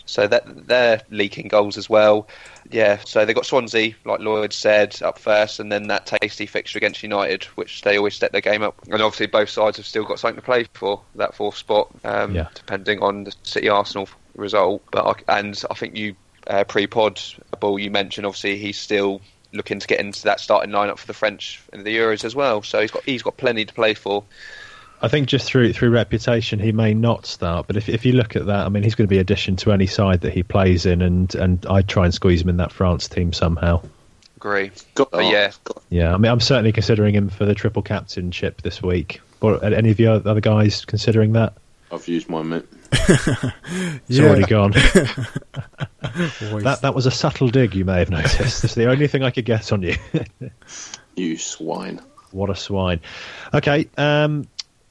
So 0.08 0.26
that 0.28 0.68
they're 0.68 1.02
leaking 1.10 1.50
goals 1.50 1.78
as 1.78 1.90
well. 1.90 2.28
Yeah, 2.72 3.00
so 3.06 3.26
they 3.26 3.34
got 3.34 3.46
Swansea, 3.46 3.94
like 4.06 4.22
Lloyd 4.22 4.54
said, 4.54 5.02
up 5.02 5.20
first, 5.20 5.60
and 5.60 5.70
then 5.72 5.88
that 5.88 6.06
tasty 6.06 6.46
fixture 6.46 6.78
against 6.78 7.04
United, 7.04 7.44
which 7.56 7.82
they 7.82 7.98
always 7.98 8.14
step 8.16 8.32
their 8.32 8.40
game 8.42 8.62
up. 8.64 8.80
And 8.90 9.02
obviously, 9.02 9.26
both 9.26 9.50
sides 9.50 9.78
have 9.78 9.86
still 9.86 10.06
got 10.06 10.20
something 10.20 10.38
to 10.38 10.42
play 10.46 10.66
for 10.74 11.02
that 11.16 11.36
fourth 11.36 11.58
spot, 11.58 11.90
um, 12.06 12.34
Yeah. 12.36 12.48
depending 12.54 13.00
on 13.02 13.24
the 13.26 13.34
City 13.44 13.68
Arsenal 13.68 14.08
result. 14.36 14.84
But 14.92 15.24
I, 15.28 15.40
and 15.40 15.62
I 15.70 15.74
think 15.74 15.96
you 15.96 16.16
uh, 16.48 16.64
pre-pod 16.64 17.22
ball 17.60 17.80
you 17.80 17.92
mentioned, 17.92 18.26
obviously 18.26 18.58
he's 18.58 18.78
still 18.78 19.22
looking 19.54 19.80
to 19.80 19.88
get 19.88 20.00
into 20.00 20.24
that 20.24 20.40
starting 20.40 20.72
lineup 20.72 20.98
for 20.98 21.08
the 21.08 21.14
French 21.14 21.62
and 21.72 21.86
the 21.86 21.96
Euros 21.96 22.26
as 22.26 22.36
well. 22.36 22.62
So 22.62 22.82
he's 22.82 22.92
got 22.92 23.04
he's 23.04 23.24
got 23.24 23.38
plenty 23.38 23.66
to 23.66 23.74
play 23.74 23.94
for. 23.94 24.24
I 25.02 25.08
think 25.08 25.28
just 25.28 25.46
through 25.46 25.74
through 25.74 25.92
reputation, 25.92 26.58
he 26.60 26.72
may 26.72 26.94
not 26.94 27.26
start. 27.26 27.68
But 27.68 27.76
if 27.78 27.90
if 27.90 28.06
you 28.06 28.14
look 28.14 28.36
at 28.36 28.46
that, 28.46 28.66
I 28.66 28.70
mean, 28.70 28.84
he's 28.84 28.96
going 28.96 29.08
to 29.08 29.14
be 29.14 29.20
addition 29.20 29.56
to 29.58 29.72
any 29.72 29.88
side 29.88 30.22
that 30.22 30.34
he 30.34 30.44
plays 30.44 30.86
in, 30.86 31.02
and 31.02 31.34
and 31.36 31.66
I'd 31.68 31.88
try 31.88 32.06
and 32.06 32.14
squeeze 32.14 32.42
him 32.42 32.50
in 32.50 32.58
that 32.58 32.72
France 32.72 33.08
team 33.08 33.34
somehow. 33.34 33.82
Agree. 34.38 34.72
Got, 34.96 35.12
But 35.12 35.26
yeah. 35.26 35.52
got- 35.64 35.82
Yeah, 35.90 36.14
I 36.14 36.18
mean, 36.18 36.32
I'm 36.32 36.40
certainly 36.40 36.72
considering 36.72 37.16
him 37.16 37.30
for 37.30 37.46
the 37.46 37.56
triple 37.56 37.82
captainship 37.82 38.62
this 38.62 38.82
week. 38.82 39.22
But 39.40 39.74
any 39.74 39.90
of 39.92 40.00
you 40.00 40.12
other 40.12 40.42
guys 40.42 40.86
considering 40.86 41.34
that? 41.34 41.54
I've 41.92 42.08
used 42.08 42.30
my 42.30 42.42
mate. 42.44 42.66
It's 44.08 44.20
already 44.20 44.44
gone. 44.46 44.74
That 46.64 46.80
that 46.82 46.94
was 46.96 47.06
a 47.06 47.12
subtle 47.12 47.50
dig, 47.50 47.76
you 47.76 47.84
may 47.84 48.00
have 48.00 48.10
noticed. 48.10 48.64
It's 48.64 48.76
the 48.76 48.90
only 48.90 49.08
thing 49.08 49.24
I 49.24 49.32
could 49.32 49.46
get 49.46 49.72
on 49.74 49.82
you. 49.82 49.96
You 51.18 51.38
swine. 51.38 52.02
what 52.32 52.50
a 52.50 52.56
swine. 52.56 53.00
Okay, 53.54 53.88
um, 53.98 54.48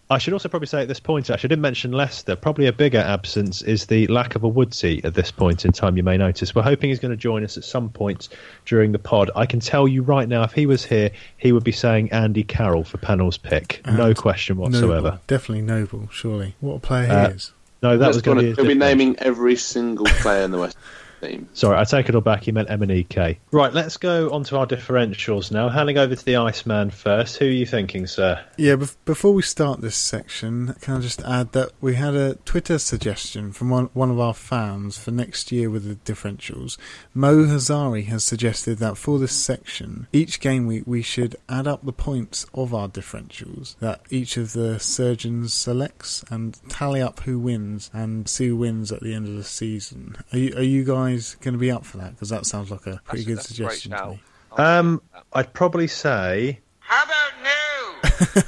I 0.09 0.17
should 0.17 0.33
also 0.33 0.49
probably 0.49 0.69
say 0.69 0.81
at 0.81 0.89
this 0.89 1.01
point, 1.01 1.29
actually, 1.29 1.49
I 1.49 1.51
didn't 1.51 1.61
mention 1.63 1.93
Leicester. 1.93 2.35
Probably 2.35 2.67
a 2.67 2.73
bigger 2.73 2.99
absence 2.99 3.61
is 3.61 3.85
the 3.87 4.07
lack 4.07 4.35
of 4.35 4.43
a 4.43 4.49
Woodsy 4.49 5.03
at 5.05 5.13
this 5.13 5.31
point 5.31 5.67
in 5.67 5.73
time, 5.73 5.99
you 5.99 6.03
may 6.03 6.17
notice. 6.17 6.55
We're 6.55 6.63
hoping 6.63 6.89
he's 6.89 6.99
going 6.99 7.11
to 7.11 7.17
join 7.19 7.45
us 7.45 7.59
at 7.59 7.65
some 7.65 7.91
point 7.91 8.31
during 8.65 8.93
the 8.93 8.99
pod. 8.99 9.31
I 9.37 9.45
can 9.45 9.61
tell 9.61 9.87
you 9.87 10.03
right 10.03 10.27
now, 10.29 10.45
if 10.45 10.53
he 10.53 10.65
was 10.65 10.83
here, 10.85 11.11
he 11.37 11.53
would 11.53 11.65
be 11.65 11.73
saying 11.73 12.11
Andy 12.13 12.43
Carroll 12.43 12.85
for 12.85 12.97
panel's 12.97 13.37
pick. 13.37 13.83
no 13.87 14.15
question 14.15 14.57
whatsoever. 14.57 15.03
Noble. 15.11 15.21
Definitely 15.27 15.63
noble, 15.63 16.09
surely. 16.11 16.55
What 16.61 16.77
a 16.77 16.81
player 16.81 17.11
Uh, 17.13 17.29
he 17.29 17.35
is. 17.35 17.53
No, 17.83 17.99
that 17.99 18.07
Let's 18.07 18.17
was 18.17 18.23
going 18.23 18.39
to 18.39 18.43
be 18.43 18.55
He'll 18.55 18.67
be 18.67 18.79
naming 18.79 19.19
every 19.19 19.57
single 19.57 20.11
player 20.11 20.43
in 20.43 20.51
the 20.51 20.59
West 20.59 20.79
team. 21.25 21.49
Sorry, 21.53 21.79
I 21.79 21.85
take 21.85 22.09
it 22.09 22.15
all 22.15 22.21
back. 22.21 22.45
He 22.45 22.53
meant 22.53 22.71
M 22.71 22.83
and 22.83 22.91
EK. 22.91 23.39
Right, 23.51 23.73
let's 23.73 23.97
go 23.97 24.31
on 24.31 24.45
to 24.45 24.59
our 24.59 24.67
differentials 24.67 25.51
now. 25.51 25.69
Handing 25.69 25.99
over 25.99 26.15
to 26.15 26.25
the 26.25 26.37
Iceman 26.37 26.91
first. 26.91 27.37
Who 27.39 27.47
are 27.47 27.51
you 27.51 27.67
thinking, 27.67 28.07
sir? 28.07 28.45
Yeah, 28.57 28.75
bef- 28.75 28.97
before 29.05 29.33
we 29.33 29.43
start 29.43 29.81
this 29.81 29.97
section, 29.97 30.75
can 30.81 30.97
I 30.97 31.01
just 31.01 31.23
add 31.23 31.53
that 31.53 31.71
we 31.81 31.95
had 31.95 32.15
a 32.15 32.35
Twitter 32.45 32.79
suggestion 32.79 33.53
from 33.53 33.71
one, 33.71 33.91
one 33.93 34.11
of 34.11 34.21
our 34.21 34.35
fans 34.35 34.99
for 34.99 35.11
next 35.11 35.53
year 35.53 35.71
with 35.71 35.85
the 35.89 36.13
differentials. 36.13 36.77
Mo 37.13 37.45
Hazari 37.45 38.07
has 38.07 38.25
suggested 38.25 38.79
that 38.79 38.97
for 38.97 39.19
this 39.19 39.33
section, 39.33 40.07
each 40.13 40.41
game 40.41 40.67
week 40.67 40.85
we 40.87 41.03
should 41.03 41.37
add 41.49 41.67
up 41.67 41.85
the 41.85 41.93
points 41.93 42.47
of 42.55 42.75
our 42.75 42.89
differentials 42.89 43.77
that 43.79 44.01
each 44.11 44.37
of 44.37 44.53
the 44.53 44.79
surgeons 44.79 45.53
selects 45.53 46.25
and 46.31 46.59
tally 46.69 47.01
up 47.01 47.21
who 47.21 47.39
wins 47.39 47.91
and 47.93 48.29
see 48.29 48.49
who 48.49 48.57
wins 48.57 48.93
at 48.93 49.01
the 49.01 49.15
end 49.15 49.27
of 49.29 49.35
the 49.35 49.45
season. 49.45 50.17
Are 50.33 50.39
you, 50.39 50.57
are 50.57 50.63
you 50.63 50.85
guys 50.85 51.14
going 51.41 51.55
to 51.55 51.59
be 51.59 51.71
up 51.71 51.85
for 51.85 51.99
that? 51.99 52.11
Because 52.13 52.29
that 52.31 52.47
sounds 52.47 52.71
like 52.71 52.87
a 52.87 53.01
pretty 53.05 53.25
good 53.25 53.39
That's- 53.39 53.49
that's 53.49 53.59
a 53.59 53.63
great 53.63 53.73
suggestion 53.79 53.93
to 53.93 54.11
me. 54.11 54.23
Um, 54.57 55.03
I'd 55.33 55.53
probably 55.53 55.87
say 55.89 56.61
How 56.79 57.05
about 57.05 57.33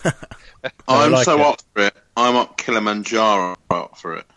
new? 0.04 0.70
I'm 0.88 1.10
like 1.12 1.24
so 1.24 1.38
it. 1.38 1.40
up 1.46 1.62
for 1.74 1.82
it. 1.82 1.96
I'm 2.16 2.36
up 2.36 2.56
Kilimanjaro 2.56 3.56
up 3.70 3.98
for 3.98 4.14
it. 4.16 4.26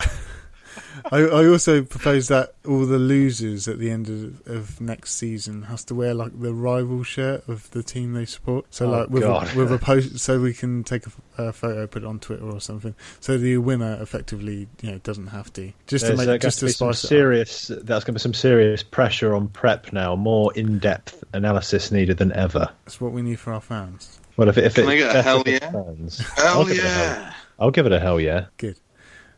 I, 1.12 1.18
I 1.20 1.46
also 1.46 1.82
propose 1.82 2.28
that 2.28 2.54
all 2.66 2.86
the 2.86 2.98
losers 2.98 3.68
at 3.68 3.78
the 3.78 3.90
end 3.90 4.08
of, 4.08 4.46
of 4.46 4.80
next 4.80 5.12
season 5.16 5.62
has 5.62 5.84
to 5.84 5.94
wear 5.94 6.14
like 6.14 6.38
the 6.40 6.52
rival 6.54 7.02
shirt 7.02 7.48
of 7.48 7.70
the 7.70 7.82
team 7.82 8.12
they 8.12 8.24
support. 8.24 8.66
So 8.74 8.86
Oh, 8.86 8.90
like 9.00 9.10
with 9.10 9.22
God. 9.22 9.54
a, 9.54 9.58
with 9.58 9.72
a 9.72 9.78
post, 9.78 10.18
so 10.18 10.40
we 10.40 10.52
can 10.54 10.84
take 10.84 11.04
a, 11.06 11.10
a 11.48 11.52
photo, 11.52 11.86
put 11.86 12.02
it 12.02 12.06
on 12.06 12.18
Twitter 12.20 12.44
or 12.44 12.60
something. 12.60 12.94
So 13.20 13.38
the 13.38 13.56
winner 13.58 13.98
effectively, 14.00 14.68
you 14.82 14.92
know, 14.92 14.98
doesn't 14.98 15.28
have 15.28 15.52
to 15.54 15.72
just 15.86 16.04
there's 16.04 16.10
to 16.10 16.12
uh, 16.12 16.16
make 16.16 16.26
going 16.26 16.40
just 16.40 16.58
to 16.58 16.66
to 16.66 16.66
be 16.66 16.72
some 16.72 16.92
spice 16.92 17.04
it 17.04 17.06
up. 17.06 17.08
serious. 17.08 17.66
That's 17.68 18.04
going 18.04 18.12
to 18.12 18.12
be 18.14 18.18
some 18.20 18.34
serious 18.34 18.82
pressure 18.82 19.34
on 19.34 19.48
prep 19.48 19.92
now. 19.92 20.16
More 20.16 20.52
in-depth 20.54 21.24
analysis 21.32 21.90
needed 21.92 22.18
than 22.18 22.32
ever. 22.32 22.68
That's 22.84 23.00
what 23.00 23.12
we 23.12 23.22
need 23.22 23.38
for 23.40 23.52
our 23.52 23.60
fans. 23.60 24.18
Well, 24.36 24.48
if, 24.48 24.56
it- 24.58 24.64
if 24.64 24.74
Can 24.74 24.84
it 24.84 24.88
I 24.88 24.96
get 24.96 25.16
a 25.16 25.22
hell 25.22 25.42
yeah? 25.46 25.58
fans, 25.70 26.22
I'll 26.38 26.44
Hell 26.44 26.64
give 26.66 26.78
it 26.78 26.84
a 26.84 26.88
hell- 26.88 27.16
yeah! 27.22 27.34
I'll 27.58 27.70
give 27.70 27.86
it 27.86 27.92
a 27.92 28.00
hell 28.00 28.18
yeah. 28.20 28.46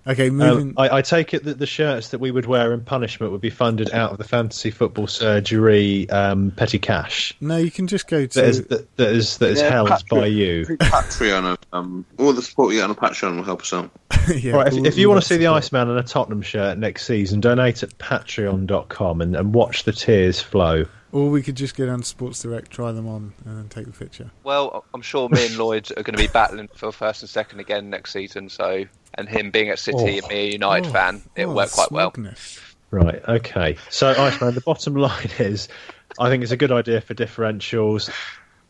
Okay, 0.06 0.28
Um, 0.30 0.36
moving. 0.36 0.74
I, 0.76 0.96
I 0.98 1.02
take 1.02 1.32
it 1.32 1.44
that 1.44 1.58
the 1.58 1.66
shirts 1.66 2.08
that 2.08 2.18
we 2.18 2.30
would 2.30 2.46
wear 2.46 2.72
in 2.72 2.80
punishment 2.82 3.30
would 3.32 3.40
be 3.40 3.50
funded 3.50 3.92
out 3.92 4.10
of 4.10 4.18
the 4.18 4.24
fantasy 4.24 4.70
football 4.72 5.06
surgery 5.06 6.10
um, 6.10 6.50
petty 6.56 6.78
cash 6.80 7.32
no, 7.40 7.56
you 7.56 7.70
can 7.70 7.86
just 7.86 8.08
go 8.08 8.26
to. 8.26 8.40
that 8.40 8.48
is 8.48 8.64
that, 8.66 8.96
that 8.96 9.08
is 9.12 9.38
that 9.38 9.50
is 9.50 9.60
Yeah, 9.60 9.70
held 9.70 9.88
Patreon. 9.90 10.08
by 10.10 10.26
you. 10.26 10.66
Patreon, 10.66 11.56
um, 11.72 12.04
all 12.18 12.32
the 12.32 12.42
support 12.42 12.72
you 12.74 12.80
get 12.80 12.90
on 12.90 12.96
Patreon 12.96 13.36
will 13.36 13.44
help 13.44 13.62
us 13.62 13.72
out. 13.72 13.90
yeah, 14.36 14.52
All 14.52 14.58
right, 14.58 14.72
if, 14.72 14.84
if 14.84 14.98
you 14.98 15.08
want 15.08 15.22
to 15.22 15.28
that 15.28 15.34
see 15.34 15.38
the 15.38 15.44
support. 15.44 15.64
Iceman 15.64 15.90
in 15.90 15.96
a 15.98 16.02
Tottenham 16.02 16.42
shirt 16.42 16.78
next 16.78 17.06
season, 17.06 17.40
donate 17.40 17.82
at 17.84 17.96
patreon.com 17.98 19.20
and, 19.20 19.36
and 19.36 19.54
watch 19.54 19.84
the 19.84 19.92
tears 19.92 20.40
flow. 20.40 20.84
Or 21.12 21.28
we 21.28 21.42
could 21.42 21.56
just 21.56 21.76
go 21.76 21.84
down 21.86 21.98
to 22.00 22.04
Sports 22.04 22.40
Direct, 22.42 22.70
try 22.70 22.90
them 22.90 23.06
on, 23.06 23.34
and 23.44 23.58
then 23.58 23.68
take 23.68 23.84
the 23.84 23.92
picture. 23.92 24.30
Well, 24.44 24.84
I'm 24.94 25.02
sure 25.02 25.28
me 25.28 25.44
and 25.46 25.58
Lloyd 25.58 25.90
are 25.92 26.02
going 26.02 26.16
to 26.16 26.22
be 26.22 26.26
battling 26.26 26.68
for 26.74 26.90
first 26.90 27.22
and 27.22 27.28
second 27.28 27.60
again 27.60 27.90
next 27.90 28.12
season. 28.12 28.48
So, 28.48 28.84
and 29.14 29.28
him 29.28 29.50
being 29.50 29.68
at 29.68 29.78
City 29.78 30.18
and 30.18 30.28
me 30.28 30.48
a 30.48 30.52
United 30.52 30.88
Oh, 30.88 30.92
fan, 30.92 31.22
it 31.36 31.44
oh, 31.46 31.54
worked 31.54 31.72
quite 31.72 31.92
well. 31.92 32.12
Right, 32.90 33.22
okay. 33.28 33.76
So, 33.90 34.10
Iceman, 34.10 34.54
the 34.54 34.60
bottom 34.60 34.94
line 34.96 35.30
is 35.38 35.68
I 36.18 36.28
think 36.28 36.42
it's 36.42 36.52
a 36.52 36.56
good 36.56 36.72
idea 36.72 37.00
for 37.00 37.14
differentials. 37.14 38.10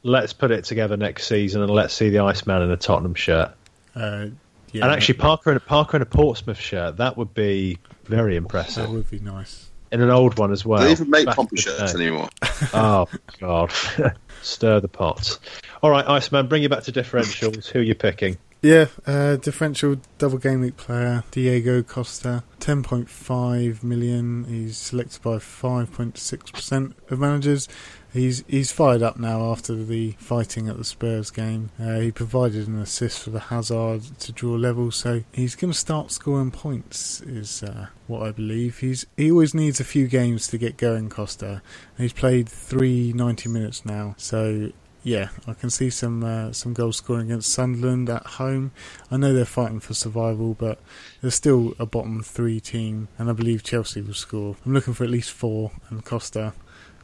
Let's 0.04 0.32
put 0.32 0.50
it 0.50 0.64
together 0.64 0.96
next 0.96 1.26
season 1.26 1.62
and 1.62 1.70
let's 1.70 1.94
see 1.94 2.08
the 2.10 2.20
Iceman 2.20 2.62
in 2.62 2.70
a 2.70 2.76
Tottenham 2.76 3.14
shirt. 3.14 3.52
Uh, 3.94 4.26
yeah, 4.72 4.84
and 4.84 4.92
actually, 4.92 5.14
Parker 5.18 5.50
in, 5.50 5.56
a 5.56 5.60
Parker 5.60 5.96
in 5.96 6.02
a 6.02 6.06
Portsmouth 6.06 6.58
shirt, 6.58 6.96
that 6.96 7.16
would 7.16 7.34
be 7.34 7.78
very 8.04 8.36
impressive. 8.36 8.84
that 8.84 8.90
would 8.90 9.10
be 9.10 9.18
nice. 9.18 9.68
In 9.90 10.00
an 10.00 10.08
old 10.08 10.38
one 10.38 10.52
as 10.52 10.64
well. 10.64 10.80
they 10.80 10.86
don't 10.86 10.92
even 10.92 11.10
make 11.10 11.26
back 11.26 11.36
Pompey 11.36 11.50
in 11.52 11.56
the 11.56 11.62
shirts 11.62 11.92
day. 11.92 12.06
anymore. 12.06 12.28
Oh, 12.72 13.06
God. 13.40 13.70
Stir 14.42 14.80
the 14.80 14.88
pot. 14.88 15.38
All 15.82 15.90
right, 15.90 16.06
Iceman, 16.08 16.46
bring 16.48 16.62
you 16.62 16.70
back 16.70 16.84
to 16.84 16.92
differentials. 16.92 17.66
Who 17.68 17.80
are 17.80 17.82
you 17.82 17.94
picking? 17.94 18.38
Yeah, 18.62 18.86
uh, 19.08 19.36
differential 19.36 19.96
double 20.18 20.38
game 20.38 20.60
week 20.60 20.76
player 20.76 21.24
Diego 21.32 21.82
Costa, 21.82 22.44
10.5 22.60 23.82
million. 23.82 24.44
He's 24.44 24.78
selected 24.78 25.20
by 25.20 25.38
5.6% 25.38 26.92
of 27.10 27.18
managers. 27.18 27.68
He's 28.12 28.44
he's 28.46 28.70
fired 28.70 29.02
up 29.02 29.18
now 29.18 29.50
after 29.50 29.74
the 29.74 30.12
fighting 30.12 30.68
at 30.68 30.76
the 30.76 30.84
Spurs 30.84 31.32
game. 31.32 31.70
Uh, 31.80 31.98
he 31.98 32.12
provided 32.12 32.68
an 32.68 32.78
assist 32.78 33.24
for 33.24 33.30
the 33.30 33.40
Hazard 33.40 34.02
to 34.20 34.30
draw 34.30 34.52
level, 34.52 34.92
so 34.92 35.24
he's 35.32 35.56
going 35.56 35.72
to 35.72 35.78
start 35.78 36.12
scoring 36.12 36.52
points. 36.52 37.20
Is 37.22 37.64
uh, 37.64 37.86
what 38.06 38.22
I 38.22 38.30
believe. 38.30 38.78
He's 38.78 39.06
he 39.16 39.32
always 39.32 39.54
needs 39.54 39.80
a 39.80 39.84
few 39.84 40.06
games 40.06 40.46
to 40.48 40.58
get 40.58 40.76
going. 40.76 41.08
Costa. 41.08 41.62
He's 41.98 42.12
played 42.12 42.48
three 42.48 43.12
90 43.12 43.48
minutes 43.48 43.84
now, 43.84 44.14
so 44.18 44.70
yeah, 45.02 45.28
I 45.46 45.54
can 45.54 45.70
see 45.70 45.90
some 45.90 46.22
uh, 46.22 46.52
some 46.52 46.74
goal 46.74 46.92
scoring 46.92 47.30
against 47.30 47.52
Sunderland 47.52 48.08
at 48.08 48.24
home. 48.24 48.72
I 49.10 49.16
know 49.16 49.32
they're 49.32 49.44
fighting 49.44 49.80
for 49.80 49.94
survival, 49.94 50.54
but 50.54 50.78
they're 51.20 51.30
still 51.30 51.74
a 51.78 51.86
bottom 51.86 52.22
three 52.22 52.60
team, 52.60 53.08
and 53.18 53.28
I 53.28 53.32
believe 53.32 53.62
Chelsea 53.62 54.00
will 54.00 54.14
score. 54.14 54.56
I'm 54.64 54.72
looking 54.72 54.94
for 54.94 55.04
at 55.04 55.10
least 55.10 55.32
four, 55.32 55.72
and 55.90 56.04
Costa 56.04 56.52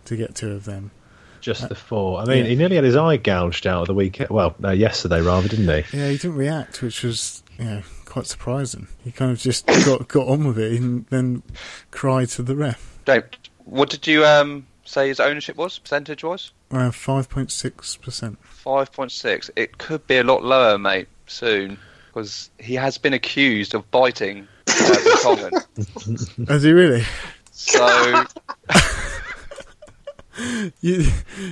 to 0.04 0.16
get 0.16 0.34
two 0.34 0.52
of 0.52 0.64
them. 0.64 0.92
Just 1.40 1.68
the 1.68 1.74
four. 1.74 2.20
I 2.20 2.24
mean, 2.24 2.44
yeah. 2.44 2.50
he 2.50 2.56
nearly 2.56 2.76
had 2.76 2.84
his 2.84 2.96
eye 2.96 3.16
gouged 3.16 3.66
out 3.66 3.82
of 3.82 3.86
the 3.88 3.94
weekend. 3.94 4.30
Well, 4.30 4.54
uh, 4.62 4.70
yesterday 4.70 5.20
rather, 5.20 5.48
didn't 5.48 5.68
he? 5.68 5.96
Yeah, 5.96 6.08
he 6.08 6.18
didn't 6.18 6.36
react, 6.36 6.82
which 6.82 7.02
was 7.02 7.42
you 7.58 7.64
know 7.64 7.82
quite 8.04 8.26
surprising. 8.26 8.86
He 9.02 9.10
kind 9.10 9.32
of 9.32 9.38
just 9.38 9.66
got 9.66 10.06
got 10.06 10.28
on 10.28 10.44
with 10.44 10.58
it 10.58 10.80
and 10.80 11.06
then 11.06 11.42
cried 11.90 12.28
to 12.30 12.42
the 12.42 12.54
ref. 12.54 12.98
James, 13.06 13.24
what 13.64 13.90
did 13.90 14.06
you 14.06 14.24
um, 14.24 14.66
say 14.88 15.08
his 15.08 15.20
ownership 15.20 15.56
was, 15.56 15.78
percentage 15.78 16.24
wise? 16.24 16.50
Around 16.72 16.92
five 16.92 17.28
point 17.28 17.50
six 17.50 17.96
percent. 17.96 18.38
5.6. 18.64 19.50
It 19.56 19.78
could 19.78 20.06
be 20.06 20.18
a 20.18 20.24
lot 20.24 20.44
lower, 20.44 20.76
mate, 20.76 21.08
soon, 21.26 21.78
because 22.08 22.50
he 22.58 22.74
has 22.74 22.98
been 22.98 23.14
accused 23.14 23.72
of 23.74 23.90
biting 23.90 24.46
uh, 24.68 25.60
Has 26.48 26.62
he 26.64 26.72
really? 26.72 27.02
So, 27.50 28.24
You 30.80 31.04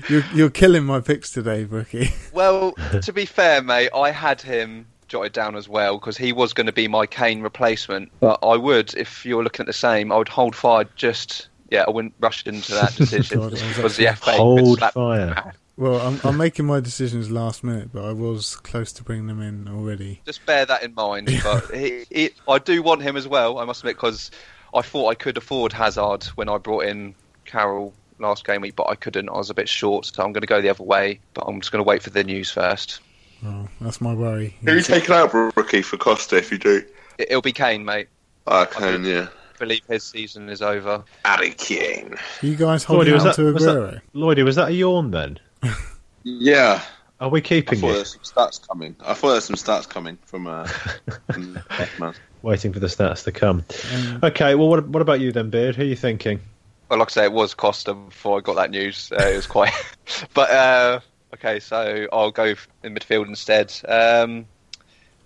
you're, 0.09 0.25
you're 0.33 0.51
killing 0.51 0.85
my 0.85 1.01
picks 1.01 1.33
today, 1.33 1.64
Brookie. 1.64 2.11
well, 2.33 2.72
to 3.03 3.12
be 3.12 3.25
fair, 3.25 3.62
mate, 3.62 3.90
I 3.94 4.11
had 4.12 4.40
him 4.40 4.87
jotted 5.09 5.33
down 5.33 5.57
as 5.57 5.68
well 5.68 5.99
because 5.99 6.16
he 6.16 6.33
was 6.33 6.53
going 6.53 6.66
to 6.66 6.72
be 6.72 6.87
my 6.87 7.07
Kane 7.07 7.40
replacement. 7.40 8.12
But 8.20 8.38
I 8.42 8.57
would, 8.57 8.94
if 8.94 9.25
you're 9.27 9.42
looking 9.42 9.64
at 9.64 9.66
the 9.66 9.72
same, 9.72 10.12
I 10.12 10.16
would 10.16 10.29
hold 10.29 10.55
fire 10.55 10.85
just. 10.96 11.49
Yeah, 11.71 11.85
I 11.87 11.91
wouldn't 11.91 12.15
rush 12.21 12.47
into 12.47 12.73
that 12.73 12.95
decision 12.97 13.41
God, 13.41 13.53
I 13.53 13.67
was 13.67 13.77
because 13.77 13.97
the 13.97 14.07
FA 14.15 14.33
could 14.33 14.37
Hold 14.37 14.79
slap- 14.79 14.95
fire. 14.95 15.53
Well, 15.79 16.01
I'm, 16.01 16.19
I'm 16.25 16.39
making 16.39 16.65
my 16.65 16.81
decisions 16.81 17.31
last 17.31 17.63
minute, 17.63 17.91
but 17.93 18.03
I 18.03 18.13
was 18.13 18.57
close 18.57 18.93
to 18.93 19.05
bringing 19.05 19.27
them 19.27 19.43
in 19.43 19.69
already. 19.69 20.23
Just 20.25 20.47
bear 20.47 20.65
that 20.65 20.83
in 20.83 20.95
mind. 20.95 21.31
But 21.43 21.65
he, 21.75 22.05
he, 22.11 22.31
I 22.49 22.59
do 22.59 22.83
want 22.83 23.03
him 23.03 23.17
as 23.17 23.29
well. 23.29 23.59
I 23.59 23.65
must 23.65 23.81
admit 23.81 23.97
because 23.97 24.31
I 24.75 24.81
thought 24.81 25.09
I 25.09 25.15
could 25.15 25.37
afford 25.37 25.75
Hazard 25.75 26.25
when 26.35 26.49
I 26.49 26.57
brought 26.57 26.85
in 26.85 27.15
Carroll 27.45 27.93
last 28.19 28.47
game 28.47 28.63
week, 28.63 28.75
but 28.75 28.89
I 28.89 28.95
couldn't. 28.95 29.29
I 29.29 29.33
was 29.37 29.51
a 29.51 29.55
bit 29.55 29.69
short, 29.69 30.07
so 30.07 30.25
I'm 30.25 30.33
going 30.33 30.41
to 30.41 30.47
go 30.47 30.63
the 30.63 30.71
other 30.71 30.83
way. 30.83 31.21
But 31.35 31.43
I'm 31.43 31.61
just 31.61 31.73
going 31.73 31.85
to 31.85 31.89
wait 31.89 32.03
for 32.03 32.11
the 32.11 32.25
news 32.25 32.51
first. 32.51 33.01
Oh, 33.45 33.69
that's 33.81 34.01
my 34.01 34.15
worry. 34.15 34.57
Who 34.63 34.71
are 34.71 34.77
you 34.77 34.83
taking 34.83 35.15
out, 35.15 35.35
rookie, 35.35 35.83
for 35.83 35.99
Costa 35.99 36.39
if 36.39 36.51
you 36.51 36.57
do? 36.57 36.83
It, 37.19 37.29
it'll 37.31 37.43
be 37.43 37.53
Kane, 37.53 37.85
mate. 37.85 38.09
Ah, 38.47 38.63
I 38.63 38.65
can, 38.65 39.05
yeah. 39.05 39.29
I 39.57 39.59
believe 39.59 39.85
his 39.88 40.05
season 40.05 40.51
is 40.51 40.61
over. 40.61 41.03
Harry 41.25 41.51
Kane. 41.51 42.14
Are 42.42 42.47
you 42.47 42.57
guys 42.57 42.85
holding 42.85 43.14
was 43.14 43.23
on 43.23 43.29
that, 43.29 43.37
to 43.37 43.53
was, 43.55 43.62
Aguero? 43.62 43.90
that, 43.92 44.12
Lloydie, 44.14 44.45
was 44.45 44.57
that 44.57 44.69
a 44.69 44.73
yawn 44.73 45.11
then? 45.11 45.38
Yeah. 46.29 46.83
Are 47.21 47.29
we 47.29 47.38
I 47.38 47.42
keeping 47.42 47.79
thought 47.79 47.90
it? 47.90 47.95
there's 47.95 48.12
some 48.12 48.23
stats 48.23 48.69
coming. 48.69 48.97
I 49.01 49.14
thought 49.14 49.31
there's 49.31 49.45
some 49.45 49.55
stats 49.55 49.88
coming 49.88 50.19
from 50.25 50.49
uh, 50.49 50.64
from 51.33 51.57
Beckman. 51.69 52.14
Waiting 52.42 52.73
for 52.73 52.81
the 52.81 52.88
stats 52.88 53.23
to 53.25 53.33
come. 53.33 53.64
Um, 53.95 54.19
Okay, 54.25 54.57
well, 54.57 54.69
what, 54.69 54.88
what 54.88 55.03
about 55.03 55.21
you 55.21 55.31
then, 55.31 55.51
Beard? 55.51 55.77
Who 55.77 55.83
are 55.83 55.87
you 55.87 55.95
thinking? 55.95 56.40
Well, 56.88 56.99
like 56.99 57.11
I 57.11 57.12
say, 57.12 57.25
it 57.27 57.33
was 57.33 57.55
Costa 57.55 57.95
before 57.95 58.38
I 58.38 58.40
got 58.40 58.57
that 58.57 58.73
news. 58.73 59.12
Uh, 59.12 59.23
it 59.23 59.37
was 59.37 59.47
quite. 59.47 59.73
but 60.35 60.51
uh, 60.51 61.01
okay, 61.35 61.61
so 61.61 62.09
I'll 62.12 62.33
go 62.33 62.57
in 62.83 62.95
midfield 62.95 63.29
instead. 63.29 63.73
Um, 63.87 64.47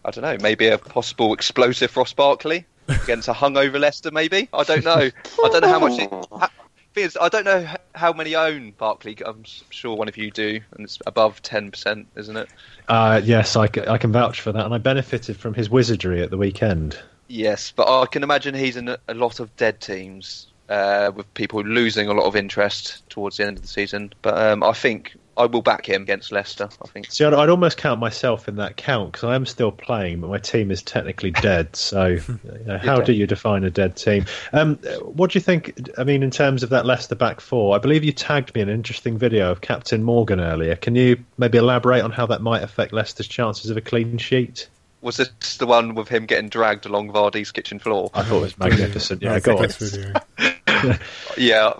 I 0.04 0.10
don't 0.10 0.22
know, 0.22 0.36
maybe 0.38 0.68
a 0.68 0.76
possible 0.76 1.32
explosive 1.32 1.96
Ross 1.96 2.12
Barkley 2.12 2.66
against 2.90 3.28
a 3.28 3.32
hungover 3.32 3.78
Leicester. 3.80 4.10
Maybe 4.10 4.48
I 4.52 4.64
don't 4.64 4.84
know. 4.84 5.10
I 5.10 5.48
don't 5.48 5.62
know 5.62 5.68
how 5.68 5.80
much. 5.80 5.98
It, 5.98 6.10
ha- 6.32 6.50
thing 6.94 7.04
is, 7.04 7.18
I 7.20 7.28
don't 7.28 7.44
know 7.44 7.66
how 7.94 8.12
many 8.12 8.34
own 8.34 8.72
Barkley. 8.72 9.16
I'm 9.24 9.44
sure 9.70 9.96
one 9.96 10.08
of 10.08 10.16
you 10.16 10.30
do, 10.30 10.60
and 10.72 10.84
it's 10.84 10.98
above 11.06 11.42
ten 11.42 11.70
percent, 11.70 12.08
isn't 12.16 12.36
it? 12.36 12.48
Uh, 12.88 13.20
yes, 13.24 13.56
I 13.56 13.66
can 13.68 14.12
vouch 14.12 14.40
for 14.40 14.52
that, 14.52 14.64
and 14.64 14.74
I 14.74 14.78
benefited 14.78 15.36
from 15.36 15.54
his 15.54 15.70
wizardry 15.70 16.22
at 16.22 16.30
the 16.30 16.38
weekend. 16.38 16.98
Yes, 17.28 17.72
but 17.74 17.86
I 17.88 18.06
can 18.06 18.22
imagine 18.22 18.54
he's 18.54 18.76
in 18.76 18.88
a, 18.88 18.98
a 19.06 19.14
lot 19.14 19.38
of 19.38 19.54
dead 19.56 19.80
teams 19.80 20.48
uh, 20.68 21.12
with 21.14 21.32
people 21.34 21.62
losing 21.62 22.08
a 22.08 22.12
lot 22.12 22.26
of 22.26 22.34
interest 22.34 23.08
towards 23.08 23.36
the 23.36 23.46
end 23.46 23.56
of 23.56 23.62
the 23.62 23.68
season. 23.68 24.12
But 24.22 24.36
um, 24.36 24.62
I 24.64 24.72
think 24.72 25.16
I 25.40 25.46
will 25.46 25.62
back 25.62 25.88
him 25.88 26.02
against 26.02 26.32
Leicester. 26.32 26.68
I 26.82 26.88
think. 26.88 27.10
See, 27.10 27.24
I'd, 27.24 27.32
I'd 27.32 27.48
almost 27.48 27.78
count 27.78 27.98
myself 27.98 28.46
in 28.46 28.56
that 28.56 28.76
count 28.76 29.12
because 29.12 29.24
I 29.24 29.34
am 29.34 29.46
still 29.46 29.72
playing, 29.72 30.20
but 30.20 30.28
my 30.28 30.36
team 30.38 30.70
is 30.70 30.82
technically 30.82 31.30
dead. 31.30 31.68
So, 31.90 32.06
you 32.06 32.38
know, 32.66 32.78
how 32.78 32.96
dead. 32.96 33.06
do 33.06 33.12
you 33.12 33.26
define 33.26 33.64
a 33.64 33.70
dead 33.70 33.96
team? 33.96 34.26
Um, 34.52 34.76
what 35.02 35.30
do 35.30 35.38
you 35.38 35.40
think? 35.40 35.88
I 35.98 36.04
mean, 36.04 36.22
in 36.22 36.30
terms 36.30 36.62
of 36.62 36.70
that 36.70 36.86
Leicester 36.86 37.14
back 37.14 37.40
four, 37.40 37.74
I 37.74 37.78
believe 37.78 38.04
you 38.04 38.12
tagged 38.12 38.54
me 38.54 38.60
an 38.60 38.68
interesting 38.68 39.18
video 39.18 39.50
of 39.50 39.60
Captain 39.60 40.02
Morgan 40.02 40.40
earlier. 40.40 40.76
Can 40.76 40.94
you 40.94 41.24
maybe 41.36 41.58
elaborate 41.58 42.02
on 42.02 42.12
how 42.12 42.26
that 42.26 42.42
might 42.42 42.62
affect 42.62 42.92
Leicester's 42.92 43.26
chances 43.28 43.70
of 43.70 43.76
a 43.76 43.80
clean 43.80 44.18
sheet? 44.18 44.68
Was 45.00 45.16
this 45.16 45.56
the 45.56 45.66
one 45.66 45.94
with 45.94 46.08
him 46.08 46.26
getting 46.26 46.48
dragged 46.48 46.86
along 46.86 47.10
Vardy's 47.10 47.50
kitchen 47.50 47.78
floor? 47.78 48.10
I 48.12 48.22
thought 48.22 48.38
it 48.38 48.42
was 48.42 48.58
magnificent. 48.58 49.22
Yeah, 49.22 49.38
That's 49.38 49.46
go 49.46 49.58
on. 49.58 50.98
Yeah, 51.36 51.74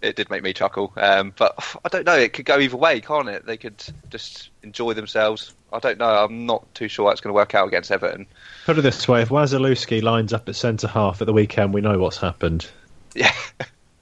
it 0.00 0.16
did 0.16 0.30
make 0.30 0.42
me 0.42 0.52
chuckle. 0.52 0.92
Um, 0.96 1.32
but 1.36 1.54
I 1.84 1.88
don't 1.88 2.04
know. 2.04 2.16
It 2.16 2.32
could 2.32 2.44
go 2.44 2.58
either 2.58 2.76
way, 2.76 3.00
can't 3.00 3.28
it? 3.28 3.46
They 3.46 3.56
could 3.56 3.82
just 4.10 4.50
enjoy 4.62 4.94
themselves. 4.94 5.54
I 5.72 5.78
don't 5.78 5.98
know. 5.98 6.24
I'm 6.24 6.46
not 6.46 6.72
too 6.74 6.88
sure 6.88 7.06
how 7.06 7.12
it's 7.12 7.20
going 7.20 7.30
to 7.30 7.34
work 7.34 7.54
out 7.54 7.68
against 7.68 7.90
Everton. 7.90 8.26
Put 8.64 8.78
it 8.78 8.82
this 8.82 9.06
way: 9.08 9.22
if 9.22 9.28
Wasilewski 9.28 10.02
lines 10.02 10.32
up 10.32 10.48
at 10.48 10.56
centre 10.56 10.88
half 10.88 11.20
at 11.20 11.26
the 11.26 11.32
weekend, 11.32 11.74
we 11.74 11.80
know 11.80 11.98
what's 11.98 12.18
happened. 12.18 12.66
Yeah. 13.14 13.32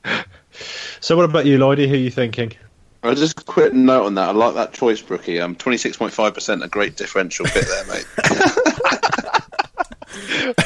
So, 1.01 1.17
what 1.17 1.25
about 1.25 1.47
you, 1.47 1.59
Lloydie? 1.59 1.87
Who 1.87 1.95
are 1.95 1.99
you 1.99 2.11
thinking? 2.11 2.53
I 3.03 3.15
just 3.15 3.41
a 3.41 3.45
quick 3.45 3.73
note 3.73 4.07
on 4.07 4.15
that. 4.15 4.31
I 4.31 4.33
like 4.33 4.55
that 4.55 4.73
choice, 4.73 5.01
Brookie. 5.01 5.41
Um, 5.41 5.55
twenty 5.55 5.79
six 5.79 5.97
point 5.97 6.13
five 6.13 6.35
percent, 6.35 6.65
a 6.65 6.69
great 6.69 6.97
differential 6.97 7.47
bit 7.47 7.65
there, 7.65 7.85
mate. 7.87 8.07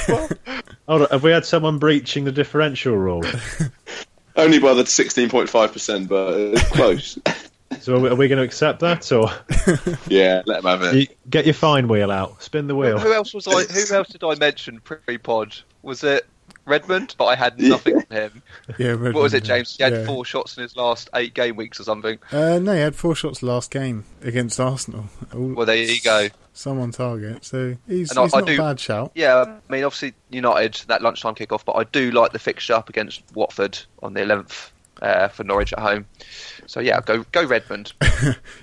Hold 0.89 1.03
on, 1.03 1.09
have 1.11 1.23
we 1.23 1.31
had 1.31 1.45
someone 1.45 1.79
breaching 1.79 2.25
the 2.25 2.33
differential 2.33 2.97
rule? 2.97 3.23
Only 4.41 4.59
by 4.59 4.75
the 4.75 4.87
sixteen 4.87 5.29
point 5.29 5.49
five 5.49 5.73
percent, 5.73 6.09
but 6.09 6.39
it's 6.39 6.69
close. 6.71 7.19
So, 7.81 7.95
are 7.95 8.01
we, 8.01 8.11
we 8.15 8.29
going 8.29 8.39
to 8.39 8.45
accept 8.45 8.81
that, 8.81 9.11
or 9.13 9.31
yeah, 10.09 10.43
let 10.47 10.59
him 10.59 10.65
have 10.65 10.83
it. 10.83 10.95
you, 10.95 11.07
get 11.29 11.45
your 11.45 11.55
fine 11.55 11.89
wheel 11.89 12.11
out, 12.11 12.43
spin 12.43 12.67
the 12.67 12.75
wheel? 12.75 12.99
Who 12.99 13.13
else 13.13 13.33
was 13.33 13.47
I? 13.47 13.65
Who 13.65 13.95
else 13.95 14.09
did 14.09 14.25
I 14.25 14.35
mention 14.35 14.81
pre-pod? 14.81 15.57
Was 15.83 16.03
it 16.03 16.27
Redmond, 16.67 17.15
but 17.19 17.27
I 17.27 17.35
had 17.37 17.59
nothing 17.61 18.01
from 18.03 18.17
him. 18.17 18.43
Yeah, 18.79 18.95
What 18.95 19.15
was 19.15 19.35
it, 19.35 19.45
James? 19.45 19.77
He 19.77 19.83
had 19.83 19.93
yeah. 19.93 20.05
four 20.07 20.25
shots 20.25 20.57
in 20.57 20.63
his 20.63 20.77
last 20.77 21.09
eight 21.15 21.35
game 21.35 21.57
weeks 21.57 21.81
or 21.81 21.85
something. 21.85 22.19
Uh, 22.33 22.59
no, 22.59 22.73
he 22.75 22.81
had 22.81 22.95
four 22.95 23.15
shots 23.15 23.43
last 23.43 23.71
game 23.71 24.05
against 24.23 24.61
Arsenal. 24.61 25.07
All- 25.35 25.55
Well, 25.55 25.67
there 25.67 25.77
you 25.77 26.01
go. 26.01 26.29
Some 26.53 26.81
on 26.81 26.91
target, 26.91 27.45
so 27.45 27.77
he's, 27.89 28.11
And 28.11 28.19
I- 28.19 28.23
he's 28.25 28.35
I 28.35 28.39
not 28.41 28.47
do- 28.47 28.55
a 28.55 28.59
bad 28.59 28.81
shout. 28.81 29.13
Yeah, 29.15 29.37
I 29.69 29.73
mean, 29.73 29.85
obviously 29.85 30.15
United 30.31 30.75
that 30.89 31.03
lunchtime 31.03 31.35
kick-off, 31.35 31.65
but 31.65 31.73
I 31.77 31.85
do 31.85 32.11
like 32.11 32.33
the 32.33 32.39
fixture 32.39 32.75
up 32.75 32.89
against 32.89 33.23
Watford 33.35 33.79
on 34.03 34.15
the 34.15 34.21
11th 34.21 34.71
uh, 35.01 35.29
for 35.29 35.45
Norwich 35.45 35.73
at 35.73 35.79
home. 35.79 36.07
So 36.67 36.81
yeah, 36.81 37.01
go 37.01 37.25
go 37.33 37.45
Redmond. 37.45 37.93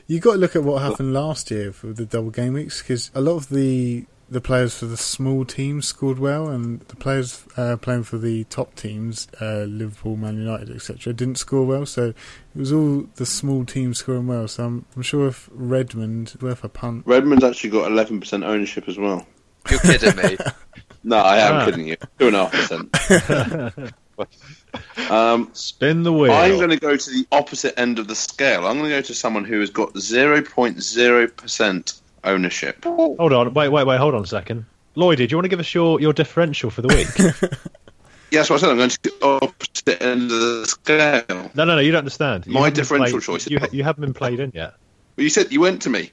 You 0.08 0.20
got 0.22 0.34
to 0.34 0.38
look 0.38 0.56
at 0.56 0.64
what 0.64 0.82
happened 0.82 1.14
last 1.14 1.52
year 1.52 1.74
for 1.74 1.88
the 1.88 2.06
double 2.06 2.30
game 2.30 2.54
weeks 2.54 2.82
because 2.82 3.12
a 3.14 3.20
lot 3.20 3.36
of 3.36 3.50
the 3.50 4.06
the 4.30 4.42
players 4.42 4.78
for 4.78 4.86
the 4.86 4.98
small 4.98 5.46
teams 5.46 5.88
scored 5.88 6.20
well, 6.20 6.50
and 6.50 6.82
the 6.82 6.96
players 6.96 7.44
uh, 7.56 7.78
playing 7.78 8.04
for 8.04 8.18
the 8.18 8.44
top 8.46 8.76
teams, 8.76 9.28
uh, 9.40 9.63
Liverpool, 9.63 10.16
Man 10.18 10.38
United, 10.38 10.70
etc., 10.76 11.13
didn't 11.13 11.38
score 11.38 11.66
well. 11.66 11.86
So 11.86 12.08
it 12.08 12.16
was 12.60 12.72
all 12.74 13.06
the 13.16 13.26
small 13.26 13.63
teams 13.66 14.00
scoring 14.00 14.28
well. 14.28 14.48
So 14.48 14.66
I'm, 14.66 14.86
I'm 14.96 15.02
sure 15.02 15.28
if 15.28 15.50
Redmond 15.54 16.36
worth 16.42 16.63
a 16.63 16.70
punt. 16.70 17.06
Redmond's 17.06 17.44
actually 17.44 17.70
got 17.70 17.90
11% 17.92 18.46
ownership 18.46 18.88
as 18.90 18.98
well. 18.98 19.26
You're 19.70 19.80
kidding 19.80 20.16
me. 20.18 20.38
No, 21.04 21.18
I 21.18 21.38
am 21.38 21.54
Ah. 21.56 21.66
kidding 21.66 21.88
you. 21.88 21.96
Two 22.20 22.28
and 22.28 22.36
a 22.36 22.48
half 22.48 22.52
percent. 22.52 23.94
Um, 25.10 25.50
Spin 25.54 26.04
the 26.04 26.12
wheel. 26.12 26.32
I'm 26.34 26.58
going 26.58 26.72
to 26.72 26.78
go 26.80 26.98
to 26.98 27.10
the 27.10 27.26
opposite 27.32 27.80
end 27.80 27.98
of 28.00 28.08
the 28.10 28.16
scale. 28.16 28.66
I'm 28.68 28.78
going 28.80 28.90
to 28.90 28.96
go 28.98 29.02
to 29.02 29.13
someone 29.13 29.46
who 29.46 29.60
has 29.62 29.70
got 29.70 29.94
0.0% 29.94 32.02
ownership. 32.28 32.84
Hold 32.84 33.34
on, 33.34 33.54
wait, 33.54 33.70
wait, 33.70 33.86
wait, 33.86 33.98
hold 33.98 34.13
on 34.13 34.24
a 34.24 34.28
second. 34.28 34.66
Lloyd, 34.96 35.18
do 35.18 35.24
you 35.26 35.38
want 35.38 35.46
to 35.46 35.50
give 35.50 35.60
us 35.60 35.74
your, 35.74 36.02
your 36.02 36.13
differential 36.13 36.70
for 36.70 36.82
the 36.82 36.88
week? 36.88 37.52
Yes, 38.30 38.50
what 38.50 38.58
I 38.58 38.60
said. 38.60 38.72
I'm 38.72 38.78
going 38.78 38.90
to 38.90 39.04
the 39.04 39.13
opposite 39.22 40.02
end 40.02 40.24
of 40.24 40.40
the 40.40 40.66
scale. 40.66 41.52
no, 41.56 41.63
no, 41.63 41.76
no, 41.76 41.80
you 41.80 41.92
don't 41.92 42.00
understand. 42.00 42.46
You 42.46 42.54
My 42.54 42.70
differential 42.70 43.20
played- 43.20 43.24
choice. 43.24 43.50
You, 43.50 43.60
you 43.72 43.84
haven't 43.84 44.02
been 44.02 44.13
played 44.13 44.40
in 44.40 44.52
yet. 44.54 44.74
Well, 45.16 45.24
you 45.24 45.30
said 45.30 45.52
you 45.52 45.62
went 45.62 45.82
to 45.84 45.90
me 45.90 46.12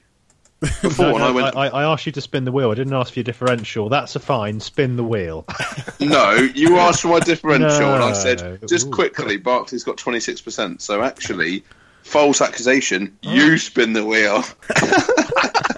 before, 0.81 1.07
No, 1.07 1.15
and 1.15 1.23
I 1.23 1.31
went. 1.31 1.55
I, 1.55 1.67
I 1.67 1.83
asked 1.83 2.05
you 2.05 2.11
to 2.13 2.21
spin 2.21 2.45
the 2.45 2.51
wheel. 2.51 2.71
I 2.71 2.75
didn't 2.75 2.93
ask 2.93 3.13
for 3.13 3.19
your 3.19 3.25
differential. 3.25 3.89
That's 3.89 4.15
a 4.15 4.19
fine. 4.19 4.59
Spin 4.59 4.95
the 4.95 5.03
wheel. 5.03 5.45
No, 5.97 6.33
you 6.33 6.77
asked 6.77 7.01
for 7.01 7.07
my 7.07 7.19
differential, 7.19 7.93
and 7.93 8.03
I 8.03 8.11
said 8.11 8.59
just 8.67 8.87
Ooh. 8.87 8.91
quickly. 8.91 9.37
Barkley's 9.37 9.83
got 9.83 9.95
26%. 9.97 10.81
So 10.81 11.01
actually, 11.01 11.63
false 12.03 12.41
accusation. 12.41 13.17
You 13.21 13.53
oh. 13.53 13.55
spin 13.55 13.93
the 13.93 14.05
wheel. 14.05 14.43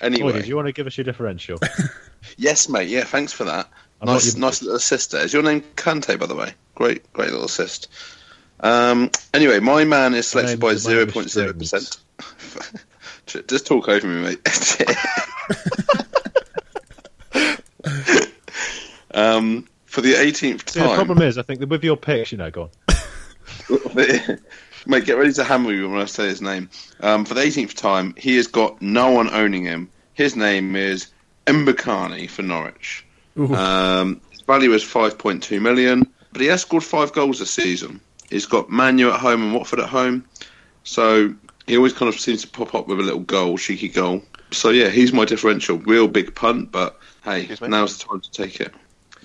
anyway, 0.00 0.32
Lloydie, 0.32 0.42
do 0.42 0.48
you 0.48 0.56
want 0.56 0.66
to 0.66 0.72
give 0.72 0.86
us 0.86 0.96
your 0.96 1.04
differential? 1.04 1.58
yes, 2.36 2.68
mate. 2.68 2.88
Yeah, 2.88 3.04
thanks 3.04 3.32
for 3.32 3.44
that. 3.44 3.68
I'm 4.00 4.06
nice, 4.06 4.34
your- 4.34 4.40
nice 4.40 4.62
little 4.62 4.76
assist 4.76 5.12
there. 5.12 5.24
Is 5.24 5.32
your 5.32 5.42
name 5.42 5.62
Kante, 5.76 6.18
by 6.18 6.26
the 6.26 6.34
way? 6.34 6.52
Great, 6.74 7.12
great 7.12 7.30
little 7.30 7.46
assist. 7.46 7.88
Um, 8.60 9.10
anyway, 9.34 9.60
my 9.60 9.84
man 9.84 10.14
is 10.14 10.26
selected 10.28 10.60
by 10.60 10.68
name's 10.68 10.84
the 10.84 10.90
man 10.90 10.98
zero 10.98 11.12
point 11.12 11.30
zero 11.30 11.52
percent. 11.52 11.98
Just 13.26 13.66
talk 13.66 13.88
over 13.88 14.06
me, 14.06 14.22
mate. 14.22 14.38
um, 19.12 19.68
for 19.84 20.00
the 20.00 20.14
18th 20.14 20.70
See, 20.70 20.80
the 20.80 20.94
problem 20.94 21.20
is, 21.22 21.36
I 21.38 21.42
think 21.42 21.60
that 21.60 21.68
with 21.68 21.82
your 21.84 21.96
picks, 21.96 22.32
you 22.32 22.38
know, 22.38 22.50
go 22.50 22.62
on. 22.62 22.70
Mate, 24.86 25.04
get 25.04 25.18
ready 25.18 25.32
to 25.32 25.44
hammer 25.44 25.72
you 25.72 25.90
when 25.90 26.00
I 26.00 26.04
say 26.04 26.28
his 26.28 26.40
name. 26.40 26.70
Um, 27.00 27.24
for 27.24 27.34
the 27.34 27.40
18th 27.40 27.74
time, 27.74 28.14
he 28.16 28.36
has 28.36 28.46
got 28.46 28.80
no 28.80 29.10
one 29.10 29.28
owning 29.30 29.64
him. 29.64 29.90
His 30.14 30.36
name 30.36 30.76
is 30.76 31.08
Mbokani 31.46 32.30
for 32.30 32.42
Norwich. 32.42 33.04
Um, 33.36 34.20
his 34.30 34.40
value 34.42 34.72
is 34.72 34.84
5.2 34.84 35.60
million, 35.60 36.06
but 36.32 36.40
he 36.40 36.46
has 36.46 36.62
scored 36.62 36.84
five 36.84 37.12
goals 37.12 37.38
this 37.40 37.50
season. 37.50 38.00
He's 38.30 38.46
got 38.46 38.70
Manu 38.70 39.10
at 39.10 39.20
home 39.20 39.42
and 39.42 39.54
Watford 39.54 39.80
at 39.80 39.88
home, 39.88 40.24
so 40.84 41.34
he 41.66 41.76
always 41.76 41.92
kind 41.92 42.08
of 42.08 42.18
seems 42.18 42.42
to 42.42 42.48
pop 42.48 42.74
up 42.74 42.88
with 42.88 42.98
a 42.98 43.02
little 43.02 43.20
goal, 43.20 43.58
cheeky 43.58 43.88
goal. 43.88 44.22
So 44.52 44.70
yeah, 44.70 44.88
he's 44.88 45.12
my 45.12 45.24
differential. 45.24 45.78
Real 45.78 46.08
big 46.08 46.34
punt, 46.34 46.72
but 46.72 46.98
hey, 47.24 47.48
now's 47.62 47.98
the 47.98 48.04
time 48.04 48.20
to 48.20 48.30
take 48.30 48.60
it. 48.60 48.72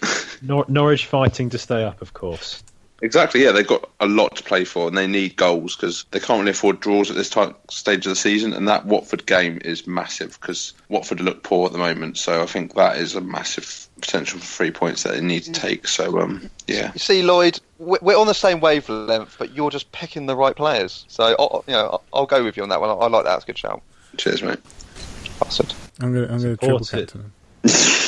Nor- 0.42 0.66
Norwich 0.68 1.06
fighting 1.06 1.50
to 1.52 1.58
stay 1.58 1.84
up, 1.84 2.02
of 2.02 2.14
course. 2.14 2.64
Exactly, 3.04 3.44
yeah, 3.44 3.52
they've 3.52 3.66
got 3.68 3.90
a 4.00 4.06
lot 4.06 4.36
to 4.36 4.44
play 4.44 4.64
for, 4.64 4.88
and 4.88 4.96
they 4.96 5.08
need 5.08 5.36
goals 5.36 5.76
because 5.76 6.06
they 6.12 6.20
can't 6.20 6.40
really 6.40 6.52
afford 6.52 6.80
draws 6.80 7.10
at 7.10 7.16
this 7.18 7.32
time, 7.32 7.56
stage 7.70 8.06
of 8.06 8.12
the 8.12 8.16
season. 8.16 8.54
And 8.54 8.68
that 8.68 8.86
Watford 8.86 9.26
game 9.26 9.60
is 9.66 9.88
massive 9.88 10.38
because 10.40 10.74
Watford 10.88 11.20
look 11.20 11.42
poor 11.42 11.66
at 11.66 11.72
the 11.72 11.80
moment. 11.80 12.20
So 12.20 12.44
I 12.44 12.46
think 12.46 12.76
that 12.76 12.98
is 12.98 13.16
a 13.16 13.22
massive 13.22 13.88
potential 14.00 14.40
for 14.40 14.46
three 14.46 14.70
points 14.70 15.02
that 15.04 15.14
they 15.14 15.22
need 15.22 15.44
to 15.46 15.52
take. 15.52 15.88
So 15.88 16.20
um, 16.20 16.48
yeah, 16.68 16.92
You 16.94 17.00
see, 17.00 17.24
Lloyd, 17.24 17.60
we- 17.80 17.98
we're 18.04 18.18
on 18.20 18.28
the 18.28 18.34
same 18.36 18.60
wavelength, 18.60 19.36
but 19.40 19.56
you're 19.56 19.72
just 19.72 19.92
picking 19.92 20.28
the 20.28 20.36
right 20.36 20.56
players. 20.56 21.04
So, 21.08 21.36
I'll, 21.40 21.64
you 21.68 21.74
know, 21.74 21.86
I'll- 21.88 22.04
I'll 22.14 22.26
go 22.28 22.44
with 22.44 22.56
you 22.56 22.62
on 22.64 22.70
that 22.70 22.82
one. 22.82 22.92
I 22.92 23.08
like 23.08 23.26
that. 23.26 23.36
It's 23.36 23.44
a 23.46 23.48
good 23.48 23.58
shout. 23.58 23.82
cheers, 24.18 24.44
mate. 24.44 24.60
Bastard. 25.40 25.74
I'm 26.00 26.14
going 26.14 26.28
to 26.28 26.34
I'm 26.34 26.40
going 26.42 26.56
to 26.56 26.66
triple 26.66 26.84
Support 26.86 27.04
it. 27.04 27.14
captain. 27.14 27.32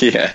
yeah, 0.00 0.32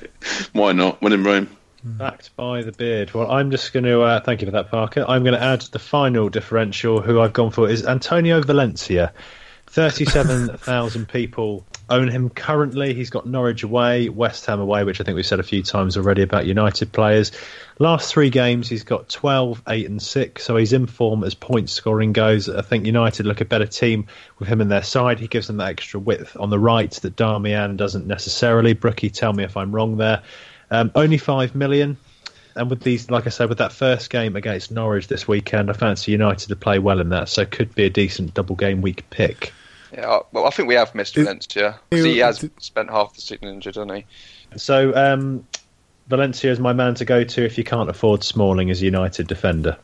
why 0.53 0.73
not? 0.73 1.01
When 1.01 1.13
in 1.13 1.23
Rome. 1.23 1.55
Backed 1.83 2.35
by 2.35 2.61
the 2.61 2.71
beard. 2.73 3.13
Well, 3.13 3.31
I'm 3.31 3.51
just 3.51 3.71
going 3.71 3.85
to 3.85 4.01
uh, 4.01 4.19
thank 4.19 4.41
you 4.41 4.47
for 4.47 4.51
that, 4.51 4.69
Parker. 4.69 5.05
I'm 5.07 5.23
going 5.23 5.33
to 5.33 5.41
add 5.41 5.61
the 5.61 5.79
final 5.79 6.27
differential. 6.27 7.01
Who 7.01 7.21
I've 7.21 7.33
gone 7.33 7.51
for 7.51 7.69
is 7.69 7.85
Antonio 7.85 8.41
Valencia. 8.41 9.13
Thirty-seven 9.67 10.57
thousand 10.57 11.07
people 11.13 11.65
own 11.89 12.07
him 12.07 12.29
currently. 12.29 12.93
He's 12.93 13.09
got 13.09 13.25
Norwich 13.25 13.63
away, 13.63 14.09
West 14.09 14.45
Ham 14.45 14.59
away, 14.59 14.83
which 14.83 14.99
I 14.99 15.03
think 15.03 15.15
we've 15.15 15.25
said 15.25 15.39
a 15.39 15.43
few 15.43 15.63
times 15.63 15.95
already 15.95 16.21
about 16.21 16.45
United 16.45 16.91
players. 16.91 17.31
Last 17.77 18.11
three 18.11 18.29
games, 18.29 18.67
he's 18.67 18.83
got 18.83 19.09
12, 19.09 19.63
8, 19.67 19.89
and 19.89 20.01
6, 20.01 20.43
so 20.43 20.57
he's 20.57 20.73
in 20.73 20.85
form 20.85 21.23
as 21.23 21.33
point 21.33 21.69
scoring 21.69 22.13
goes. 22.13 22.49
I 22.49 22.61
think 22.61 22.85
United 22.85 23.25
look 23.25 23.41
a 23.41 23.45
better 23.45 23.65
team 23.65 24.07
with 24.37 24.47
him 24.49 24.61
in 24.61 24.69
their 24.69 24.83
side. 24.83 25.19
He 25.19 25.27
gives 25.27 25.47
them 25.47 25.57
that 25.57 25.69
extra 25.69 25.99
width 25.99 26.35
on 26.37 26.49
the 26.49 26.59
right 26.59 26.91
that 26.91 27.15
Darmian 27.15 27.77
doesn't 27.77 28.05
necessarily. 28.05 28.73
Brookie, 28.73 29.09
tell 29.09 29.33
me 29.33 29.43
if 29.43 29.55
I'm 29.55 29.73
wrong 29.73 29.97
there. 29.97 30.23
Um, 30.71 30.91
only 30.95 31.17
5 31.17 31.55
million. 31.55 31.97
And 32.55 32.69
with 32.69 32.81
these, 32.81 33.09
like 33.09 33.25
I 33.25 33.29
said, 33.29 33.47
with 33.49 33.59
that 33.59 33.71
first 33.71 34.09
game 34.09 34.35
against 34.35 34.71
Norwich 34.71 35.07
this 35.07 35.27
weekend, 35.27 35.69
I 35.69 35.73
fancy 35.73 36.11
United 36.11 36.49
to 36.49 36.55
play 36.55 36.79
well 36.79 36.99
in 36.99 37.09
that, 37.09 37.29
so 37.29 37.45
could 37.45 37.73
be 37.75 37.85
a 37.85 37.89
decent 37.89 38.33
double 38.33 38.55
game 38.55 38.81
week 38.81 39.09
pick. 39.09 39.53
Yeah, 39.93 40.19
well, 40.31 40.45
I 40.45 40.49
think 40.49 40.67
we 40.67 40.75
have 40.75 40.93
missed 40.93 41.17
Is- 41.17 41.23
Valencia. 41.25 41.79
'cause 41.89 42.03
he 42.03 42.17
has 42.19 42.39
d- 42.39 42.49
spent 42.59 42.89
half 42.89 43.13
the 43.15 43.21
season 43.21 43.47
injured, 43.47 43.75
hasn't 43.75 43.95
he? 43.95 44.05
So 44.57 44.93
um, 44.95 45.45
Valencia 46.07 46.51
is 46.51 46.59
my 46.59 46.73
man 46.73 46.95
to 46.95 47.05
go 47.05 47.23
to 47.23 47.45
if 47.45 47.57
you 47.57 47.63
can't 47.63 47.89
afford 47.89 48.23
Smalling 48.23 48.69
as 48.71 48.81
a 48.81 48.85
United 48.85 49.27
defender. 49.27 49.77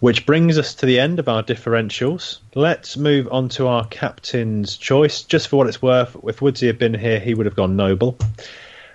Which 0.00 0.26
brings 0.26 0.58
us 0.58 0.74
to 0.76 0.86
the 0.86 1.00
end 1.00 1.18
of 1.18 1.28
our 1.28 1.42
differentials. 1.42 2.38
Let's 2.54 2.96
move 2.96 3.28
on 3.32 3.48
to 3.50 3.66
our 3.66 3.84
captain's 3.86 4.76
choice. 4.76 5.22
Just 5.22 5.48
for 5.48 5.56
what 5.56 5.66
it's 5.66 5.82
worth, 5.82 6.16
if 6.24 6.40
Woodsy 6.40 6.68
had 6.68 6.78
been 6.78 6.94
here, 6.94 7.18
he 7.18 7.34
would 7.34 7.46
have 7.46 7.56
gone 7.56 7.74
Noble. 7.76 8.16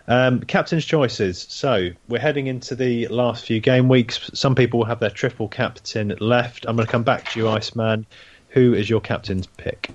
Um, 0.08 0.42
captain's 0.42 0.86
choices. 0.86 1.46
So 1.50 1.90
we're 2.08 2.20
heading 2.20 2.48
into 2.48 2.76
the 2.76 3.08
last 3.08 3.46
few 3.46 3.60
game 3.60 3.88
weeks. 3.88 4.30
Some 4.34 4.56
people 4.56 4.80
will 4.80 4.86
have 4.88 5.00
their 5.00 5.10
triple 5.10 5.48
captain 5.48 6.16
left. 6.20 6.66
I'm 6.68 6.76
going 6.76 6.86
to 6.86 6.92
come 6.92 7.04
back 7.04 7.32
to 7.32 7.40
you, 7.40 7.48
Iceman. 7.48 8.06
Who 8.50 8.74
is 8.74 8.90
your 8.90 9.02
captain's 9.02 9.48
pick? 9.48 9.90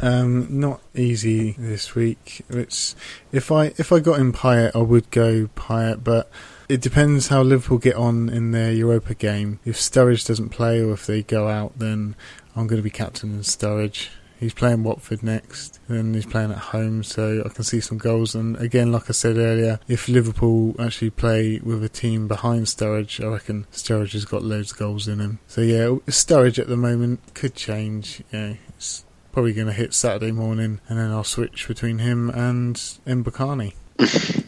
Um, 0.00 0.60
not 0.60 0.80
easy 0.94 1.52
this 1.52 1.94
week. 1.94 2.44
It's 2.48 2.94
if 3.32 3.50
I 3.50 3.66
if 3.76 3.92
I 3.92 4.00
got 4.00 4.18
in 4.18 4.32
Payet, 4.32 4.74
I 4.74 4.78
would 4.78 5.10
go 5.10 5.46
Payet, 5.56 6.04
but 6.04 6.30
it 6.68 6.80
depends 6.80 7.28
how 7.28 7.42
Liverpool 7.42 7.78
get 7.78 7.96
on 7.96 8.28
in 8.28 8.52
their 8.52 8.72
Europa 8.72 9.14
game. 9.14 9.58
If 9.64 9.76
Sturridge 9.76 10.26
doesn't 10.26 10.50
play 10.50 10.80
or 10.80 10.92
if 10.92 11.06
they 11.06 11.22
go 11.22 11.48
out, 11.48 11.78
then 11.78 12.14
I'm 12.54 12.66
going 12.66 12.78
to 12.78 12.84
be 12.84 12.90
captain 12.90 13.30
in 13.30 13.40
Sturridge. 13.40 14.08
He's 14.40 14.54
playing 14.54 14.82
Watford 14.82 15.22
next, 15.22 15.78
and 15.86 16.14
he's 16.14 16.26
playing 16.26 16.50
at 16.50 16.58
home, 16.58 17.04
so 17.04 17.42
I 17.44 17.50
can 17.50 17.62
see 17.62 17.80
some 17.80 17.98
goals. 17.98 18.34
And 18.34 18.56
again, 18.56 18.90
like 18.90 19.10
I 19.10 19.12
said 19.12 19.36
earlier, 19.36 19.78
if 19.86 20.08
Liverpool 20.08 20.74
actually 20.80 21.10
play 21.10 21.60
with 21.62 21.84
a 21.84 21.88
team 21.88 22.26
behind 22.26 22.64
Sturridge, 22.64 23.22
I 23.22 23.28
reckon 23.28 23.66
Sturridge 23.70 24.12
has 24.12 24.24
got 24.24 24.42
loads 24.42 24.72
of 24.72 24.78
goals 24.78 25.06
in 25.06 25.20
him. 25.20 25.38
So 25.46 25.60
yeah, 25.60 25.98
Sturridge 26.08 26.58
at 26.58 26.68
the 26.68 26.76
moment 26.76 27.20
could 27.34 27.54
change. 27.54 28.22
Yeah, 28.32 28.54
it's 28.70 29.04
probably 29.30 29.52
going 29.52 29.66
to 29.66 29.72
hit 29.74 29.92
Saturday 29.92 30.32
morning, 30.32 30.80
and 30.88 30.98
then 30.98 31.10
I'll 31.10 31.22
switch 31.22 31.68
between 31.68 31.98
him 31.98 32.30
and 32.30 32.76
Mbokani. 33.06 33.74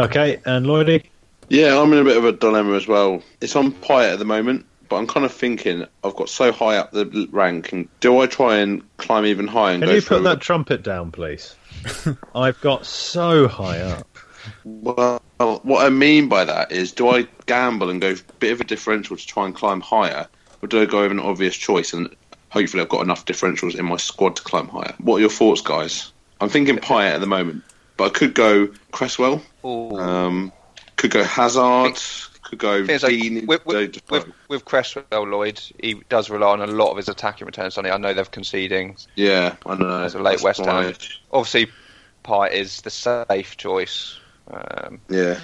Okay, 0.00 0.40
and 0.46 0.64
Lloydie? 0.64 1.04
Yeah, 1.50 1.78
I'm 1.78 1.92
in 1.92 1.98
a 1.98 2.04
bit 2.04 2.16
of 2.16 2.24
a 2.24 2.32
dilemma 2.32 2.74
as 2.74 2.88
well. 2.88 3.22
It's 3.42 3.54
on 3.54 3.72
Payet 3.72 4.14
at 4.14 4.18
the 4.18 4.24
moment, 4.24 4.64
but 4.90 4.96
I'm 4.96 5.06
kind 5.06 5.24
of 5.24 5.32
thinking 5.32 5.86
I've 6.04 6.16
got 6.16 6.28
so 6.28 6.50
high 6.52 6.76
up 6.76 6.90
the 6.90 7.28
ranking. 7.30 7.88
Do 8.00 8.18
I 8.18 8.26
try 8.26 8.56
and 8.56 8.82
climb 8.98 9.24
even 9.24 9.46
higher 9.46 9.74
and 9.74 9.82
Can 9.82 9.88
go 9.88 9.94
you 9.94 10.00
for 10.00 10.16
put 10.16 10.24
that 10.24 10.40
trumpet 10.40 10.82
down, 10.82 11.12
please? 11.12 11.54
I've 12.34 12.60
got 12.60 12.84
so 12.84 13.46
high 13.46 13.80
up. 13.80 14.06
Well, 14.64 15.22
what 15.38 15.86
I 15.86 15.90
mean 15.90 16.28
by 16.28 16.44
that 16.44 16.72
is, 16.72 16.92
do 16.92 17.08
I 17.08 17.28
gamble 17.46 17.88
and 17.88 18.00
go 18.00 18.10
a 18.10 18.32
bit 18.40 18.52
of 18.52 18.60
a 18.60 18.64
differential 18.64 19.16
to 19.16 19.26
try 19.26 19.46
and 19.46 19.54
climb 19.54 19.80
higher, 19.80 20.26
or 20.60 20.68
do 20.68 20.82
I 20.82 20.86
go 20.86 21.02
with 21.02 21.12
an 21.12 21.20
obvious 21.20 21.56
choice 21.56 21.92
and 21.92 22.14
hopefully 22.48 22.82
I've 22.82 22.88
got 22.88 23.02
enough 23.02 23.24
differentials 23.24 23.78
in 23.78 23.84
my 23.84 23.96
squad 23.96 24.36
to 24.36 24.42
climb 24.42 24.66
higher? 24.66 24.94
What 24.98 25.16
are 25.16 25.20
your 25.20 25.30
thoughts, 25.30 25.60
guys? 25.60 26.12
I'm 26.40 26.48
thinking 26.48 26.76
Payet 26.78 27.14
at 27.14 27.20
the 27.20 27.28
moment, 27.28 27.62
but 27.96 28.06
I 28.06 28.08
could 28.10 28.34
go 28.34 28.68
Cresswell. 28.90 29.40
Um, 29.62 30.52
could 30.96 31.12
go 31.12 31.22
Hazard. 31.22 32.00
Could 32.50 32.58
go 32.58 32.84
Things 32.84 33.02
like- 33.04 33.12
Dean. 33.12 33.46
with, 33.46 33.64
go 33.64 33.78
with, 33.80 34.10
with, 34.10 34.26
with 34.48 34.64
Cresswell 34.64 35.04
Lloyd, 35.12 35.60
he 35.80 36.02
does 36.08 36.28
rely 36.30 36.48
on 36.50 36.60
a 36.60 36.66
lot 36.66 36.90
of 36.90 36.96
his 36.96 37.08
attacking 37.08 37.46
returns. 37.46 37.74
Sonny, 37.74 37.90
I 37.90 37.96
know 37.96 38.12
they're 38.12 38.24
conceding. 38.24 38.96
yeah, 39.14 39.54
I 39.64 39.68
don't 39.76 39.80
know. 39.88 40.02
As 40.02 40.14
a 40.14 40.18
late 40.18 40.40
That's 40.40 40.42
West 40.42 40.64
Ham. 40.64 40.92
Obviously, 41.32 41.68
Payet 42.24 42.52
is 42.52 42.80
the 42.82 42.90
safe 42.90 43.56
choice. 43.56 44.18
Um, 44.52 45.00
Yeah, 45.08 45.38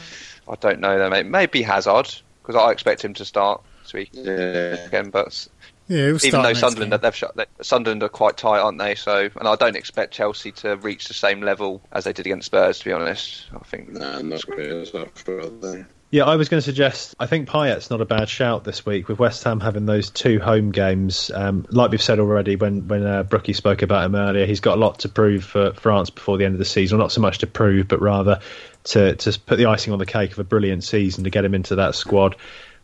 I 0.48 0.56
don't 0.56 0.80
know 0.80 0.98
though. 0.98 1.08
Maybe, 1.10 1.28
maybe 1.28 1.62
Hazard 1.62 2.12
because 2.42 2.56
I 2.60 2.72
expect 2.72 3.04
him 3.04 3.14
to 3.14 3.24
start 3.24 3.62
this 3.84 3.92
week 3.94 4.10
yeah. 4.12 4.32
again. 4.32 5.10
But 5.10 5.46
Yeah, 5.86 6.08
it 6.08 6.12
was 6.12 6.24
even 6.24 6.42
though 6.42 6.54
Sunderland 6.54 6.92
they've 6.92 7.14
shut, 7.14 7.36
they, 7.36 7.44
Sunderland 7.62 8.02
are 8.02 8.08
quite 8.08 8.36
tight, 8.36 8.58
aren't 8.58 8.78
they? 8.78 8.96
So, 8.96 9.28
and 9.36 9.46
I 9.48 9.54
don't 9.54 9.76
expect 9.76 10.12
Chelsea 10.12 10.50
to 10.52 10.76
reach 10.76 11.06
the 11.06 11.14
same 11.14 11.40
level 11.40 11.80
as 11.92 12.02
they 12.02 12.12
did 12.12 12.26
against 12.26 12.46
Spurs. 12.46 12.80
To 12.80 12.84
be 12.84 12.92
honest, 12.92 13.46
I 13.54 13.58
think 13.60 13.90
No, 13.90 14.20
not 14.22 14.46
really. 14.48 14.78
That's 14.78 14.92
not 14.94 15.16
for 15.16 15.46
them. 15.46 15.86
Yeah, 16.10 16.24
I 16.24 16.36
was 16.36 16.48
going 16.48 16.58
to 16.58 16.64
suggest. 16.64 17.16
I 17.18 17.26
think 17.26 17.48
Payet's 17.48 17.90
not 17.90 18.00
a 18.00 18.04
bad 18.04 18.28
shout 18.28 18.62
this 18.62 18.86
week 18.86 19.08
with 19.08 19.18
West 19.18 19.42
Ham 19.42 19.58
having 19.58 19.86
those 19.86 20.08
two 20.08 20.38
home 20.38 20.70
games. 20.70 21.32
Um, 21.34 21.66
like 21.70 21.90
we've 21.90 22.00
said 22.02 22.20
already, 22.20 22.54
when 22.54 22.86
when 22.86 23.04
uh, 23.04 23.24
Brookie 23.24 23.54
spoke 23.54 23.82
about 23.82 24.04
him 24.04 24.14
earlier, 24.14 24.46
he's 24.46 24.60
got 24.60 24.78
a 24.78 24.80
lot 24.80 25.00
to 25.00 25.08
prove 25.08 25.42
for 25.42 25.72
France 25.72 26.10
before 26.10 26.38
the 26.38 26.44
end 26.44 26.54
of 26.54 26.58
the 26.58 26.64
season. 26.64 26.98
Well, 26.98 27.06
not 27.06 27.12
so 27.12 27.20
much 27.20 27.38
to 27.38 27.48
prove, 27.48 27.88
but 27.88 28.00
rather 28.00 28.40
to 28.84 29.16
to 29.16 29.40
put 29.40 29.56
the 29.58 29.66
icing 29.66 29.92
on 29.92 29.98
the 29.98 30.06
cake 30.06 30.30
of 30.32 30.38
a 30.38 30.44
brilliant 30.44 30.84
season 30.84 31.24
to 31.24 31.30
get 31.30 31.44
him 31.44 31.54
into 31.54 31.76
that 31.76 31.96
squad. 31.96 32.36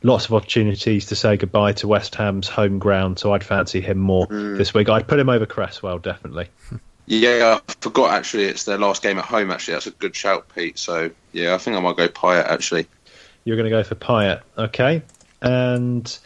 Lots 0.02 0.24
of 0.24 0.34
opportunities 0.34 1.06
to 1.06 1.14
say 1.14 1.36
goodbye 1.36 1.74
to 1.74 1.86
West 1.86 2.16
Ham's 2.16 2.48
home 2.48 2.80
ground, 2.80 3.20
so 3.20 3.32
I'd 3.34 3.44
fancy 3.44 3.80
him 3.80 3.98
more 3.98 4.26
this 4.26 4.74
week. 4.74 4.88
I'd 4.88 5.06
put 5.06 5.20
him 5.20 5.28
over 5.28 5.46
Cresswell 5.46 6.00
definitely. 6.00 6.48
Yeah, 7.06 7.58
I 7.68 7.72
forgot 7.80 8.12
actually. 8.12 8.44
It's 8.44 8.64
their 8.64 8.78
last 8.78 9.02
game 9.02 9.18
at 9.18 9.24
home. 9.24 9.50
Actually, 9.50 9.74
that's 9.74 9.88
a 9.88 9.90
good 9.90 10.14
shout, 10.14 10.46
Pete. 10.54 10.78
So 10.78 11.10
yeah, 11.32 11.54
I 11.54 11.58
think 11.58 11.76
I 11.76 11.80
might 11.80 11.96
go 11.96 12.08
Payet 12.08 12.46
actually. 12.46 12.86
You're 13.44 13.56
going 13.56 13.70
to 13.70 13.70
go 13.70 13.82
for 13.82 13.94
Payet, 13.94 14.42
okay? 14.56 15.02
And 15.40 16.18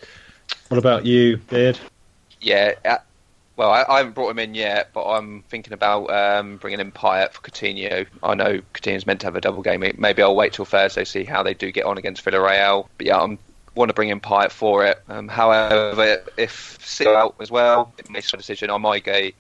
what 0.69 0.79
about 0.79 1.07
you, 1.07 1.39
Beard? 1.39 1.79
yeah. 2.41 2.75
Uh, 2.85 2.99
well, 3.57 3.71
I, 3.71 3.85
I 3.89 3.99
haven't 3.99 4.15
brought 4.15 4.31
him 4.31 4.39
in 4.39 4.55
yet, 4.55 4.91
but 4.93 5.07
I'm 5.07 5.43
thinking 5.49 5.73
about 5.73 6.11
um, 6.11 6.59
bringing 6.59 6.81
in 6.81 6.93
Payet 6.93 7.33
for 7.33 7.41
Coutinho. 7.41 8.07
I 8.23 8.35
know 8.35 8.61
Coutinho's 8.75 9.07
meant 9.07 9.21
to 9.21 9.27
have 9.29 9.37
a 9.37 9.41
double 9.41 9.63
game. 9.63 9.83
Maybe 9.97 10.23
I'll 10.23 10.37
wait 10.37 10.53
till 10.53 10.67
Thursday 10.67 11.05
see 11.05 11.25
how 11.25 11.43
they 11.43 11.55
do 11.55 11.73
get 11.73 11.87
on 11.87 11.97
against 11.97 12.23
Villarreal. 12.23 12.87
But 12.99 13.07
yeah, 13.07 13.19
I'm 13.19 13.39
want 13.77 13.91
to 13.91 13.95
bring 13.95 14.09
in 14.09 14.21
Payet 14.21 14.51
for 14.51 14.85
it. 14.85 15.01
Um, 15.09 15.29
however, 15.29 16.23
if 16.37 16.79
City 16.81 17.11
out 17.11 17.37
as 17.41 17.51
well, 17.51 17.93
it 17.99 18.11
makes 18.11 18.33
a 18.33 18.37
decision. 18.37 18.71
I 18.71 18.79
might 18.79 19.05
go. 19.05 19.31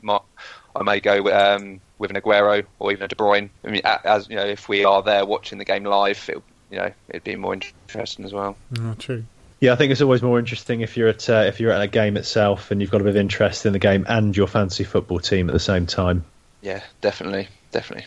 I 0.76 0.82
may 0.82 1.00
go 1.00 1.26
um, 1.30 1.80
with 1.98 2.10
an 2.10 2.16
Aguero 2.20 2.64
or 2.78 2.92
even 2.92 3.04
a 3.04 3.08
De 3.08 3.16
Bruyne. 3.16 3.48
I 3.64 3.70
mean, 3.70 3.80
as 3.84 4.28
you 4.28 4.36
know, 4.36 4.44
if 4.44 4.68
we 4.68 4.84
are 4.84 5.02
there 5.02 5.24
watching 5.24 5.58
the 5.58 5.64
game 5.64 5.84
live, 5.84 6.28
it, 6.28 6.42
you 6.70 6.78
know, 6.78 6.92
it'd 7.08 7.24
be 7.24 7.36
more 7.36 7.54
interesting 7.54 8.24
as 8.24 8.32
well. 8.32 8.56
Oh, 8.78 8.94
true. 8.98 9.24
Yeah, 9.60 9.72
I 9.72 9.76
think 9.76 9.90
it's 9.90 10.02
always 10.02 10.22
more 10.22 10.38
interesting 10.38 10.82
if 10.82 10.96
you're 10.96 11.08
at 11.08 11.30
uh, 11.30 11.44
if 11.46 11.60
you're 11.60 11.72
at 11.72 11.80
a 11.80 11.86
game 11.86 12.16
itself 12.16 12.70
and 12.70 12.80
you've 12.80 12.90
got 12.90 13.00
a 13.00 13.04
bit 13.04 13.10
of 13.10 13.16
interest 13.16 13.64
in 13.64 13.72
the 13.72 13.78
game 13.78 14.04
and 14.08 14.36
your 14.36 14.46
fantasy 14.46 14.84
football 14.84 15.18
team 15.18 15.48
at 15.48 15.52
the 15.52 15.60
same 15.60 15.86
time. 15.86 16.24
Yeah, 16.60 16.82
definitely, 17.00 17.48
definitely. 17.70 18.06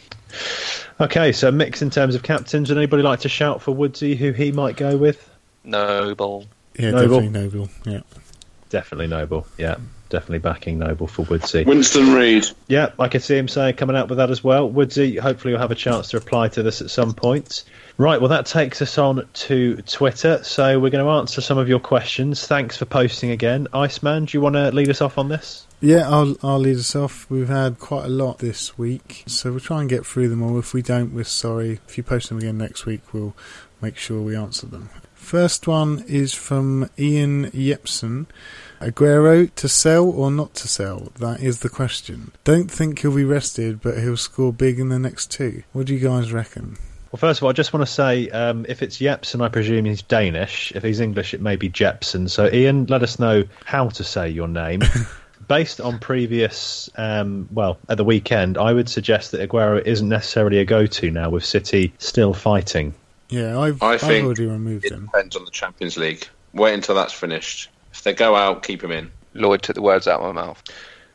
Okay, 1.00 1.32
so 1.32 1.52
mix 1.52 1.82
in 1.82 1.90
terms 1.90 2.14
of 2.14 2.22
captains. 2.22 2.70
Would 2.70 2.78
anybody 2.78 3.02
like 3.02 3.22
to 3.22 3.30
shout 3.30 3.62
for 3.62 3.74
Woodsy 3.74 4.16
who 4.16 4.32
he 4.32 4.52
might 4.52 4.78
go 4.78 4.96
with? 4.96 5.28
Noble. 5.64 6.46
Yeah, 6.78 6.92
Noble. 6.92 7.22
definitely 7.22 7.42
Noble. 7.42 7.70
Yeah. 7.86 8.02
Definitely 8.70 9.08
Noble. 9.08 9.48
Yeah, 9.58 9.78
definitely 10.10 10.40
backing 10.40 10.78
Noble 10.78 11.08
for 11.08 11.24
Woodsy. 11.26 11.66
Winston 11.66 12.14
Reid. 12.14 12.46
Yeah, 12.68 12.92
I 13.00 13.08
can 13.08 13.22
see 13.22 13.36
him 13.36 13.48
saying 13.48 13.76
coming 13.78 13.96
out 13.96 14.10
with 14.10 14.20
that 14.20 14.30
as 14.30 14.44
well. 14.44 14.70
Woodsy, 14.70 15.18
hopefully 15.18 15.54
you'll 15.54 15.62
have 15.62 15.72
a 15.72 15.76
chance 15.76 16.10
to 16.10 16.18
reply 16.18 16.50
to 16.50 16.62
this 16.62 16.82
at 16.82 16.92
some 16.92 17.14
point. 17.16 17.64
Right, 18.00 18.22
well 18.22 18.30
that 18.30 18.46
takes 18.46 18.82
us 18.82 18.98
on 18.98 19.28
to 19.34 19.76
Twitter. 19.82 20.42
So 20.42 20.80
we're 20.80 20.90
going 20.90 21.04
to 21.04 21.12
answer 21.12 21.42
some 21.42 21.58
of 21.58 21.68
your 21.68 21.82
questions. 21.82 22.48
Thanks 22.48 22.78
for 22.78 22.86
posting 22.86 23.32
again. 23.32 23.68
Iceman, 23.74 24.24
do 24.24 24.38
you 24.38 24.42
want 24.42 24.56
to 24.56 24.72
lead 24.72 24.88
us 24.88 25.02
off 25.02 25.18
on 25.18 25.28
this? 25.28 25.68
Yeah, 25.82 26.10
I'll 26.10 26.38
I'll 26.42 26.60
lead 26.60 26.78
us 26.78 26.96
off. 26.96 27.30
We've 27.30 27.50
had 27.50 27.78
quite 27.78 28.06
a 28.06 28.10
lot 28.10 28.38
this 28.38 28.78
week, 28.78 29.26
so 29.28 29.52
we'll 29.52 29.60
try 29.60 29.82
and 29.82 29.90
get 29.90 30.06
through 30.06 30.30
them 30.30 30.42
all. 30.42 30.58
If 30.58 30.74
we 30.74 30.82
don't, 30.82 31.14
we're 31.14 31.26
sorry. 31.26 31.82
If 31.90 31.98
you 31.98 32.04
post 32.04 32.30
them 32.30 32.38
again 32.38 32.58
next 32.58 32.86
week, 32.86 33.14
we'll 33.14 33.36
make 33.82 33.98
sure 33.98 34.22
we 34.22 34.34
answer 34.34 34.66
them. 34.66 34.90
First 35.14 35.68
one 35.68 36.06
is 36.08 36.34
from 36.34 36.90
Ian 36.98 37.52
Yepson. 37.52 38.28
Aguero 38.80 39.54
to 39.56 39.68
sell 39.68 40.10
or 40.10 40.32
not 40.32 40.54
to 40.56 40.70
sell? 40.70 41.12
That 41.20 41.42
is 41.42 41.60
the 41.60 41.70
question. 41.70 42.32
Don't 42.46 42.72
think 42.72 43.00
he'll 43.00 43.14
be 43.14 43.26
rested, 43.26 43.82
but 43.82 43.98
he'll 43.98 44.16
score 44.16 44.54
big 44.54 44.80
in 44.80 44.88
the 44.88 45.00
next 45.00 45.32
two. 45.32 45.64
What 45.74 45.88
do 45.88 45.94
you 45.94 46.00
guys 46.00 46.32
reckon? 46.32 46.78
Well, 47.12 47.18
first 47.20 47.40
of 47.40 47.44
all, 47.44 47.50
I 47.50 47.54
just 47.54 47.74
want 47.74 47.86
to 47.88 47.92
say 47.92 48.30
um, 48.30 48.66
if 48.70 48.84
it's 48.84 48.98
Jepsen, 49.00 49.44
I 49.44 49.50
presume 49.50 49.86
he's 49.86 50.02
Danish. 50.04 50.72
If 50.76 50.84
he's 50.84 51.00
English, 51.00 51.34
it 51.34 51.42
may 51.42 51.56
be 51.56 51.70
Jepsen. 51.70 52.30
So, 52.30 52.48
Ian, 52.52 52.86
let 52.86 53.02
us 53.02 53.18
know 53.18 53.46
how 53.66 53.90
to 53.90 54.04
say 54.04 54.30
your 54.30 54.48
name. 54.48 54.82
Based 55.48 55.82
on 55.82 55.98
previous, 55.98 56.88
um, 56.96 57.48
well, 57.52 57.80
at 57.90 57.98
the 57.98 58.04
weekend, 58.04 58.60
I 58.60 58.74
would 58.74 58.88
suggest 58.88 59.32
that 59.32 59.50
Aguero 59.50 59.84
isn't 59.84 60.08
necessarily 60.08 60.60
a 60.60 60.66
go 60.66 60.86
to 60.86 61.10
now 61.10 61.32
with 61.32 61.44
City 61.44 61.92
still 61.98 62.36
fighting. 62.36 62.94
Yeah, 63.30 63.60
I've, 63.60 63.82
I 63.82 63.94
I've 63.94 64.02
think 64.02 64.26
already 64.26 64.46
removed 64.46 64.86
It 64.86 64.92
him. 64.92 65.06
depends 65.06 65.36
on 65.36 65.46
the 65.46 65.52
Champions 65.52 65.98
League. 65.98 66.28
Wait 66.54 66.76
until 66.76 66.94
that's 66.94 67.14
finished. 67.14 67.70
If 67.92 68.04
they 68.04 68.14
go 68.14 68.36
out, 68.36 68.62
keep 68.62 68.84
him 68.84 68.92
in. 68.92 69.10
Lloyd 69.34 69.64
took 69.64 69.76
the 69.76 69.82
words 69.82 70.08
out 70.08 70.20
of 70.22 70.36
my 70.36 70.42
mouth. 70.46 70.62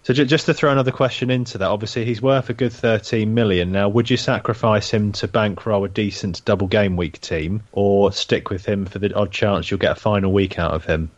So, 0.05 0.13
ju- 0.13 0.27
just 0.27 0.45
to 0.47 0.55
throw 0.55 0.71
another 0.71 0.91
question 0.93 1.31
into 1.31 1.59
that, 1.59 1.69
obviously 1.69 2.05
he's 2.05 2.21
worth 2.21 2.51
a 2.51 2.55
good 2.55 2.73
13 2.73 3.33
million. 3.33 3.73
Now, 3.73 3.89
would 3.89 4.11
you 4.11 4.17
sacrifice 4.19 4.91
him 4.91 5.13
to 5.13 5.27
bankroll 5.27 5.83
a 5.85 5.89
decent 5.89 6.45
double 6.45 6.67
game 6.67 6.97
week 6.97 7.21
team 7.23 7.63
or 7.73 8.13
stick 8.13 8.51
with 8.51 8.67
him 8.67 8.85
for 8.85 8.99
the 8.99 9.13
odd 9.15 9.33
chance 9.33 9.71
you'll 9.71 9.79
get 9.81 9.93
a 9.93 10.01
final 10.01 10.31
week 10.31 10.59
out 10.59 10.73
of 10.73 10.85
him? 10.85 11.11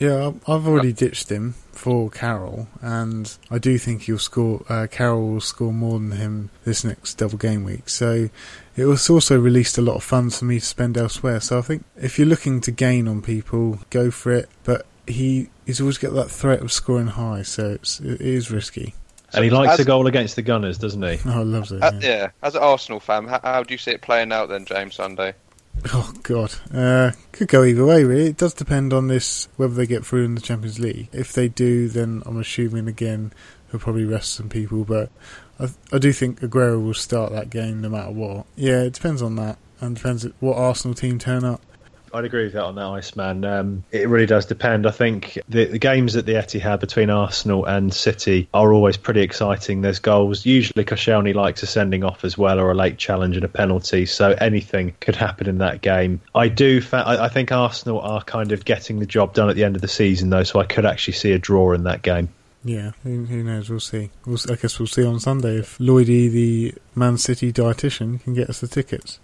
Yeah, 0.00 0.26
I've- 0.26 0.40
I've 0.48 0.66
already 0.66 0.92
ditched 0.92 1.28
him 1.28 1.54
for 1.70 2.10
Carroll, 2.10 2.66
and 2.80 3.32
I 3.48 3.58
do 3.58 3.78
think 3.78 4.02
he'll 4.02 4.18
score. 4.18 4.64
Uh, 4.68 4.88
Carroll 4.90 5.34
will 5.34 5.40
score 5.40 5.72
more 5.72 6.00
than 6.00 6.10
him 6.10 6.50
this 6.64 6.82
next 6.82 7.14
double 7.18 7.38
game 7.38 7.62
week. 7.62 7.88
So 7.88 8.28
it 8.76 8.86
was 8.86 9.08
also 9.08 9.38
released 9.38 9.78
a 9.78 9.82
lot 9.82 9.94
of 9.94 10.02
funds 10.02 10.40
for 10.40 10.46
me 10.46 10.58
to 10.58 10.66
spend 10.66 10.98
elsewhere. 10.98 11.38
So 11.38 11.58
I 11.58 11.62
think 11.62 11.84
if 11.96 12.18
you're 12.18 12.26
looking 12.26 12.60
to 12.62 12.72
gain 12.72 13.06
on 13.06 13.22
people, 13.22 13.78
go 13.90 14.10
for 14.10 14.32
it. 14.32 14.48
But 14.64 14.84
he 15.06 15.48
he's 15.66 15.80
always 15.80 15.98
got 15.98 16.12
that 16.14 16.30
threat 16.30 16.60
of 16.60 16.72
scoring 16.72 17.06
high, 17.08 17.42
so 17.42 17.70
it's, 17.70 18.00
it 18.00 18.20
is 18.20 18.50
risky. 18.50 18.94
And 19.34 19.44
he 19.44 19.50
likes 19.50 19.74
as- 19.74 19.80
a 19.80 19.84
goal 19.84 20.06
against 20.06 20.36
the 20.36 20.42
Gunners, 20.42 20.76
doesn't 20.78 21.02
he? 21.02 21.18
Oh, 21.26 21.40
I 21.40 21.42
love 21.42 21.70
it. 21.72 21.82
Uh, 21.82 21.90
Yeah. 22.00 22.08
yeah, 22.08 22.30
as 22.42 22.54
an 22.54 22.62
Arsenal 22.62 23.00
fan, 23.00 23.26
how, 23.26 23.40
how 23.42 23.62
do 23.62 23.72
you 23.72 23.78
see 23.78 23.90
it 23.92 24.02
playing 24.02 24.30
out 24.30 24.48
then, 24.50 24.66
James 24.66 24.94
Sunday? 24.94 25.34
Oh 25.94 26.12
God, 26.22 26.52
uh, 26.74 27.12
could 27.32 27.48
go 27.48 27.64
either 27.64 27.84
way. 27.86 28.04
Really, 28.04 28.26
it 28.26 28.36
does 28.36 28.52
depend 28.52 28.92
on 28.92 29.08
this 29.08 29.48
whether 29.56 29.72
they 29.72 29.86
get 29.86 30.04
through 30.04 30.24
in 30.26 30.34
the 30.34 30.40
Champions 30.42 30.78
League. 30.78 31.08
If 31.12 31.32
they 31.32 31.48
do, 31.48 31.88
then 31.88 32.22
I'm 32.26 32.38
assuming 32.38 32.88
again 32.88 33.32
he'll 33.70 33.80
probably 33.80 34.04
rest 34.04 34.34
some 34.34 34.50
people. 34.50 34.84
But 34.84 35.10
I, 35.58 35.68
I 35.90 35.98
do 35.98 36.12
think 36.12 36.40
Aguero 36.40 36.84
will 36.84 36.92
start 36.94 37.32
that 37.32 37.48
game 37.48 37.80
no 37.80 37.88
matter 37.88 38.10
what. 38.12 38.44
Yeah, 38.54 38.82
it 38.82 38.92
depends 38.92 39.22
on 39.22 39.36
that, 39.36 39.56
and 39.80 39.96
depends 39.96 40.26
what 40.40 40.58
Arsenal 40.58 40.94
team 40.94 41.18
turn 41.18 41.42
up. 41.42 41.62
I'd 42.14 42.24
agree 42.24 42.44
with 42.44 42.52
that 42.52 42.64
on 42.64 42.74
that, 42.74 42.84
Iceman. 42.84 43.44
Um, 43.44 43.84
it 43.90 44.08
really 44.08 44.26
does 44.26 44.44
depend. 44.46 44.86
I 44.86 44.90
think 44.90 45.38
the, 45.48 45.64
the 45.64 45.78
games 45.78 46.14
at 46.16 46.26
the 46.26 46.32
Etihad 46.34 46.80
between 46.80 47.08
Arsenal 47.10 47.64
and 47.64 47.92
City 47.92 48.48
are 48.52 48.72
always 48.72 48.96
pretty 48.96 49.22
exciting. 49.22 49.80
There's 49.80 49.98
goals. 49.98 50.44
Usually, 50.44 50.84
Koscielny 50.84 51.34
likes 51.34 51.62
a 51.62 51.66
sending 51.66 52.04
off 52.04 52.24
as 52.24 52.36
well, 52.36 52.58
or 52.60 52.70
a 52.70 52.74
late 52.74 52.98
challenge 52.98 53.36
and 53.36 53.44
a 53.44 53.48
penalty. 53.48 54.04
So 54.06 54.32
anything 54.32 54.94
could 55.00 55.16
happen 55.16 55.48
in 55.48 55.58
that 55.58 55.80
game. 55.80 56.20
I 56.34 56.48
do. 56.48 56.80
Fa- 56.82 57.04
I, 57.06 57.24
I 57.24 57.28
think 57.28 57.50
Arsenal 57.50 58.00
are 58.00 58.22
kind 58.22 58.52
of 58.52 58.64
getting 58.64 58.98
the 58.98 59.06
job 59.06 59.32
done 59.34 59.48
at 59.48 59.56
the 59.56 59.64
end 59.64 59.76
of 59.76 59.82
the 59.82 59.88
season, 59.88 60.28
though. 60.30 60.42
So 60.44 60.60
I 60.60 60.64
could 60.64 60.84
actually 60.84 61.14
see 61.14 61.32
a 61.32 61.38
draw 61.38 61.72
in 61.72 61.84
that 61.84 62.02
game. 62.02 62.28
Yeah, 62.64 62.92
who, 63.02 63.24
who 63.24 63.42
knows? 63.42 63.70
We'll 63.70 63.80
see. 63.80 64.10
We'll, 64.26 64.36
s- 64.36 64.48
I 64.48 64.54
guess 64.56 64.78
we'll 64.78 64.86
see 64.86 65.04
on 65.04 65.18
Sunday 65.18 65.56
if 65.58 65.78
Lloydie, 65.78 66.30
the 66.30 66.74
Man 66.94 67.18
City 67.18 67.52
dietitian, 67.52 68.22
can 68.22 68.34
get 68.34 68.48
us 68.50 68.60
the 68.60 68.68
tickets. 68.68 69.18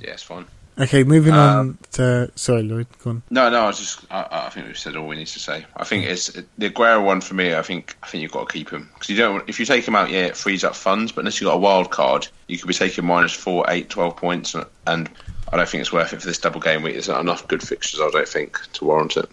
Yeah, 0.00 0.10
it's 0.10 0.22
fine. 0.22 0.44
Okay, 0.78 1.04
moving 1.04 1.32
Um, 1.34 1.38
on 1.40 1.78
to 1.92 2.30
sorry, 2.34 2.64
Lloyd. 2.64 2.88
Go 3.02 3.10
on. 3.10 3.22
No, 3.30 3.48
no, 3.48 3.60
I 3.62 3.66
was 3.68 3.78
just. 3.78 4.00
I, 4.10 4.26
I 4.46 4.48
think 4.50 4.66
we've 4.66 4.76
said 4.78 4.96
all 4.96 5.06
we 5.06 5.14
need 5.16 5.28
to 5.28 5.38
say. 5.38 5.64
I 5.76 5.84
think 5.84 6.04
it's 6.04 6.28
the 6.58 6.70
Aguero 6.70 7.04
one 7.04 7.20
for 7.20 7.34
me. 7.34 7.54
I 7.54 7.62
think. 7.62 7.96
I 8.02 8.08
think 8.08 8.22
you've 8.22 8.32
got 8.32 8.48
to 8.48 8.52
keep 8.52 8.70
him 8.70 8.90
because 8.94 9.08
you 9.08 9.16
don't. 9.16 9.48
If 9.48 9.60
you 9.60 9.66
take 9.66 9.86
him 9.86 9.94
out, 9.94 10.10
yeah, 10.10 10.24
it 10.26 10.36
frees 10.36 10.64
up 10.64 10.74
funds. 10.74 11.12
But 11.12 11.20
unless 11.20 11.40
you've 11.40 11.46
got 11.48 11.54
a 11.54 11.58
wild 11.58 11.90
card, 11.90 12.26
you 12.48 12.58
could 12.58 12.66
be 12.66 12.74
taking 12.74 13.04
minus 13.04 13.32
four, 13.32 13.64
eight, 13.68 13.88
twelve 13.88 14.16
points, 14.16 14.54
and, 14.54 14.66
and 14.88 15.08
I 15.52 15.56
don't 15.56 15.68
think 15.68 15.80
it's 15.82 15.92
worth 15.92 16.12
it 16.12 16.20
for 16.20 16.26
this 16.26 16.38
double 16.38 16.60
game 16.60 16.82
week. 16.82 16.94
There's 16.94 17.08
not 17.08 17.20
enough 17.20 17.46
good 17.46 17.62
fixtures. 17.62 18.00
I 18.00 18.10
don't 18.10 18.26
think 18.28 18.58
to 18.72 18.84
warrant 18.84 19.16
it. 19.16 19.30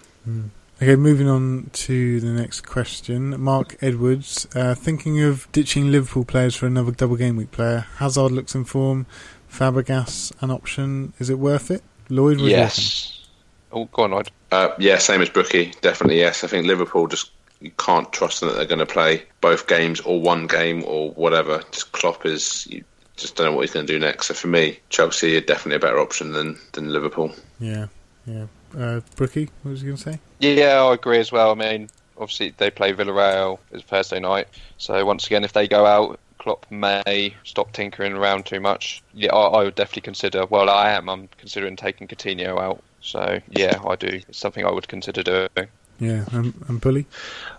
Okay, 0.81 0.95
moving 0.95 1.27
on 1.29 1.69
to 1.73 2.19
the 2.21 2.29
next 2.29 2.61
question. 2.61 3.39
Mark 3.39 3.77
Edwards, 3.81 4.47
uh, 4.55 4.73
thinking 4.73 5.21
of 5.23 5.47
ditching 5.51 5.91
Liverpool 5.91 6.25
players 6.25 6.55
for 6.55 6.65
another 6.65 6.91
double 6.91 7.15
game 7.15 7.35
week 7.35 7.51
player. 7.51 7.85
Hazard 7.97 8.31
looks 8.31 8.55
in 8.55 8.63
form. 8.65 9.05
Fabregas 9.51 10.31
an 10.41 10.51
option. 10.51 11.13
Is 11.19 11.29
it 11.29 11.37
worth 11.37 11.71
it? 11.71 11.83
Lloyd, 12.09 12.37
what 12.37 12.45
do 12.45 12.51
you 12.51 12.55
reckon? 12.55 12.63
Yes. 12.63 13.27
Oh, 13.71 13.85
go 13.85 14.03
on, 14.03 14.11
Lloyd. 14.11 14.31
Uh, 14.51 14.69
yeah, 14.79 14.97
same 14.97 15.21
as 15.21 15.29
Brookie. 15.29 15.73
Definitely 15.81 16.19
yes. 16.19 16.43
I 16.43 16.47
think 16.47 16.65
Liverpool 16.65 17.07
just 17.07 17.31
you 17.59 17.71
can't 17.71 18.11
trust 18.11 18.39
them 18.39 18.49
that 18.49 18.55
they're 18.55 18.65
going 18.65 18.79
to 18.79 18.85
play 18.85 19.23
both 19.39 19.67
games 19.67 19.99
or 20.01 20.19
one 20.19 20.47
game 20.47 20.83
or 20.85 21.11
whatever. 21.11 21.63
Just 21.71 21.91
Klopp 21.91 22.25
is. 22.25 22.67
You, 22.67 22.83
just 23.17 23.35
don't 23.35 23.47
know 23.47 23.55
what 23.55 23.61
he's 23.61 23.71
going 23.71 23.85
to 23.85 23.93
do 23.93 23.99
next. 23.99 24.27
So 24.27 24.33
for 24.33 24.47
me, 24.47 24.79
Chelsea 24.89 25.37
are 25.37 25.41
definitely 25.41 25.75
a 25.75 25.79
better 25.79 25.99
option 25.99 26.31
than 26.31 26.57
than 26.73 26.91
Liverpool. 26.91 27.33
Yeah, 27.59 27.87
yeah. 28.25 28.47
Uh, 28.77 29.01
Brookie, 29.15 29.49
what 29.61 29.71
was 29.71 29.83
you 29.83 29.89
going 29.89 29.97
to 29.97 30.11
say? 30.13 30.19
Yeah, 30.39 30.81
I 30.81 30.93
agree 30.93 31.19
as 31.19 31.31
well. 31.31 31.51
I 31.51 31.55
mean, 31.55 31.89
obviously 32.17 32.53
they 32.57 32.71
play 32.71 32.93
Villarreal 32.93 33.59
it's 33.71 33.83
Thursday 33.83 34.19
night, 34.19 34.47
so 34.77 35.05
once 35.05 35.27
again, 35.27 35.43
if 35.43 35.53
they 35.53 35.67
go 35.67 35.85
out, 35.85 36.19
Klopp 36.41 36.65
may 36.71 37.35
stop 37.43 37.71
tinkering 37.71 38.13
around 38.13 38.47
too 38.47 38.59
much. 38.59 39.03
Yeah, 39.13 39.31
I, 39.31 39.59
I 39.59 39.63
would 39.63 39.75
definitely 39.75 40.01
consider. 40.01 40.47
Well, 40.47 40.71
I 40.71 40.89
am. 40.91 41.07
I'm 41.07 41.29
considering 41.37 41.75
taking 41.75 42.07
Coutinho 42.07 42.59
out. 42.59 42.83
So 42.99 43.39
yeah, 43.49 43.79
I 43.87 43.95
do. 43.95 44.21
It's 44.27 44.39
something 44.39 44.65
I 44.65 44.71
would 44.71 44.87
consider 44.87 45.21
doing. 45.21 45.69
Yeah, 46.01 46.25
and, 46.31 46.81
Bully. 46.81 47.05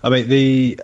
I 0.03 0.11
mean, 0.11 0.29
the 0.29 0.81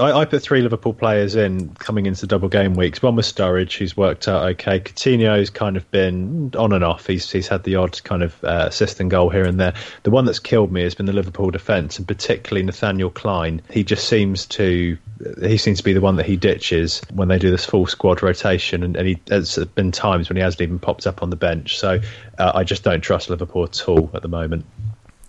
I, 0.00 0.10
I 0.10 0.24
put 0.24 0.40
three 0.40 0.62
Liverpool 0.62 0.94
players 0.94 1.36
in 1.36 1.74
coming 1.74 2.06
into 2.06 2.26
double 2.26 2.48
game 2.48 2.72
weeks. 2.72 3.02
One 3.02 3.14
was 3.14 3.30
Sturridge, 3.30 3.76
who's 3.76 3.94
worked 3.94 4.26
out 4.26 4.48
okay. 4.52 4.80
Coutinho's 4.80 5.50
kind 5.50 5.76
of 5.76 5.88
been 5.90 6.50
on 6.56 6.72
and 6.72 6.82
off. 6.82 7.06
He's 7.06 7.30
he's 7.30 7.46
had 7.46 7.64
the 7.64 7.76
odd 7.76 8.02
kind 8.04 8.22
of 8.22 8.42
uh, 8.42 8.64
assist 8.68 9.00
and 9.00 9.10
goal 9.10 9.28
here 9.28 9.44
and 9.44 9.60
there. 9.60 9.74
The 10.04 10.10
one 10.10 10.24
that's 10.24 10.38
killed 10.38 10.72
me 10.72 10.82
has 10.82 10.94
been 10.94 11.04
the 11.04 11.12
Liverpool 11.12 11.50
defence, 11.50 11.98
and 11.98 12.08
particularly 12.08 12.64
Nathaniel 12.64 13.10
Clyne. 13.10 13.60
He 13.70 13.84
just 13.84 14.08
seems 14.08 14.46
to 14.46 14.96
he 15.42 15.58
seems 15.58 15.78
to 15.78 15.84
be 15.84 15.92
the 15.92 16.00
one 16.00 16.16
that 16.16 16.24
he 16.24 16.38
ditches 16.38 17.02
when 17.12 17.28
they 17.28 17.38
do 17.38 17.50
this 17.50 17.66
full 17.66 17.86
squad 17.86 18.22
rotation, 18.22 18.82
and, 18.82 18.96
and 18.96 19.08
he 19.08 19.20
there's 19.26 19.58
been 19.74 19.92
times 19.92 20.30
when 20.30 20.36
he 20.36 20.42
hasn't 20.42 20.62
even 20.62 20.78
popped 20.78 21.06
up 21.06 21.22
on 21.22 21.28
the 21.28 21.36
bench. 21.36 21.78
So 21.78 22.00
uh, 22.38 22.52
I 22.54 22.64
just 22.64 22.82
don't 22.82 23.02
trust 23.02 23.28
Liverpool 23.28 23.64
at 23.64 23.86
all 23.86 24.10
at 24.14 24.22
the 24.22 24.28
moment. 24.28 24.64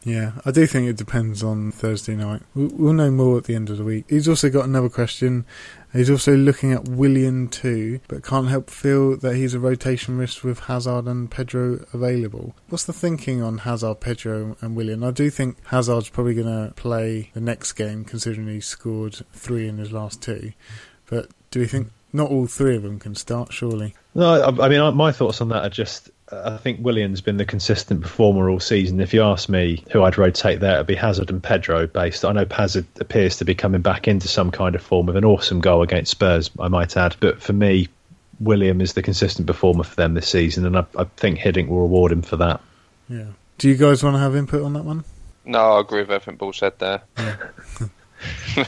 Yeah, 0.04 0.34
I 0.46 0.52
do 0.52 0.66
think 0.66 0.88
it 0.88 0.96
depends 0.96 1.44
on 1.44 1.72
Thursday 1.72 2.16
night. 2.16 2.42
We'll 2.56 2.94
know 2.94 3.12
more 3.12 3.38
at 3.38 3.46
the 3.46 3.56
end 3.56 3.70
of 3.70 3.78
the 3.78 3.84
week. 3.84 4.06
He's 4.08 4.30
also 4.30 4.50
got 4.50 4.66
another 4.66 4.90
question. 4.90 5.46
He's 5.92 6.10
also 6.10 6.36
looking 6.36 6.72
at 6.72 6.88
Willian 6.88 7.50
too, 7.50 8.00
but 8.08 8.24
can't 8.24 8.48
help 8.48 8.70
feel 8.70 9.18
that 9.18 9.36
he's 9.36 9.54
a 9.54 9.60
rotation 9.60 10.18
risk 10.18 10.44
with 10.44 10.62
Hazard 10.62 11.06
and 11.06 11.30
Pedro 11.30 11.86
available. 11.94 12.56
What's 12.70 12.86
the 12.86 12.94
thinking 12.94 13.42
on 13.42 13.60
Hazard, 13.60 14.00
Pedro, 14.00 14.56
and 14.62 14.76
Willian? 14.76 15.04
I 15.04 15.12
do 15.12 15.30
think 15.30 15.58
Hazard's 15.68 16.10
probably 16.10 16.36
going 16.36 16.68
to 16.68 16.74
play 16.76 17.32
the 17.34 17.42
next 17.42 17.74
game, 17.74 18.06
considering 18.06 18.48
he 18.48 18.62
scored 18.62 19.20
three 19.34 19.68
in 19.68 19.80
his 19.80 19.92
last 19.92 20.22
two. 20.22 20.54
But 21.08 21.30
do 21.52 21.60
we 21.60 21.68
think 21.68 21.92
not 22.14 22.30
all 22.30 22.46
three 22.46 22.76
of 22.76 22.84
them 22.84 23.00
can 23.00 23.16
start? 23.16 23.52
Surely. 23.52 23.96
No, 24.14 24.42
I, 24.42 24.66
I 24.66 24.70
mean, 24.70 24.96
my 24.96 25.12
thoughts 25.12 25.42
on 25.42 25.50
that 25.50 25.64
are 25.64 25.70
just 25.70 26.12
I 26.32 26.58
think 26.58 26.80
Willian's 26.82 27.22
been 27.22 27.38
the 27.38 27.46
consistent 27.46 28.02
performer 28.02 28.50
all 28.50 28.60
season. 28.60 29.00
If 29.00 29.14
you 29.14 29.24
ask 29.24 29.50
me 29.50 29.84
who 29.92 30.04
I'd 30.04 30.18
rotate 30.18 30.60
there, 30.60 30.76
it'd 30.76 30.88
be 30.88 30.96
Hazard 30.96 31.30
and 31.30 31.42
Pedro. 31.42 31.88
Based, 31.88 32.24
I 32.24 32.32
know 32.32 32.46
Hazard 32.50 32.86
appears 33.00 33.38
to 33.38 33.46
be 33.46 33.56
coming 33.56 33.82
back 33.82 34.08
into 34.08 34.28
some 34.28 34.52
kind 34.52 34.76
of 34.76 34.82
form 34.82 35.08
with 35.08 35.16
an 35.16 35.26
awesome 35.26 35.60
goal 35.60 35.82
against 35.82 36.12
Spurs, 36.12 36.52
I 36.60 36.68
might 36.68 36.96
add. 36.96 37.16
But 37.20 37.42
for 37.42 37.54
me, 37.54 37.88
William 38.40 38.80
is 38.80 38.94
the 38.94 39.02
consistent 39.02 39.48
performer 39.48 39.84
for 39.84 39.96
them 39.96 40.14
this 40.14 40.30
season, 40.30 40.66
and 40.66 40.78
I, 40.78 40.86
I 40.98 41.06
think 41.18 41.40
Hiddink 41.40 41.68
will 41.68 41.82
reward 41.82 42.12
him 42.12 42.22
for 42.22 42.36
that. 42.38 42.62
Yeah. 43.08 43.26
Do 43.58 43.68
you 43.68 43.76
guys 43.76 44.04
want 44.04 44.16
to 44.16 44.20
have 44.20 44.36
input 44.36 44.62
on 44.64 44.74
that 44.74 44.86
one? 44.86 45.04
No, 45.46 45.60
I 45.60 45.80
agree 45.82 46.02
with 46.02 46.12
everything 46.12 46.38
Bull 46.38 46.54
said 46.54 46.78
there. 46.80 47.02
Yeah. 47.18 47.38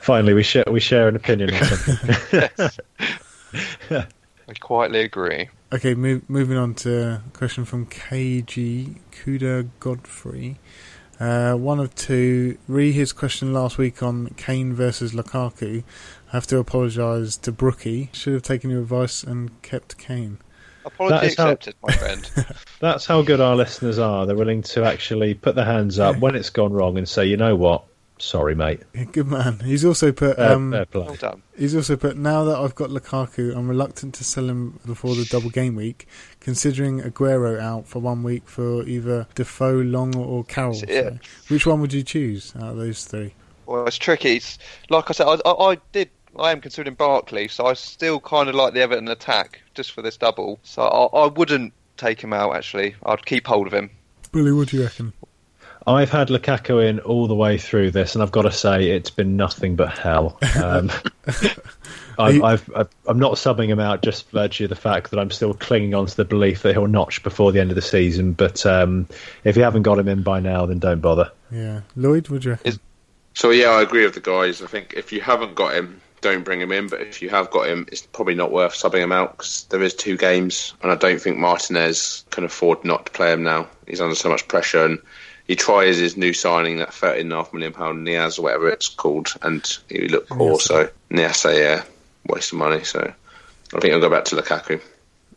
Finally, 0.00 0.34
we 0.34 0.42
share 0.42 0.64
we 0.70 0.80
share 0.80 1.08
an 1.08 1.16
opinion 1.16 1.54
on 1.54 1.64
something. 1.64 2.70
yes. 4.46 4.56
I 4.56 4.58
quietly 4.58 5.00
agree. 5.00 5.48
Okay, 5.72 5.94
move, 5.94 6.28
moving 6.28 6.56
on 6.56 6.74
to 6.76 7.14
a 7.14 7.22
question 7.32 7.64
from 7.64 7.86
KG 7.86 8.96
Kuda 9.12 9.70
Godfrey. 9.80 10.58
Uh, 11.20 11.54
one 11.54 11.80
of 11.80 11.94
two. 11.94 12.58
Re 12.66 12.92
his 12.92 13.12
question 13.12 13.52
last 13.52 13.78
week 13.78 14.02
on 14.02 14.28
Kane 14.36 14.74
versus 14.74 15.12
Lukaku. 15.12 15.82
I 16.28 16.30
have 16.32 16.46
to 16.48 16.58
apologise 16.58 17.36
to 17.38 17.52
Brookie. 17.52 18.10
Should 18.12 18.32
have 18.32 18.42
taken 18.42 18.70
your 18.70 18.80
advice 18.80 19.22
and 19.22 19.60
kept 19.62 19.96
Kane. 19.98 20.38
Apology 20.84 21.26
accepted, 21.28 21.74
how, 21.82 21.88
my 21.88 21.94
friend. 21.94 22.30
that's 22.80 23.06
how 23.06 23.22
good 23.22 23.40
our 23.40 23.56
listeners 23.56 23.98
are. 23.98 24.26
They're 24.26 24.36
willing 24.36 24.62
to 24.62 24.84
actually 24.84 25.34
put 25.34 25.54
their 25.54 25.64
hands 25.64 25.98
up 25.98 26.18
when 26.18 26.34
it's 26.34 26.50
gone 26.50 26.72
wrong 26.72 26.98
and 26.98 27.08
say, 27.08 27.24
you 27.24 27.36
know 27.38 27.56
what, 27.56 27.84
Sorry, 28.24 28.54
mate. 28.54 28.80
Good 29.12 29.26
man. 29.26 29.60
He's 29.60 29.84
also 29.84 30.10
put. 30.10 30.38
Um, 30.38 30.70
well 30.70 31.14
done. 31.14 31.42
He's 31.58 31.76
also 31.76 31.94
put. 31.94 32.16
Now 32.16 32.44
that 32.44 32.56
I've 32.56 32.74
got 32.74 32.88
Lukaku, 32.88 33.54
I'm 33.54 33.68
reluctant 33.68 34.14
to 34.14 34.24
sell 34.24 34.48
him 34.48 34.80
before 34.86 35.14
the 35.14 35.26
double 35.26 35.50
game 35.50 35.76
week, 35.76 36.08
considering 36.40 37.02
Aguero 37.02 37.60
out 37.60 37.86
for 37.86 37.98
one 37.98 38.22
week 38.22 38.48
for 38.48 38.82
either 38.84 39.26
Defoe, 39.34 39.82
Long, 39.82 40.16
or 40.16 40.42
Carroll. 40.42 40.72
So 40.72 41.18
which 41.48 41.66
one 41.66 41.82
would 41.82 41.92
you 41.92 42.02
choose 42.02 42.54
out 42.56 42.70
of 42.70 42.76
those 42.78 43.04
three? 43.04 43.34
Well, 43.66 43.86
it's 43.86 43.98
tricky. 43.98 44.36
It's, 44.36 44.58
like 44.88 45.10
I 45.10 45.12
said, 45.12 45.26
I, 45.26 45.36
I, 45.44 45.72
I 45.72 45.78
did. 45.92 46.08
I 46.38 46.50
am 46.50 46.62
considering 46.62 46.94
Barkley, 46.94 47.46
so 47.48 47.66
I 47.66 47.74
still 47.74 48.20
kind 48.20 48.48
of 48.48 48.54
like 48.54 48.72
the 48.72 48.80
Everton 48.80 49.08
attack 49.08 49.60
just 49.74 49.92
for 49.92 50.00
this 50.00 50.16
double. 50.16 50.58
So 50.62 50.82
I, 50.82 51.24
I 51.24 51.26
wouldn't 51.26 51.74
take 51.98 52.24
him 52.24 52.32
out. 52.32 52.56
Actually, 52.56 52.96
I'd 53.04 53.26
keep 53.26 53.46
hold 53.46 53.66
of 53.66 53.74
him. 53.74 53.90
Billy, 54.32 54.50
what 54.50 54.68
do 54.68 54.78
you 54.78 54.84
reckon? 54.84 55.12
I've 55.86 56.10
had 56.10 56.28
Lukaku 56.28 56.88
in 56.88 57.00
all 57.00 57.26
the 57.26 57.34
way 57.34 57.58
through 57.58 57.90
this, 57.90 58.14
and 58.14 58.22
I've 58.22 58.32
got 58.32 58.42
to 58.42 58.52
say 58.52 58.90
it's 58.90 59.10
been 59.10 59.36
nothing 59.36 59.76
but 59.76 59.96
hell. 59.96 60.38
Um, 60.62 60.90
I've, 62.18 62.42
I've, 62.42 62.88
I'm 63.06 63.18
not 63.18 63.34
subbing 63.34 63.68
him 63.68 63.80
out 63.80 64.02
just 64.02 64.30
virtue 64.30 64.64
of 64.64 64.70
the 64.70 64.76
fact 64.76 65.10
that 65.10 65.18
I'm 65.18 65.30
still 65.30 65.52
clinging 65.52 65.94
on 65.94 66.06
to 66.06 66.16
the 66.16 66.24
belief 66.24 66.62
that 66.62 66.72
he'll 66.72 66.86
notch 66.86 67.22
before 67.22 67.52
the 67.52 67.60
end 67.60 67.70
of 67.70 67.74
the 67.74 67.82
season. 67.82 68.32
But 68.32 68.64
um, 68.64 69.08
if 69.42 69.56
you 69.56 69.62
haven't 69.62 69.82
got 69.82 69.98
him 69.98 70.08
in 70.08 70.22
by 70.22 70.40
now, 70.40 70.64
then 70.66 70.78
don't 70.78 71.00
bother. 71.00 71.30
Yeah, 71.50 71.82
Lloyd, 71.96 72.28
would 72.28 72.44
you? 72.44 72.58
Is, 72.64 72.78
so 73.34 73.50
yeah, 73.50 73.70
I 73.70 73.82
agree 73.82 74.04
with 74.04 74.14
the 74.14 74.20
guys. 74.20 74.62
I 74.62 74.66
think 74.66 74.94
if 74.96 75.12
you 75.12 75.20
haven't 75.20 75.54
got 75.54 75.74
him, 75.74 76.00
don't 76.20 76.44
bring 76.44 76.60
him 76.60 76.72
in. 76.72 76.88
But 76.88 77.02
if 77.02 77.20
you 77.20 77.28
have 77.28 77.50
got 77.50 77.68
him, 77.68 77.86
it's 77.92 78.02
probably 78.02 78.34
not 78.34 78.50
worth 78.50 78.72
subbing 78.72 79.02
him 79.02 79.12
out 79.12 79.32
because 79.32 79.66
there 79.68 79.82
is 79.82 79.94
two 79.94 80.16
games, 80.16 80.74
and 80.82 80.90
I 80.90 80.94
don't 80.94 81.20
think 81.20 81.36
Martinez 81.36 82.24
can 82.30 82.44
afford 82.44 82.84
not 82.84 83.06
to 83.06 83.12
play 83.12 83.32
him 83.32 83.42
now. 83.42 83.68
He's 83.86 84.00
under 84.00 84.14
so 84.14 84.30
much 84.30 84.48
pressure 84.48 84.86
and 84.86 84.98
he 85.46 85.56
tries 85.56 85.98
his 85.98 86.16
new 86.16 86.32
signing, 86.32 86.78
that 86.78 86.94
thirteen 86.94 87.26
and 87.26 87.32
a 87.32 87.36
half 87.36 87.52
million 87.52 87.72
pound 87.72 88.06
Niasse 88.06 88.38
or 88.38 88.42
whatever 88.42 88.68
it's 88.68 88.88
called, 88.88 89.28
and 89.42 89.78
he 89.88 90.08
looked 90.08 90.30
poor. 90.30 90.58
So 90.58 90.88
Niasse, 91.10 91.58
yeah, 91.58 91.84
waste 92.26 92.52
of 92.52 92.58
money. 92.58 92.84
So 92.84 93.00
I 93.74 93.80
think 93.80 93.92
I'll 93.92 94.00
go 94.00 94.10
back 94.10 94.24
to 94.26 94.36
Lukaku. 94.36 94.80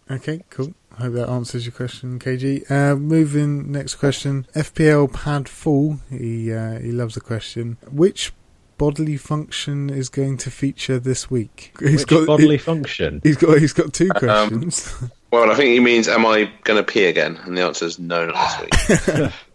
Okay, 0.09 0.41
cool. 0.49 0.73
I 0.97 1.03
hope 1.03 1.13
that 1.13 1.29
answers 1.29 1.65
your 1.65 1.73
question, 1.73 2.17
KG. 2.17 2.69
Uh, 2.71 2.95
moving 2.95 3.71
next 3.71 3.95
question. 3.95 4.47
FPL 4.55 5.13
Pad 5.13 5.47
Full. 5.47 5.99
He 6.09 6.51
uh, 6.51 6.79
he 6.79 6.91
loves 6.91 7.13
the 7.15 7.21
question. 7.21 7.77
Which 7.91 8.33
bodily 8.77 9.17
function 9.17 9.89
is 9.89 10.09
going 10.09 10.37
to 10.37 10.51
feature 10.51 10.99
this 10.99 11.29
week? 11.29 11.75
He's 11.79 12.01
Which 12.01 12.07
got 12.07 12.27
bodily 12.27 12.57
he, 12.57 12.63
function. 12.63 13.21
He's 13.23 13.37
got 13.37 13.59
he's 13.59 13.73
got 13.73 13.93
two 13.93 14.09
um, 14.15 14.19
questions. 14.19 14.95
Um, 15.01 15.11
well, 15.29 15.51
I 15.51 15.55
think 15.55 15.71
he 15.71 15.79
means, 15.81 16.07
am 16.07 16.25
I 16.25 16.49
going 16.63 16.77
to 16.77 16.89
pee 16.89 17.05
again? 17.05 17.37
And 17.43 17.57
the 17.57 17.63
answer 17.63 17.85
is 17.85 17.99
no, 17.99 18.27
not 18.27 18.65
this 18.79 19.07
week. 19.07 19.31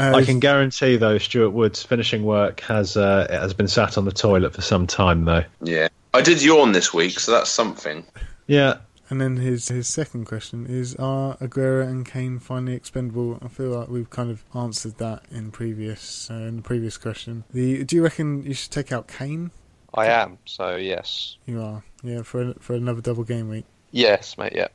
Uh, 0.00 0.16
I 0.16 0.24
can 0.24 0.40
guarantee, 0.40 0.96
though, 0.96 1.18
Stuart 1.18 1.50
Woods' 1.50 1.82
finishing 1.82 2.24
work 2.24 2.60
has 2.60 2.96
uh, 2.96 3.26
has 3.28 3.52
been 3.52 3.68
sat 3.68 3.98
on 3.98 4.06
the 4.06 4.12
toilet 4.12 4.54
for 4.54 4.62
some 4.62 4.86
time, 4.86 5.26
though. 5.26 5.44
Yeah, 5.62 5.88
I 6.14 6.22
did 6.22 6.42
yawn 6.42 6.72
this 6.72 6.94
week, 6.94 7.20
so 7.20 7.32
that's 7.32 7.50
something. 7.50 8.04
Yeah. 8.46 8.78
And 9.10 9.20
then 9.20 9.36
his 9.36 9.68
his 9.68 9.88
second 9.88 10.24
question 10.24 10.64
is: 10.66 10.96
Are 10.96 11.36
Aguero 11.36 11.86
and 11.86 12.06
Kane 12.06 12.38
finally 12.38 12.74
expendable? 12.74 13.38
I 13.42 13.48
feel 13.48 13.70
like 13.70 13.88
we've 13.88 14.08
kind 14.08 14.30
of 14.30 14.42
answered 14.54 14.96
that 14.98 15.24
in 15.30 15.50
previous 15.50 16.30
uh, 16.30 16.34
in 16.34 16.56
the 16.56 16.62
previous 16.62 16.96
question. 16.96 17.44
The 17.52 17.84
do 17.84 17.96
you 17.96 18.02
reckon 18.02 18.42
you 18.44 18.54
should 18.54 18.70
take 18.70 18.92
out 18.92 19.06
Kane? 19.06 19.50
I 19.92 20.06
am. 20.06 20.38
So 20.46 20.76
yes, 20.76 21.36
you 21.44 21.60
are. 21.60 21.84
Yeah, 22.02 22.22
for 22.22 22.54
for 22.54 22.74
another 22.74 23.02
double 23.02 23.24
game 23.24 23.50
week. 23.50 23.66
Yes, 23.90 24.38
mate. 24.38 24.52
Yeah. 24.54 24.68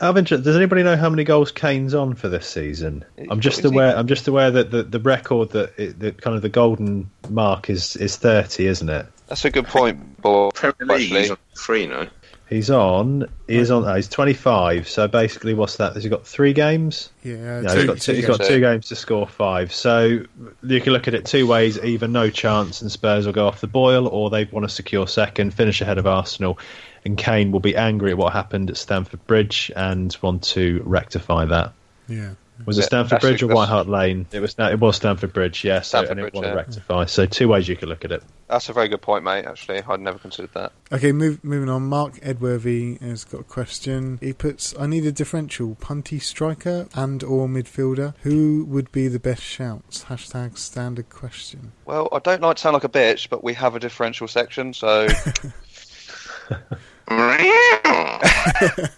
Out 0.00 0.10
of 0.10 0.18
interest, 0.18 0.44
does 0.44 0.54
anybody 0.54 0.84
know 0.84 0.96
how 0.96 1.10
many 1.10 1.24
goals 1.24 1.50
Kane's 1.50 1.92
on 1.92 2.14
for 2.14 2.28
this 2.28 2.46
season? 2.46 3.04
I'm 3.30 3.40
just 3.40 3.64
aware. 3.64 3.96
I'm 3.96 4.06
just 4.06 4.28
aware 4.28 4.50
that 4.52 4.70
the, 4.70 4.84
the 4.84 5.00
record 5.00 5.50
that 5.50 5.72
it, 5.76 5.98
the 5.98 6.12
kind 6.12 6.36
of 6.36 6.42
the 6.42 6.48
golden 6.48 7.10
mark 7.28 7.68
is 7.68 7.96
is 7.96 8.16
30, 8.16 8.66
isn't 8.66 8.88
it? 8.88 9.06
That's 9.26 9.44
a 9.44 9.50
good 9.50 9.66
point, 9.66 10.22
but 10.22 10.54
Premier 10.54 10.96
League 10.96 11.10
he's 11.10 11.32
on 11.32 11.38
three 11.56 11.88
now. 11.88 12.06
He's 12.48 12.70
on. 12.70 13.28
He's 13.46 13.70
on. 13.70 13.94
he's 13.94 14.08
25. 14.08 14.88
So 14.88 15.06
basically, 15.06 15.52
what's 15.52 15.76
that? 15.76 15.94
Has 15.94 16.04
he 16.04 16.08
got 16.08 16.26
three 16.26 16.54
games? 16.54 17.10
Yeah, 17.22 17.60
no, 17.60 17.74
two, 17.74 17.78
he's 17.78 17.86
got 17.86 18.00
two, 18.00 18.12
he's 18.14 18.26
got 18.26 18.40
two 18.40 18.60
games 18.60 18.88
to 18.88 18.96
score 18.96 19.26
five. 19.26 19.72
So 19.72 20.24
you 20.62 20.80
can 20.80 20.92
look 20.92 21.08
at 21.08 21.14
it 21.14 21.26
two 21.26 21.46
ways: 21.46 21.78
either 21.82 22.08
no 22.08 22.30
chance 22.30 22.80
and 22.80 22.90
Spurs 22.90 23.26
will 23.26 23.34
go 23.34 23.46
off 23.48 23.60
the 23.60 23.66
boil, 23.66 24.06
or 24.06 24.30
they 24.30 24.44
want 24.44 24.66
to 24.66 24.74
secure 24.74 25.06
second, 25.06 25.52
finish 25.52 25.82
ahead 25.82 25.98
of 25.98 26.06
Arsenal 26.06 26.58
and 27.04 27.16
Kane 27.16 27.52
will 27.52 27.60
be 27.60 27.76
angry 27.76 28.10
at 28.12 28.18
what 28.18 28.32
happened 28.32 28.70
at 28.70 28.76
Stamford 28.76 29.26
Bridge 29.26 29.70
and 29.74 30.16
want 30.22 30.42
to 30.44 30.82
rectify 30.84 31.44
that. 31.46 31.72
Yeah. 32.08 32.34
Was 32.66 32.78
it 32.78 32.82
Stamford 32.82 33.20
Bridge 33.20 33.42
or 33.42 33.48
White 33.48 33.68
Hart 33.68 33.88
Lane? 33.88 34.26
It 34.32 34.40
was. 34.40 34.54
It 34.58 34.80
was 34.80 34.96
Stamford 34.96 35.32
Bridge. 35.32 35.64
Yes, 35.64 35.92
yeah, 35.92 36.02
so, 36.02 36.10
and 36.10 36.18
it 36.18 36.34
want 36.34 36.46
yeah. 36.46 36.52
to 36.52 36.56
rectify. 36.56 37.04
So 37.04 37.26
two 37.26 37.48
ways 37.48 37.68
you 37.68 37.76
could 37.76 37.88
look 37.88 38.04
at 38.04 38.12
it. 38.12 38.22
That's 38.48 38.68
a 38.68 38.72
very 38.72 38.88
good 38.88 39.02
point, 39.02 39.24
mate. 39.24 39.44
Actually, 39.44 39.82
I'd 39.82 40.00
never 40.00 40.18
considered 40.18 40.52
that. 40.54 40.72
Okay, 40.90 41.12
move, 41.12 41.44
moving 41.44 41.68
on. 41.68 41.82
Mark 41.84 42.18
Edworthy 42.22 42.98
has 43.00 43.24
got 43.24 43.42
a 43.42 43.44
question. 43.44 44.18
He 44.20 44.32
puts, 44.32 44.74
"I 44.78 44.86
need 44.86 45.04
a 45.06 45.12
differential 45.12 45.76
punty 45.80 46.20
striker 46.20 46.88
and 46.94 47.22
or 47.22 47.46
midfielder. 47.46 48.14
Who 48.22 48.64
would 48.64 48.90
be 48.90 49.08
the 49.08 49.20
best 49.20 49.42
shouts?" 49.42 50.04
Hashtag 50.04 50.58
standard 50.58 51.10
question. 51.10 51.72
Well, 51.84 52.08
I 52.12 52.18
don't 52.18 52.42
like 52.42 52.56
to 52.56 52.62
sound 52.62 52.74
like 52.74 52.84
a 52.84 52.88
bitch, 52.88 53.28
but 53.28 53.44
we 53.44 53.54
have 53.54 53.76
a 53.76 53.80
differential 53.80 54.26
section, 54.26 54.74
so 54.74 55.06
Meow. 57.10 58.20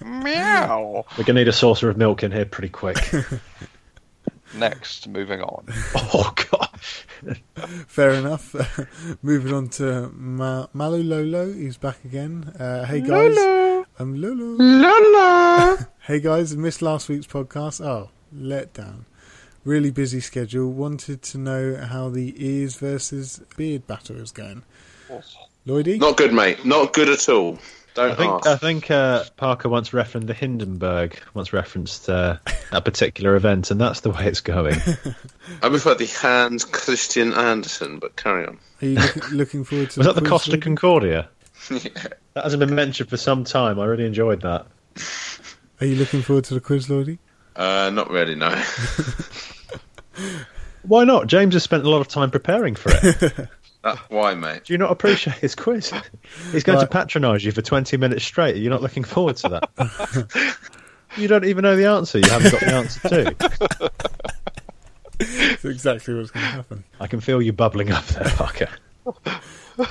Meow. 0.05 1.05
We're 1.19 1.25
going 1.25 1.27
to 1.27 1.33
need 1.35 1.49
a 1.49 1.53
saucer 1.53 1.89
of 1.89 1.97
milk 1.97 2.23
in 2.23 2.33
here 2.33 2.45
pretty 2.45 2.69
quick. 2.69 2.99
Next, 4.57 5.07
moving 5.09 5.43
on. 5.43 5.67
oh, 5.95 6.33
God. 6.51 6.81
Fair 7.87 8.11
enough. 8.13 8.55
Moving 9.23 9.53
on 9.53 9.69
to 9.71 10.09
Ma- 10.15 10.67
Malu 10.73 11.03
Lolo, 11.03 11.53
he's 11.53 11.77
back 11.77 12.05
again. 12.05 12.53
Uh, 12.59 12.85
hey 12.85 13.01
guys, 13.01 13.37
I'm 13.99 14.21
Lolo. 14.21 14.57
Lala. 14.59 15.89
Hey 16.01 16.19
guys, 16.19 16.57
missed 16.57 16.83
last 16.83 17.09
week's 17.09 17.27
podcast. 17.27 17.85
Oh, 17.85 18.11
let 18.33 18.73
down. 18.73 19.05
Really 19.65 19.91
busy 19.91 20.21
schedule. 20.21 20.73
Wanted 20.73 21.23
to 21.23 21.39
know 21.39 21.77
how 21.77 22.09
the 22.09 22.35
ears 22.45 22.77
versus 22.77 23.43
beard 23.57 23.87
battle 23.87 24.17
is 24.17 24.33
going. 24.33 24.63
Lloydie? 25.67 25.99
Not 25.99 26.17
good, 26.17 26.33
mate. 26.33 26.65
Not 26.65 26.93
good 26.93 27.09
at 27.09 27.29
all. 27.29 27.59
Don't 27.95 28.13
I 28.13 28.15
think 28.15 28.33
ask. 28.33 28.47
I 28.47 28.57
think 28.57 28.91
uh, 28.91 29.25
Parker 29.37 29.69
once 29.69 29.93
referenced 29.93 30.29
the 30.29 30.35
Hindenburg, 30.35 31.19
once 31.35 31.53
referenced 31.53 32.09
uh, 32.09 32.39
that 32.71 32.85
particular 32.85 33.35
event, 33.35 33.71
and 33.71 33.81
that's 33.81 34.01
the 34.01 34.11
way 34.11 34.27
it's 34.27 34.41
going. 34.41 34.77
I 35.63 35.69
prefer 35.69 35.95
the 35.95 36.07
Hans 36.07 36.65
Christian 36.65 37.33
Andersen, 37.33 37.99
but 37.99 38.15
carry 38.17 38.47
on. 38.47 38.59
Are 38.81 38.87
you 38.87 38.95
look, 38.95 39.31
looking 39.33 39.65
forward 39.65 39.91
to 39.91 40.01
Was 40.01 40.07
that 40.07 40.15
the 40.15 40.29
Costa 40.29 40.53
Lloydie? 40.53 40.63
Concordia? 40.63 41.29
That 41.69 42.45
hasn't 42.45 42.61
been 42.61 42.75
mentioned 42.75 43.11
for 43.11 43.17
some 43.17 43.45
time. 43.45 43.81
I 43.81 43.87
really 43.87 44.07
enjoyed 44.07 44.43
that. 44.43 44.67
Are 45.81 45.87
you 45.87 45.97
looking 45.97 46.23
forward 46.23 46.45
to 46.45 46.55
the 46.55 46.61
quiz, 46.61 46.87
Lloydie? 46.87 47.19
Uh, 47.57 47.91
not 47.93 48.09
really, 48.11 48.37
no. 48.37 48.51
Why 50.83 51.05
not? 51.05 51.27
James 51.27 51.55
has 51.55 51.63
spent 51.63 51.85
a 51.85 51.91
lot 51.91 52.01
of 52.01 52.09
time 52.09 52.31
preparing 52.31 52.75
for 52.77 52.91
it. 52.93 53.49
Uh, 53.83 53.97
why, 54.09 54.35
mate? 54.35 54.65
Do 54.65 54.73
you 54.75 54.79
not 54.79 54.91
appreciate 54.91 55.37
his 55.37 55.55
quiz? 55.55 55.93
He's 56.53 56.63
going 56.65 56.79
Right. 56.79 56.85
to 56.85 56.91
patronise 56.91 57.45
you 57.45 57.53
for 57.53 57.63
20 57.63 57.97
minutes 57.97 58.25
straight. 58.25 58.57
You're 58.57 58.71
not 58.71 58.83
looking 58.83 59.05
forward 59.05 59.37
to 59.39 59.49
that. 59.77 60.59
you 61.17 61.29
don't 61.29 61.45
even 61.45 61.63
know 61.63 61.77
the 61.77 61.87
answer. 61.87 62.19
You 62.19 62.29
haven't 62.31 62.51
got 62.53 62.61
the 62.61 62.75
answer 62.75 63.09
to. 63.09 63.91
That's 65.19 65.65
exactly 65.65 66.15
what's 66.15 66.31
going 66.31 66.45
to 66.47 66.51
happen. 66.53 66.85
I 66.99 67.07
can 67.07 67.21
feel 67.21 67.43
you 67.43 67.53
bubbling 67.53 67.91
up 67.93 68.05
there, 68.07 68.25
Parker. 68.31 68.69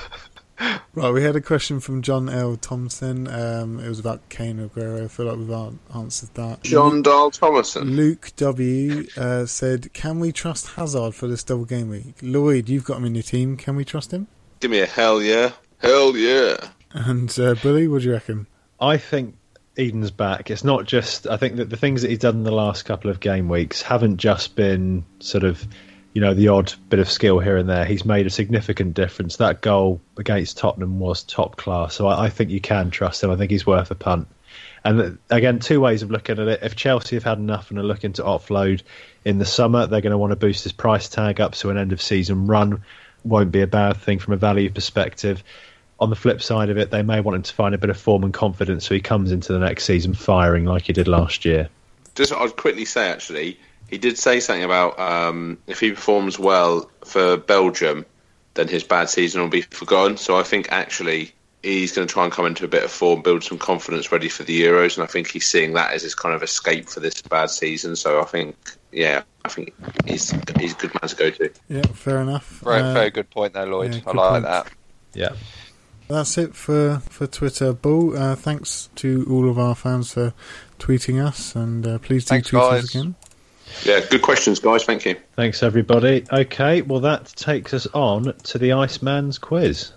Right, 0.92 1.12
we 1.12 1.22
had 1.22 1.36
a 1.36 1.40
question 1.40 1.80
from 1.80 2.02
John 2.02 2.28
L. 2.28 2.56
Thompson. 2.56 3.28
Um, 3.28 3.78
it 3.78 3.88
was 3.88 4.00
about 4.00 4.28
Kane 4.28 4.58
Aguero. 4.58 5.04
I 5.04 5.08
feel 5.08 5.26
like 5.26 5.38
we've 5.38 5.96
answered 5.96 6.34
that. 6.34 6.62
Jon 6.64 7.02
Dahl 7.02 7.30
Tomasson. 7.30 7.94
Luke 7.96 8.32
W 8.36 9.06
uh, 9.16 9.46
said, 9.46 9.92
"Can 9.92 10.20
we 10.20 10.32
trust 10.32 10.72
Hazard 10.72 11.14
for 11.14 11.28
this 11.28 11.44
double 11.44 11.64
game 11.64 11.88
week?" 11.88 12.14
Lloyd, 12.22 12.68
you've 12.68 12.84
got 12.84 12.98
him 12.98 13.04
in 13.04 13.14
your 13.14 13.22
team. 13.22 13.56
Can 13.56 13.76
we 13.76 13.84
trust 13.84 14.12
him? 14.12 14.26
Give 14.60 14.70
me 14.70 14.80
a 14.80 14.86
hell 14.86 15.22
yeah. 15.22 15.52
Hell 15.78 16.16
yeah. 16.16 16.56
And 16.92 17.30
uh, 17.38 17.54
Billy, 17.62 17.88
what 17.88 18.02
do 18.02 18.08
you 18.08 18.12
reckon? 18.12 18.46
I 18.80 18.96
think 18.96 19.36
Eden's 19.78 20.10
back. 20.10 20.50
It's 20.50 20.64
not 20.64 20.84
just. 20.84 21.26
I 21.26 21.36
think 21.36 21.56
that 21.56 21.70
the 21.70 21.76
things 21.76 22.02
that 22.02 22.10
he's 22.10 22.18
done 22.18 22.36
in 22.36 22.42
the 22.42 22.52
last 22.52 22.82
couple 22.82 23.10
of 23.10 23.20
game 23.20 23.48
weeks 23.48 23.80
haven't 23.80 24.18
just 24.18 24.56
been 24.56 25.04
sort 25.20 25.44
of, 25.44 25.66
you 26.12 26.20
know, 26.20 26.34
the 26.34 26.48
odd 26.48 26.72
bit 26.88 26.98
of 26.98 27.10
skill 27.10 27.38
here 27.38 27.56
and 27.56 27.68
there. 27.68 27.84
He's 27.84 28.04
made 28.04 28.26
a 28.26 28.30
significant 28.30 28.94
difference. 28.94 29.36
That 29.36 29.60
goal 29.60 30.00
against 30.16 30.58
Tottenham 30.58 30.98
was 30.98 31.22
top 31.22 31.56
class. 31.56 31.94
So 31.94 32.06
I, 32.06 32.26
I 32.26 32.30
think 32.30 32.50
you 32.50 32.60
can 32.60 32.90
trust 32.90 33.22
him. 33.22 33.30
I 33.30 33.36
think 33.36 33.50
he's 33.50 33.66
worth 33.66 33.90
a 33.90 33.94
punt. 33.94 34.28
And 34.82 35.18
again, 35.28 35.58
two 35.58 35.80
ways 35.80 36.02
of 36.02 36.10
looking 36.10 36.38
at 36.38 36.48
it. 36.48 36.60
If 36.62 36.74
Chelsea 36.74 37.16
have 37.16 37.24
had 37.24 37.38
enough 37.38 37.70
and 37.70 37.78
are 37.78 37.84
looking 37.84 38.14
to 38.14 38.22
offload 38.22 38.82
in 39.24 39.38
the 39.38 39.44
summer, 39.44 39.86
they're 39.86 40.00
going 40.00 40.12
to 40.12 40.18
want 40.18 40.32
to 40.32 40.36
boost 40.36 40.64
his 40.64 40.72
price 40.72 41.08
tag 41.08 41.40
up. 41.40 41.54
So 41.54 41.70
an 41.70 41.76
end 41.76 41.92
of 41.92 42.02
season 42.02 42.46
run 42.46 42.82
won't 43.22 43.52
be 43.52 43.60
a 43.60 43.66
bad 43.66 43.98
thing 43.98 44.18
from 44.18 44.34
a 44.34 44.38
value 44.38 44.70
perspective. 44.70 45.44
On 46.00 46.08
the 46.08 46.16
flip 46.16 46.42
side 46.42 46.70
of 46.70 46.78
it, 46.78 46.90
they 46.90 47.02
may 47.02 47.20
want 47.20 47.36
him 47.36 47.42
to 47.42 47.54
find 47.54 47.74
a 47.74 47.78
bit 47.78 47.90
of 47.90 47.98
form 47.98 48.24
and 48.24 48.32
confidence 48.32 48.86
so 48.86 48.94
he 48.94 49.00
comes 49.00 49.32
into 49.32 49.52
the 49.52 49.58
next 49.58 49.84
season 49.84 50.14
firing 50.14 50.64
like 50.64 50.84
he 50.84 50.94
did 50.94 51.06
last 51.06 51.44
year. 51.44 51.68
Just, 52.14 52.32
I'd 52.32 52.56
quickly 52.56 52.86
say 52.86 53.10
actually, 53.10 53.58
he 53.90 53.98
did 53.98 54.16
say 54.18 54.40
something 54.40 54.64
about 54.64 54.98
um, 54.98 55.58
if 55.66 55.80
he 55.80 55.90
performs 55.92 56.38
well 56.38 56.90
for 57.04 57.36
Belgium, 57.36 58.06
then 58.54 58.68
his 58.68 58.84
bad 58.84 59.08
season 59.10 59.40
will 59.42 59.48
be 59.48 59.62
forgotten. 59.62 60.16
So 60.16 60.36
I 60.38 60.42
think 60.42 60.70
actually 60.70 61.32
he's 61.62 61.92
going 61.92 62.06
to 62.08 62.12
try 62.12 62.24
and 62.24 62.32
come 62.32 62.46
into 62.46 62.64
a 62.64 62.68
bit 62.68 62.84
of 62.84 62.90
form, 62.90 63.20
build 63.22 63.44
some 63.44 63.58
confidence, 63.58 64.10
ready 64.10 64.28
for 64.28 64.44
the 64.44 64.62
Euros, 64.62 64.96
and 64.96 65.04
I 65.04 65.06
think 65.06 65.28
he's 65.28 65.46
seeing 65.46 65.74
that 65.74 65.92
as 65.92 66.02
his 66.02 66.14
kind 66.14 66.34
of 66.34 66.42
escape 66.42 66.88
for 66.88 67.00
this 67.00 67.20
bad 67.22 67.50
season. 67.50 67.96
So 67.96 68.20
I 68.20 68.24
think, 68.24 68.56
yeah, 68.92 69.22
I 69.44 69.48
think 69.50 69.74
he's 70.06 70.30
he's 70.58 70.72
a 70.72 70.76
good 70.76 70.94
man 70.94 71.08
to 71.08 71.16
go 71.16 71.30
to. 71.30 71.50
Yeah, 71.68 71.82
fair 71.82 72.20
enough. 72.22 72.46
Very, 72.64 72.80
Uh, 72.80 72.92
very 72.94 73.10
good 73.10 73.28
point 73.30 73.52
there, 73.52 73.66
Lloyd. 73.66 73.94
yeah, 73.94 74.00
I 74.06 74.12
like 74.12 74.30
point. 74.32 74.44
that. 74.44 74.66
Yeah. 75.12 75.30
That's 76.08 76.36
it 76.38 76.56
for 76.56 77.00
for 77.08 77.26
Twitter. 77.28 77.72
Bull. 77.72 78.16
Uh, 78.16 78.34
thanks 78.34 78.88
to 78.96 79.24
all 79.30 79.48
of 79.48 79.58
our 79.60 79.74
fans 79.76 80.12
for 80.12 80.32
tweeting 80.80 81.24
us, 81.24 81.54
and 81.54 81.86
uh, 81.86 81.98
please 81.98 82.24
do 82.24 82.30
Thanks, 82.30 82.48
tweet 82.48 82.62
guys. 82.62 82.84
us 82.84 82.94
again. 82.94 83.14
Yeah, 83.84 84.00
good 84.08 84.22
questions, 84.22 84.58
guys. 84.58 84.84
Thank 84.84 85.04
you. 85.06 85.16
Thanks, 85.36 85.62
everybody. 85.62 86.24
Okay, 86.32 86.82
well, 86.82 87.00
that 87.00 87.26
takes 87.26 87.72
us 87.74 87.86
on 87.88 88.34
to 88.44 88.58
the 88.58 88.72
Iceman's 88.72 89.38
quiz. 89.38 89.92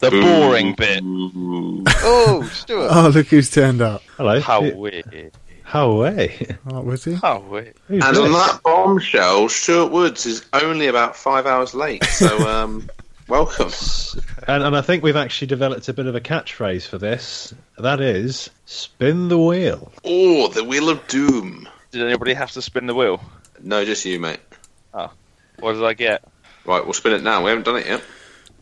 The 0.00 0.10
boring 0.10 0.74
bit. 0.74 1.02
Oh, 2.08 2.42
Stuart. 2.52 2.88
Oh, 2.92 3.08
look 3.14 3.26
who's 3.28 3.50
turned 3.50 3.80
up. 3.80 4.02
Hello. 4.16 4.40
How 4.40 4.62
Who- 4.62 4.76
weird. 4.76 5.32
How 5.62 5.92
way? 5.94 6.56
Oh, 6.68 6.80
was 6.82 7.04
he? 7.04 7.14
How 7.14 7.40
weird. 7.40 7.74
Who's 7.88 8.04
And 8.04 8.16
on 8.16 8.32
that 8.32 8.60
bombshell, 8.62 9.48
Stuart 9.48 9.90
Woods 9.90 10.24
is 10.26 10.44
only 10.52 10.86
about 10.86 11.16
five 11.16 11.44
hours 11.46 11.74
late. 11.74 12.04
So, 12.04 12.38
um, 12.48 12.88
welcome. 13.26 13.72
And, 14.46 14.62
and 14.62 14.76
I 14.76 14.80
think 14.82 15.02
we've 15.02 15.16
actually 15.16 15.48
developed 15.48 15.88
a 15.88 15.92
bit 15.92 16.06
of 16.06 16.14
a 16.14 16.20
catchphrase 16.20 16.86
for 16.86 16.98
this. 16.98 17.52
That 17.78 18.00
is, 18.00 18.48
spin 18.66 19.26
the 19.28 19.38
wheel. 19.38 19.90
Oh, 20.04 20.46
the 20.48 20.62
Wheel 20.62 20.88
of 20.88 21.04
Doom. 21.08 21.68
Did 21.96 22.06
anybody 22.08 22.34
have 22.34 22.50
to 22.52 22.60
spin 22.60 22.84
the 22.86 22.94
wheel? 22.94 23.22
No, 23.62 23.82
just 23.86 24.04
you, 24.04 24.20
mate. 24.20 24.40
Oh, 24.92 25.10
what 25.60 25.72
did 25.72 25.82
I 25.82 25.94
get? 25.94 26.22
Right, 26.66 26.84
we'll 26.84 26.92
spin 26.92 27.14
it 27.14 27.22
now. 27.22 27.42
We 27.42 27.48
haven't 27.48 27.64
done 27.64 27.78
it 27.78 27.86
yet. 27.86 28.02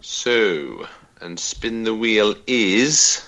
So, 0.03 0.87
and 1.21 1.41
spin 1.41 1.83
the 1.83 1.93
wheel 1.97 2.37
is 2.47 3.27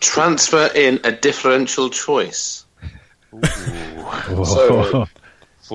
transfer 0.00 0.68
in 0.74 1.00
a 1.04 1.12
differential 1.12 1.88
choice. 1.88 2.66
So- 3.42 5.06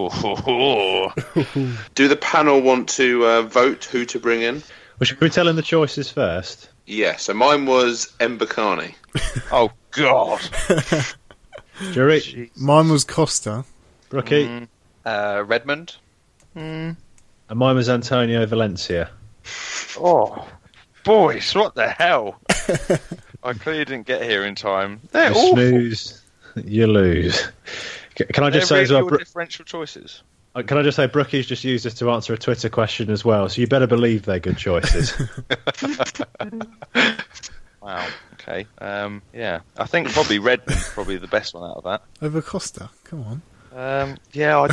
Do 1.96 2.08
the 2.08 2.16
panel 2.22 2.62
want 2.62 2.90
to 2.90 3.26
uh, 3.26 3.42
vote 3.42 3.86
who 3.86 4.06
to 4.06 4.20
bring 4.20 4.44
in? 4.44 4.62
Well, 5.00 5.06
should 5.06 5.20
we 5.20 5.32
tell 5.32 5.48
him 5.48 5.56
the 5.56 5.64
choices 5.64 6.12
first? 6.12 6.70
Yeah, 6.92 7.16
so 7.16 7.34
mine 7.34 7.66
was 7.66 8.12
Mbokani. 8.20 8.94
oh 9.54 9.72
God! 9.92 10.42
Jury, 11.94 12.52
Mine 12.58 12.90
was 12.90 13.06
Costa. 13.06 13.64
Brookie, 14.10 14.46
Mm, 14.46 14.68
Uh, 15.06 15.44
Redmond. 15.48 15.96
mm. 16.56 16.94
and 17.50 17.58
mine 17.60 17.76
was 17.78 17.88
Antonio 17.88 18.46
Valencia. 18.46 19.10
Oh, 19.98 20.46
boys, 21.06 21.56
what 21.56 21.76
the 21.76 21.88
hell? 21.88 22.42
I 23.42 23.54
clearly 23.54 23.86
didn't 23.86 24.06
get 24.06 24.22
here 24.24 24.44
in 24.46 24.54
time. 24.56 25.00
They're 25.14 25.30
You 25.32 25.36
awful. 25.38 25.54
snooze, 25.56 26.22
you 26.66 26.88
lose. 26.88 27.48
Can 28.16 28.44
I 28.44 28.50
just 28.50 28.68
They're 28.70 28.80
say 28.80 28.82
as 28.84 28.92
well, 28.92 29.00
really 29.00 29.10
Bro- 29.12 29.16
all 29.16 29.20
differential 29.20 29.64
choices. 29.64 30.24
Uh, 30.56 30.64
can 30.64 30.78
I 30.78 30.84
just 30.84 30.96
say 30.96 31.08
Brookie's 31.08 31.46
just 31.48 31.64
used 31.64 31.86
this 31.86 31.94
to 31.96 32.12
answer 32.12 32.34
a 32.34 32.38
Twitter 32.38 32.70
question 32.70 33.10
as 33.10 33.24
well, 33.24 33.48
so 33.50 33.62
you 33.62 33.68
better 33.68 33.88
believe 33.88 34.24
they're 34.24 34.40
good 34.40 34.58
choices. 34.58 35.14
Wow. 37.82 38.08
Okay. 38.34 38.68
Um, 38.78 39.22
yeah, 39.34 39.62
I 39.78 39.86
think 39.86 40.12
probably 40.12 40.40
Redmond's 40.40 40.88
probably 40.90 41.18
the 41.18 41.28
best 41.28 41.54
one 41.54 41.70
out 41.70 41.78
of 41.78 41.84
that. 41.84 42.04
Over 42.22 42.42
Costa. 42.42 42.90
Come 43.04 43.24
on. 43.24 43.42
Um, 43.74 44.18
yeah, 44.34 44.60
I, 44.60 44.68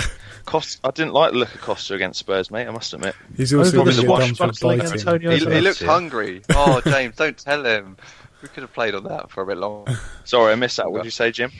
Cost, 0.45 0.81
I 0.83 0.91
didn't 0.91 1.13
like 1.15 1.33
the 1.33 1.39
look 1.39 1.55
of 1.55 1.61
Costa 1.61 1.95
against 1.95 2.19
Spurs, 2.19 2.51
mate. 2.51 2.67
I 2.67 2.71
must 2.71 2.93
admit. 2.93 3.15
He's 3.37 3.55
also 3.55 3.69
Over 3.81 3.93
going 3.93 3.97
the 3.97 4.03
to 4.03 4.37
get 4.37 4.37
for. 4.37 4.73
Antonio 4.73 5.31
He, 5.31 5.39
he 5.39 5.61
looked 5.61 5.83
hungry. 5.83 6.43
Oh, 6.51 6.81
James, 6.85 7.15
don't 7.17 7.39
tell 7.39 7.65
him. 7.65 7.97
We 8.43 8.49
could 8.49 8.63
have 8.63 8.73
played 8.73 8.95
on 8.95 9.05
that 9.05 9.31
for 9.31 9.43
a 9.43 9.47
bit 9.47 9.57
longer. 9.59 9.99
Sorry, 10.25 10.53
I 10.53 10.57
missed 10.57 10.77
that. 10.79 10.91
What 10.91 10.99
did 10.99 11.05
you 11.07 11.11
say, 11.13 11.31
Jim? 11.31 11.53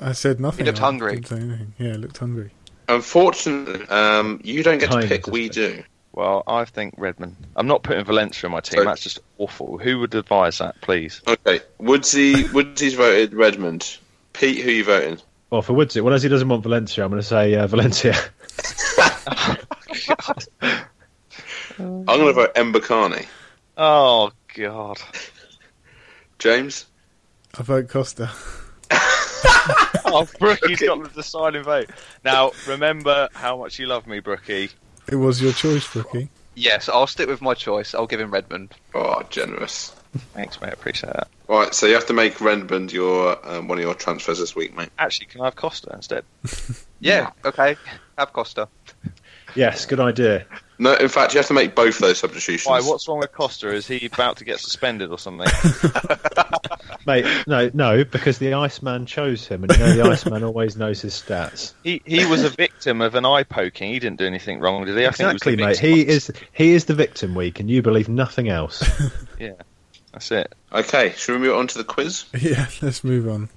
I 0.00 0.12
said 0.12 0.40
nothing. 0.40 0.64
He 0.64 0.70
looked 0.70 0.80
I 0.80 0.84
hungry. 0.84 1.14
didn't 1.14 1.26
say 1.28 1.36
anything. 1.36 1.74
Yeah, 1.78 1.92
he 1.92 1.98
looked 1.98 2.18
hungry. 2.18 2.50
Unfortunately, 2.88 3.86
um, 3.88 4.40
you 4.42 4.62
don't 4.62 4.78
get 4.78 4.90
Time 4.90 5.02
to 5.02 5.08
pick. 5.08 5.24
to 5.24 5.30
We 5.30 5.48
do. 5.48 5.82
Well, 6.12 6.42
I 6.46 6.64
think 6.64 6.94
Redmond. 6.96 7.36
I'm 7.54 7.66
not 7.66 7.82
putting 7.82 8.04
Valencia 8.04 8.46
in 8.46 8.52
my 8.52 8.60
team. 8.60 8.78
Sorry. 8.78 8.86
That's 8.86 9.02
just 9.02 9.20
awful. 9.36 9.78
Who 9.78 10.00
would 10.00 10.14
advise 10.14 10.58
that, 10.58 10.80
please? 10.80 11.20
Okay, 11.28 11.60
Woodsy. 11.78 12.44
Woodsy's 12.52 12.94
voted 12.94 13.34
Redmond. 13.34 13.98
Pete, 14.32 14.64
who 14.64 14.68
are 14.68 14.72
you 14.72 14.84
voting? 14.84 15.18
well, 15.50 15.62
for 15.62 15.74
Woodsy, 15.74 16.00
well, 16.00 16.14
as 16.14 16.22
he 16.22 16.28
doesn't 16.28 16.48
want 16.48 16.62
Valencia, 16.62 17.04
I'm 17.04 17.10
going 17.10 17.22
to 17.22 17.26
say 17.26 17.54
uh, 17.54 17.66
Valencia. 17.66 18.14
I'm 21.78 22.04
going 22.04 22.26
to 22.26 22.32
vote 22.32 22.54
Mbokani. 22.54 23.26
Oh 23.76 24.32
God! 24.54 24.98
James. 26.38 26.86
I 27.56 27.62
vote 27.62 27.88
Costa. 27.88 28.30
Oh, 30.10 30.26
Brookie's 30.38 30.80
Okay. 30.82 30.86
got 30.86 31.02
the 31.02 31.10
deciding 31.10 31.64
vote. 31.64 31.90
Now, 32.24 32.52
remember 32.66 33.28
how 33.34 33.58
much 33.58 33.78
you 33.78 33.86
love 33.86 34.06
me, 34.06 34.20
Brookie. 34.20 34.70
It 35.10 35.16
was 35.16 35.42
your 35.42 35.52
choice, 35.52 35.86
Brookie. 35.92 36.28
Yes, 36.54 36.88
I'll 36.88 37.06
stick 37.06 37.28
with 37.28 37.40
my 37.42 37.54
choice. 37.54 37.94
I'll 37.94 38.06
give 38.06 38.20
him 38.20 38.30
Redmond. 38.30 38.74
Oh, 38.94 39.22
generous. 39.28 39.94
Thanks, 40.34 40.60
mate. 40.60 40.72
Appreciate 40.72 41.12
that. 41.12 41.28
Right, 41.46 41.74
so 41.74 41.86
you 41.86 41.94
have 41.94 42.06
to 42.06 42.12
make 42.14 42.40
Redmond 42.40 42.92
your 42.92 43.38
um, 43.46 43.68
one 43.68 43.78
of 43.78 43.84
your 43.84 43.94
transfers 43.94 44.38
this 44.38 44.56
week, 44.56 44.74
mate. 44.76 44.88
Actually, 44.98 45.26
can 45.26 45.42
I 45.42 45.44
have 45.46 45.56
Costa 45.56 45.90
instead? 45.94 46.24
Yeah, 47.00 47.30
okay. 47.44 47.76
Have 48.16 48.32
Costa. 48.32 48.66
Yes, 49.54 49.86
good 49.86 50.00
idea. 50.00 50.44
No, 50.80 50.94
in 50.94 51.08
fact, 51.08 51.34
you 51.34 51.38
have 51.38 51.46
to 51.48 51.54
make 51.54 51.74
both 51.74 51.98
those 51.98 52.18
substitutions. 52.18 52.68
Why? 52.68 52.80
What's 52.80 53.08
wrong 53.08 53.18
with 53.18 53.32
Costa? 53.32 53.68
Is 53.68 53.86
he 53.86 54.06
about 54.06 54.36
to 54.36 54.44
get 54.44 54.60
suspended 54.60 55.10
or 55.10 55.18
something? 55.18 55.48
Mate, 57.06 57.26
no, 57.46 57.70
no, 57.74 58.04
because 58.04 58.38
the 58.38 58.54
Iceman 58.54 59.06
chose 59.06 59.46
him, 59.46 59.64
and 59.64 59.72
you 59.72 59.78
know 59.78 59.92
the 59.94 60.02
Iceman 60.02 60.44
always 60.44 60.76
knows 60.76 61.00
his 61.00 61.14
stats. 61.14 61.72
he 61.82 62.00
he 62.04 62.26
was 62.26 62.44
a 62.44 62.50
victim 62.50 63.00
of 63.00 63.14
an 63.14 63.24
eye 63.26 63.42
poking. 63.42 63.90
He 63.92 63.98
didn't 63.98 64.18
do 64.18 64.26
anything 64.26 64.60
wrong, 64.60 64.84
did 64.84 64.96
he? 64.96 65.04
I 65.04 65.08
Exactly, 65.08 65.56
think 65.56 65.60
he 65.60 65.66
was 65.66 65.82
mate. 65.82 65.94
He 65.94 66.06
is 66.06 66.30
he 66.52 66.72
is 66.74 66.84
the 66.84 66.94
victim 66.94 67.34
week, 67.34 67.58
and 67.60 67.68
you 67.68 67.82
believe 67.82 68.08
nothing 68.08 68.48
else. 68.48 68.88
Yeah, 69.38 69.52
that's 70.12 70.32
it. 70.32 70.52
Okay, 70.72 71.12
should 71.16 71.40
we 71.40 71.46
move 71.46 71.56
on 71.56 71.68
to 71.68 71.78
the 71.78 71.84
quiz? 71.84 72.24
Yeah, 72.36 72.66
let's 72.82 73.04
move 73.04 73.28
on. 73.28 73.48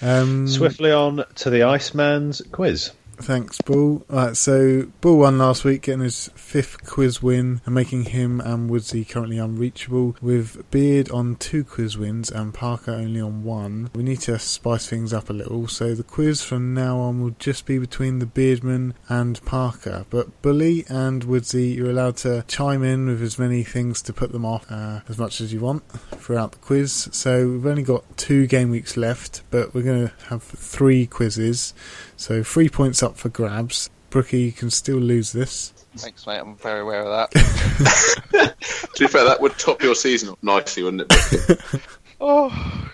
Um, 0.00 0.46
Swiftly 0.46 0.92
on 0.92 1.24
to 1.36 1.50
the 1.50 1.64
Iceman's 1.64 2.42
quiz. 2.52 2.92
Thanks, 3.18 3.60
Bull. 3.60 4.04
Right, 4.08 4.36
so 4.36 4.86
Bull 5.00 5.18
won 5.18 5.38
last 5.38 5.64
week, 5.64 5.82
getting 5.82 6.02
his 6.02 6.30
fifth 6.34 6.84
quiz 6.84 7.22
win 7.22 7.60
and 7.64 7.74
making 7.74 8.04
him 8.04 8.40
and 8.40 8.70
Woodsy 8.70 9.04
currently 9.04 9.38
unreachable. 9.38 10.16
With 10.20 10.70
Beard 10.70 11.10
on 11.10 11.36
two 11.36 11.64
quiz 11.64 11.96
wins 11.96 12.30
and 12.30 12.54
Parker 12.54 12.92
only 12.92 13.20
on 13.20 13.42
one, 13.42 13.90
we 13.94 14.02
need 14.02 14.20
to 14.22 14.38
spice 14.38 14.86
things 14.86 15.12
up 15.12 15.30
a 15.30 15.32
little. 15.32 15.66
So 15.66 15.94
the 15.94 16.02
quiz 16.02 16.42
from 16.42 16.74
now 16.74 16.98
on 16.98 17.20
will 17.22 17.34
just 17.38 17.66
be 17.66 17.78
between 17.78 18.18
the 18.18 18.26
Beardman 18.26 18.92
and 19.08 19.44
Parker. 19.44 20.06
But 20.10 20.42
Bully 20.42 20.84
and 20.88 21.24
Woodsy, 21.24 21.68
you're 21.68 21.90
allowed 21.90 22.18
to 22.18 22.44
chime 22.46 22.84
in 22.84 23.06
with 23.06 23.22
as 23.22 23.38
many 23.38 23.64
things 23.64 24.02
to 24.02 24.12
put 24.12 24.32
them 24.32 24.44
off 24.44 24.70
uh, 24.70 25.00
as 25.08 25.18
much 25.18 25.40
as 25.40 25.52
you 25.52 25.60
want 25.60 25.88
throughout 26.18 26.52
the 26.52 26.58
quiz. 26.58 27.08
So 27.12 27.48
we've 27.48 27.66
only 27.66 27.82
got 27.82 28.16
two 28.16 28.46
game 28.46 28.70
weeks 28.70 28.96
left, 28.96 29.42
but 29.50 29.74
we're 29.74 29.82
going 29.82 30.08
to 30.08 30.14
have 30.28 30.42
three 30.42 31.06
quizzes. 31.06 31.74
So 32.16 32.42
three 32.42 32.68
points 32.68 33.02
up 33.02 33.16
for 33.16 33.28
grabs. 33.28 33.90
Brookie, 34.10 34.40
you 34.40 34.52
can 34.52 34.70
still 34.70 34.98
lose 34.98 35.32
this. 35.32 35.70
Thanks, 35.96 36.26
mate. 36.26 36.38
I'm 36.38 36.56
very 36.56 36.80
aware 36.80 37.02
of 37.02 37.30
that. 37.32 38.54
To 38.96 39.04
be 39.04 39.08
fair, 39.08 39.24
that 39.24 39.42
would 39.42 39.58
top 39.58 39.82
your 39.82 39.94
season 39.94 40.34
nicely, 40.40 40.82
wouldn't 40.82 41.12
it? 41.12 41.60
oh, 42.20 42.90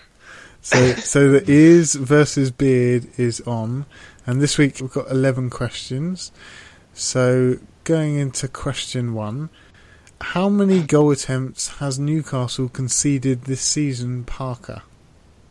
So, 0.59 0.93
so 0.95 1.29
the 1.29 1.49
ears 1.49 1.95
versus 1.95 2.51
beard 2.51 3.07
is 3.17 3.39
on, 3.41 3.85
and 4.25 4.41
this 4.41 4.57
week 4.57 4.79
we've 4.81 4.91
got 4.91 5.09
eleven 5.09 5.49
questions. 5.49 6.33
So 6.93 7.57
going 7.85 8.15
into 8.15 8.49
question 8.49 9.13
one, 9.13 9.49
how 10.19 10.49
many 10.49 10.81
goal 10.81 11.11
attempts 11.11 11.79
has 11.79 11.99
Newcastle 11.99 12.67
conceded 12.69 13.43
this 13.43 13.61
season, 13.61 14.23
Parker? 14.25 14.81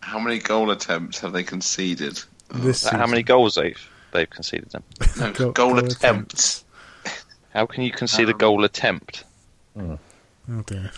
How 0.00 0.18
many 0.18 0.38
goal 0.38 0.70
attempts 0.70 1.20
have 1.20 1.32
they 1.32 1.44
conceded? 1.44 2.22
This 2.54 2.84
How 2.86 3.06
many 3.06 3.22
goals 3.22 3.54
they've 3.54 3.90
they've 4.12 4.28
conceded 4.28 4.70
them? 4.70 4.82
No, 5.18 5.32
Goal- 5.32 5.52
goal, 5.52 5.70
goal 5.74 5.78
attempts. 5.78 6.64
How 7.54 7.66
can 7.66 7.82
you 7.82 7.90
concede 7.92 8.28
a 8.28 8.32
Um, 8.32 8.38
goal 8.38 8.64
attempt? 8.64 9.24
Oh 9.78 9.98
dear. 10.66 10.90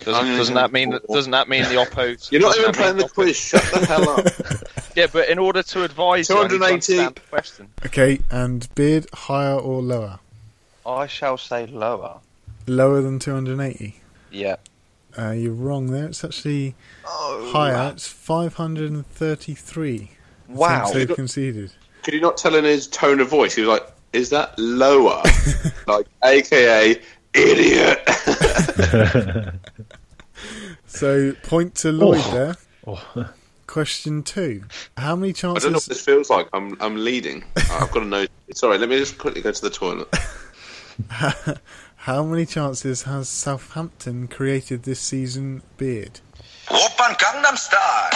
Doesn't, 0.00 0.36
doesn't 0.36 0.54
that 0.54 0.72
mean 0.72 0.90
that, 0.90 1.06
doesn't 1.08 1.30
that 1.32 1.48
mean 1.48 1.62
the 1.64 1.76
oppo? 1.76 2.14
You're 2.30 2.42
not 2.42 2.56
even 2.58 2.72
playing 2.72 2.96
mean 2.98 3.06
the 3.06 3.12
quiz. 3.12 3.36
Shut 3.36 3.62
the 3.72 3.86
hell 3.86 4.08
up. 4.10 4.26
Yeah, 4.96 5.08
but 5.12 5.28
in 5.28 5.38
order 5.38 5.62
to 5.62 5.84
advise 5.84 6.30
you, 6.30 6.38
I 6.38 6.44
need 6.44 6.52
to 6.52 6.56
280. 6.58 6.96
the 6.96 7.20
question. 7.28 7.68
Okay, 7.84 8.18
and 8.30 8.66
beard 8.74 9.06
higher 9.12 9.52
or 9.54 9.82
lower? 9.82 10.20
I 10.86 11.06
shall 11.06 11.36
say 11.36 11.66
lower. 11.66 12.20
Lower 12.66 13.02
than 13.02 13.18
two 13.18 13.34
hundred 13.34 13.60
eighty. 13.60 14.00
Yeah. 14.30 14.56
Uh, 15.18 15.32
you're 15.32 15.52
wrong 15.52 15.88
there. 15.90 16.06
It's 16.06 16.24
actually 16.24 16.76
Oh, 17.04 17.50
higher. 17.52 17.90
It's 17.92 18.08
five 18.08 18.54
hundred 18.54 18.90
and 18.90 19.06
thirty-three. 19.06 20.12
Wow. 20.48 20.84
Since 20.86 20.94
they've 20.94 21.16
conceded. 21.16 21.72
Could 22.02 22.14
you 22.14 22.20
not 22.20 22.36
tell 22.36 22.54
in 22.54 22.64
his 22.64 22.86
tone 22.86 23.20
of 23.20 23.28
voice? 23.28 23.54
He 23.54 23.62
was 23.62 23.68
like, 23.68 23.86
"Is 24.12 24.30
that 24.30 24.56
lower?" 24.58 25.22
like, 25.86 26.06
AKA 26.24 27.00
idiot. 27.34 28.00
So 30.86 31.32
point 31.42 31.74
to 31.76 31.92
Lloyd 31.92 32.20
Oh. 32.24 32.32
there. 32.32 32.56
Oh. 32.86 33.30
Question 33.66 34.22
two: 34.22 34.64
How 34.96 35.16
many 35.16 35.32
chances? 35.32 35.64
I 35.64 35.66
don't 35.66 35.72
know 35.72 35.76
what 35.76 35.82
chances? 35.84 35.88
this 35.88 36.00
feels 36.04 36.30
like. 36.30 36.48
I'm 36.52 36.76
I'm 36.80 36.96
leading. 36.96 37.44
I've 37.56 37.90
got 37.90 38.00
to 38.00 38.04
know. 38.06 38.26
Sorry, 38.54 38.78
let 38.78 38.88
me 38.88 38.96
just 38.98 39.18
quickly 39.18 39.42
go 39.42 39.50
to 39.52 39.60
the 39.62 39.70
toilet. 39.70 40.08
How 41.96 42.22
many 42.22 42.46
chances 42.46 43.02
has 43.02 43.28
Southampton 43.28 44.28
created 44.28 44.84
this 44.84 45.00
season? 45.00 45.62
Beard. 45.76 46.20
Oppa 46.68 47.16
Gangnam 47.18 47.56
Style. 47.58 48.10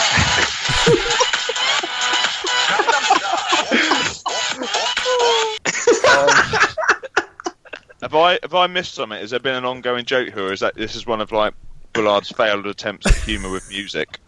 Have 8.01 8.15
I 8.15 8.39
have 8.41 8.55
I 8.55 8.67
missed 8.67 8.95
something? 8.95 9.19
Has 9.19 9.29
there 9.29 9.39
been 9.39 9.55
an 9.55 9.65
ongoing 9.65 10.05
joke 10.05 10.33
here, 10.33 10.47
or 10.47 10.53
is 10.53 10.59
that 10.61 10.75
this 10.75 10.95
is 10.95 11.05
one 11.05 11.21
of 11.21 11.31
like 11.31 11.53
Bullard's 11.93 12.29
failed 12.29 12.65
attempts 12.67 13.05
at 13.05 13.15
humour 13.15 13.51
with 13.51 13.69
music? 13.69 14.19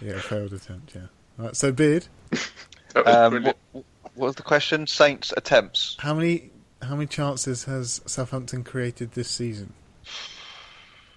Yeah, 0.00 0.20
failed 0.20 0.52
attempt. 0.52 0.94
Yeah. 0.94 1.06
Right. 1.36 1.56
So 1.56 1.72
Beard. 1.72 2.06
Um, 2.94 3.44
what, 3.44 3.56
what 3.72 3.84
was 4.16 4.34
the 4.34 4.42
question? 4.42 4.86
Saints 4.86 5.32
attempts. 5.36 5.96
How 5.98 6.14
many? 6.14 6.50
How 6.82 6.94
many 6.94 7.06
chances 7.06 7.64
has 7.64 8.00
Southampton 8.06 8.64
created 8.64 9.12
this 9.12 9.28
season? 9.28 9.72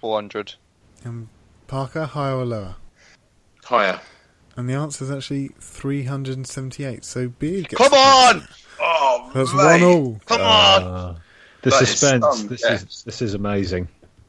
400. 0.00 0.54
Um, 1.04 1.28
Parker, 1.66 2.04
higher 2.04 2.34
or 2.34 2.44
lower? 2.44 2.76
Higher. 3.64 4.00
And 4.56 4.68
the 4.68 4.74
answer 4.74 5.04
is 5.04 5.10
actually 5.10 5.48
378. 5.60 7.04
So 7.04 7.28
Beard 7.28 7.68
gets. 7.68 7.76
Come 7.82 7.92
on! 7.94 8.46
Oh, 8.80 9.30
That's 9.34 9.52
mate. 9.54 9.64
one 9.64 9.82
all. 9.82 10.20
Come 10.26 10.40
on! 10.40 10.82
Uh, 10.82 11.18
the 11.62 11.70
That 11.70 11.82
is 11.82 11.88
suspense. 11.90 12.38
some 12.38 12.48
this 12.48 12.62
guess. 12.62 12.82
is 12.82 13.02
this 13.04 13.22
is 13.22 13.34
amazing. 13.34 13.88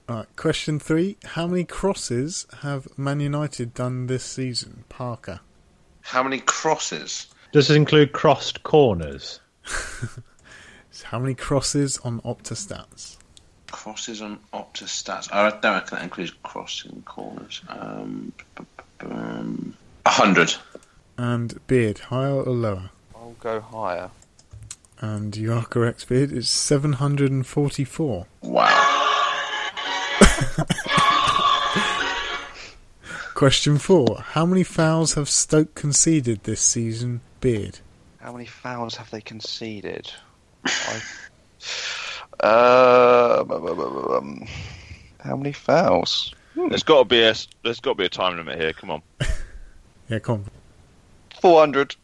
Alright, 0.09 0.27
question 0.35 0.79
three. 0.79 1.17
How 1.23 1.47
many 1.47 1.63
crosses 1.63 2.45
have 2.61 2.87
Man 2.97 3.19
United 3.19 3.73
done 3.73 4.07
this 4.07 4.23
season? 4.23 4.83
Parker. 4.89 5.39
How 6.01 6.21
many 6.23 6.39
crosses? 6.39 7.27
Does 7.51 7.67
this 7.69 7.77
include 7.77 8.11
crossed 8.11 8.63
corners? 8.63 9.39
So 9.65 11.05
how 11.05 11.19
many 11.19 11.33
crosses 11.35 11.97
on 11.99 12.19
Opta 12.21 12.53
stats? 12.53 13.17
Crosses 13.71 14.21
on 14.21 14.39
Opta 14.53 14.83
stats. 14.85 15.31
I 15.33 15.49
don't 15.49 15.63
reckon 15.73 15.97
that 15.97 16.03
includes 16.03 16.31
crossing 16.43 17.01
corners. 17.05 17.61
Um, 17.69 18.31
b- 18.55 18.65
b- 18.99 19.07
um, 19.09 19.73
a 19.79 19.82
hundred. 20.05 20.55
And 21.17 21.65
Beard, 21.67 21.99
higher 21.99 22.41
or 22.41 22.53
lower? 22.53 22.89
I'll 23.15 23.35
go 23.39 23.61
higher. 23.61 24.09
And 24.99 25.35
you 25.35 25.53
are 25.53 25.65
correct, 25.65 26.07
Beard. 26.07 26.31
It's 26.31 26.49
744. 26.49 28.25
Wow. 28.41 29.09
Question 33.33 33.77
four. 33.77 34.21
How 34.21 34.45
many 34.45 34.63
fouls 34.63 35.15
have 35.15 35.27
Stoke 35.27 35.75
conceded 35.75 36.43
this 36.43 36.61
season? 36.61 37.21
Beard. 37.41 37.79
How 38.19 38.31
many 38.31 38.45
fouls 38.45 38.95
have 38.95 39.09
they 39.11 39.21
conceded? 39.21 40.11
I... 40.65 41.01
Uh, 42.39 43.45
um, 44.17 44.45
how 45.19 45.35
many 45.37 45.53
fouls? 45.53 46.33
There's 46.55 46.83
got 46.83 46.99
to 46.99 47.05
be 47.05 47.21
a 47.21 47.33
there's 47.63 47.79
got 47.79 47.91
to 47.91 47.95
be 47.95 48.05
a 48.05 48.09
time 48.09 48.35
limit 48.35 48.59
here. 48.59 48.73
Come 48.73 48.91
on. 48.91 49.01
Yeah, 50.13 50.19
come 50.19 50.45
400. 51.41 51.95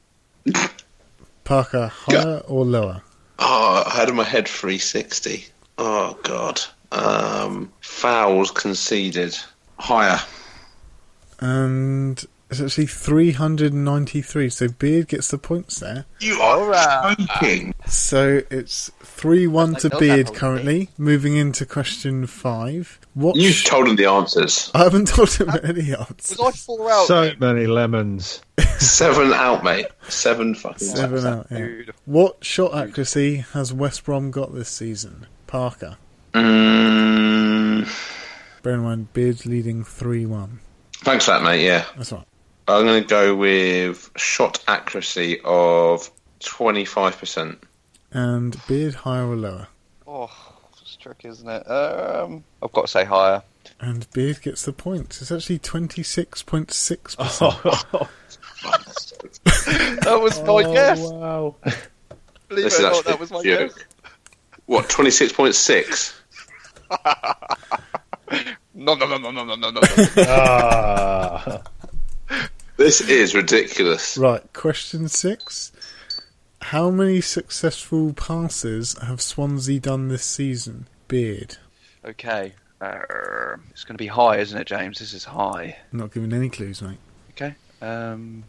Parker, 1.43 1.85
higher 1.85 2.41
or 2.47 2.65
lower? 2.65 3.03
Oh, 3.37 3.83
I 3.85 3.95
had 3.95 4.09
in 4.09 4.15
my 4.15 4.23
head 4.23 4.47
360. 4.47 5.45
Oh, 5.77 6.17
God. 6.23 6.59
Um, 6.91 7.71
fouls 7.81 8.49
conceded. 8.49 9.37
Higher. 9.77 10.19
And 11.39 12.25
it's 12.49 12.59
actually 12.59 12.87
393. 12.87 14.49
So 14.49 14.69
Beard 14.69 15.07
gets 15.07 15.27
the 15.27 15.37
points 15.37 15.79
there. 15.79 16.05
You 16.19 16.41
are 16.41 17.15
joking. 17.15 17.75
So 17.85 18.41
it's 18.49 18.89
3 19.03 19.45
1 19.45 19.75
to 19.75 19.89
Beard 19.99 20.33
currently. 20.33 20.89
Moving 20.97 21.35
into 21.35 21.63
question 21.63 22.25
five. 22.25 22.98
What 23.15 23.35
You 23.35 23.51
sh- 23.51 23.65
told 23.65 23.87
him 23.87 23.95
the 23.95 24.05
answers. 24.05 24.69
I 24.73 24.83
haven't 24.83 25.07
told 25.07 25.31
him 25.31 25.49
any 25.63 25.93
answers. 25.93 26.37
Was 26.37 26.39
I 26.39 26.51
four 26.51 26.91
out? 26.91 27.07
So 27.07 27.31
many 27.39 27.65
lemons. 27.67 28.41
Seven 28.79 29.33
out, 29.33 29.63
mate. 29.63 29.87
Seven 30.07 30.55
fucking 30.55 30.87
Seven 30.87 31.25
out, 31.25 31.47
yeah. 31.51 31.57
Dude. 31.57 31.93
What 32.05 32.43
shot 32.45 32.73
accuracy 32.75 33.37
has 33.53 33.73
West 33.73 34.05
Brom 34.05 34.31
got 34.31 34.53
this 34.53 34.69
season? 34.69 35.25
Parker. 35.47 35.97
Mm, 36.33 37.87
Bear 38.63 38.73
in 38.75 38.81
mind, 38.81 39.13
Beard's 39.13 39.45
leading 39.45 39.83
3 39.83 40.25
1. 40.25 40.59
thanks 40.97 41.25
for 41.25 41.31
that, 41.31 41.43
mate. 41.43 41.63
Yeah. 41.65 41.85
That's 41.97 42.11
right. 42.11 42.23
I'm 42.67 42.85
going 42.85 43.01
to 43.01 43.07
go 43.07 43.35
with 43.35 44.11
shot 44.15 44.63
accuracy 44.67 45.39
of 45.43 46.09
25%. 46.41 47.57
And 48.11 48.55
Beard 48.67 48.93
higher 48.93 49.25
or 49.27 49.35
lower? 49.35 49.67
Oh, 50.07 50.48
it's 51.11 51.21
trick, 51.21 51.31
isn't 51.31 51.49
it? 51.49 51.69
Um, 51.69 52.43
I've 52.61 52.71
got 52.71 52.81
to 52.83 52.87
say 52.87 53.03
higher. 53.05 53.41
And 53.79 54.09
Beard 54.11 54.41
gets 54.41 54.65
the 54.65 54.73
points. 54.73 55.21
It's 55.21 55.31
actually 55.31 55.59
26.6%. 55.59 58.09
Oh, 58.61 58.65
That 60.03 60.19
was 60.21 60.41
my 60.43 60.63
guess. 60.63 60.99
wow. 60.99 61.55
Believe 62.49 62.65
This 62.65 62.79
it 62.79 62.79
is 62.79 62.85
or 62.85 62.91
not, 62.91 63.05
that 63.05 63.19
was 63.19 63.31
my 63.31 63.39
a 63.39 63.43
guess. 63.43 63.73
joke. 63.73 63.87
What, 64.65 64.89
26.6? 64.89 66.13
No, 68.75 68.93
no, 68.95 69.05
no, 69.07 69.17
no, 69.17 69.31
no, 69.31 69.43
no, 69.43 69.55
no, 69.55 69.69
no. 69.71 69.81
Ah. 70.19 71.61
This 72.77 73.01
is 73.01 73.35
ridiculous. 73.35 74.17
Right, 74.17 74.41
question 74.53 75.09
six. 75.09 75.71
How 76.61 76.89
many 76.89 77.19
successful 77.21 78.13
passes 78.13 78.95
have 79.01 79.21
Swansea 79.21 79.79
done 79.81 80.07
this 80.07 80.23
season? 80.23 80.87
Beard. 81.09 81.57
okay. 82.05 82.53
Uh, 82.81 83.57
it's 83.71 83.83
going 83.83 83.95
to 83.95 84.01
be 84.01 84.07
high, 84.07 84.37
isn't 84.37 84.57
it, 84.57 84.65
James? 84.65 84.99
This 84.99 85.11
is 85.11 85.25
high. 85.25 85.75
I'm 85.91 85.99
not 85.99 86.13
giving 86.13 86.31
any 86.31 86.47
clues, 86.47 86.81
mate. 86.81 86.97
Okay. 87.31 87.53
Um, 87.81 88.45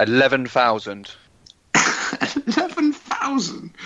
11,000. 0.00 1.14
11,000? 2.46 3.70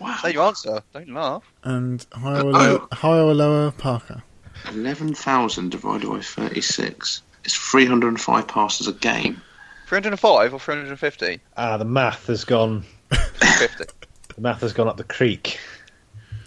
Wow. 0.00 0.16
Is 0.16 0.22
that 0.22 0.34
your 0.34 0.46
answer? 0.48 0.82
Don't 0.92 1.08
laugh. 1.10 1.44
And 1.62 2.04
higher 2.12 2.40
or, 2.42 2.48
Oh. 2.48 2.50
lower, 2.50 2.88
higher 2.92 3.22
or 3.22 3.32
lower, 3.32 3.70
Parker? 3.70 4.24
11,000 4.70 5.70
divided 5.70 6.08
by 6.10 6.20
36 6.20 7.22
is 7.44 7.54
305 7.54 8.48
passes 8.48 8.88
a 8.88 8.92
game. 8.92 9.40
305 9.86 10.52
or 10.52 10.58
350? 10.58 11.40
ah, 11.56 11.76
the 11.76 11.84
math 11.84 12.26
has 12.26 12.44
gone. 12.44 12.82
50. 13.12 13.84
The 14.34 14.40
math 14.40 14.62
has 14.62 14.72
gone 14.72 14.88
up 14.88 14.96
the 14.96 15.04
creek. 15.04 15.60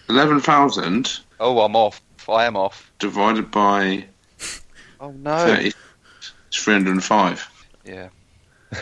11,000 0.10 1.20
Oh, 1.40 1.60
I'm 1.62 1.76
off. 1.76 2.02
I 2.28 2.46
am 2.46 2.56
off. 2.58 2.92
divided 3.00 3.52
by 3.52 4.06
Oh, 5.00 5.12
no. 5.12 5.38
30 5.38 5.68
is 5.68 5.76
305. 6.54 7.48
Yeah. 7.86 8.10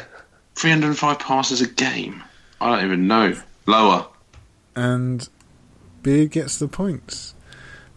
305 0.55 1.19
passes 1.19 1.61
a 1.61 1.67
game? 1.67 2.23
I 2.61 2.75
don't 2.75 2.85
even 2.85 3.07
know. 3.07 3.35
Lower. 3.65 4.07
And 4.75 5.27
Beard 6.01 6.31
gets 6.31 6.57
the 6.57 6.67
points. 6.67 7.33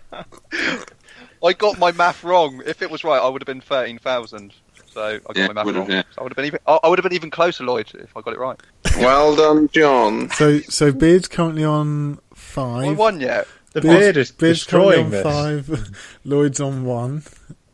I 1.44 1.54
got 1.54 1.78
my 1.78 1.92
math 1.92 2.24
wrong. 2.24 2.62
If 2.66 2.82
it 2.82 2.90
was 2.90 3.04
right, 3.04 3.20
I 3.22 3.28
would 3.28 3.42
have 3.42 3.48
been 3.48 3.62
13,000. 3.62 4.54
So 4.88 5.02
I 5.02 5.18
got 5.20 5.36
Yeah, 5.36 5.48
my 5.48 5.54
math 5.54 5.66
would 5.66 5.76
have, 5.76 5.88
wrong. 5.88 5.92
yeah. 5.98 6.04
So 6.14 6.22
I 6.22 6.24
would 6.24 6.32
have 6.32 6.36
been 6.38 6.46
even. 6.46 6.60
I 6.68 6.80
I 6.84 6.88
would 6.88 7.00
have 7.00 7.04
been 7.04 7.14
even 7.14 7.30
closer, 7.32 7.64
Lloyd, 7.64 7.92
if 7.96 8.16
I 8.16 8.22
got 8.22 8.34
it 8.34 8.40
right. 8.40 8.60
Well 8.98 9.36
done, 9.36 9.68
John. 9.70 10.30
So, 10.32 10.60
so 10.60 10.92
Beard's 10.92 11.28
currently 11.28 11.64
on 11.64 12.20
five. 12.34 12.86
I 12.88 12.92
won 12.94 13.20
yet. 13.20 13.48
The 13.74 13.82
Beard- 13.82 14.00
beard 14.00 14.18
is 14.18 14.32
Beard's 14.32 14.64
currently 14.64 15.04
destroying 15.04 15.06
on 15.06 15.12
this. 15.12 15.24
five. 15.68 15.90
Lloyd's 16.26 16.60
on 16.60 16.86
one. 16.86 17.24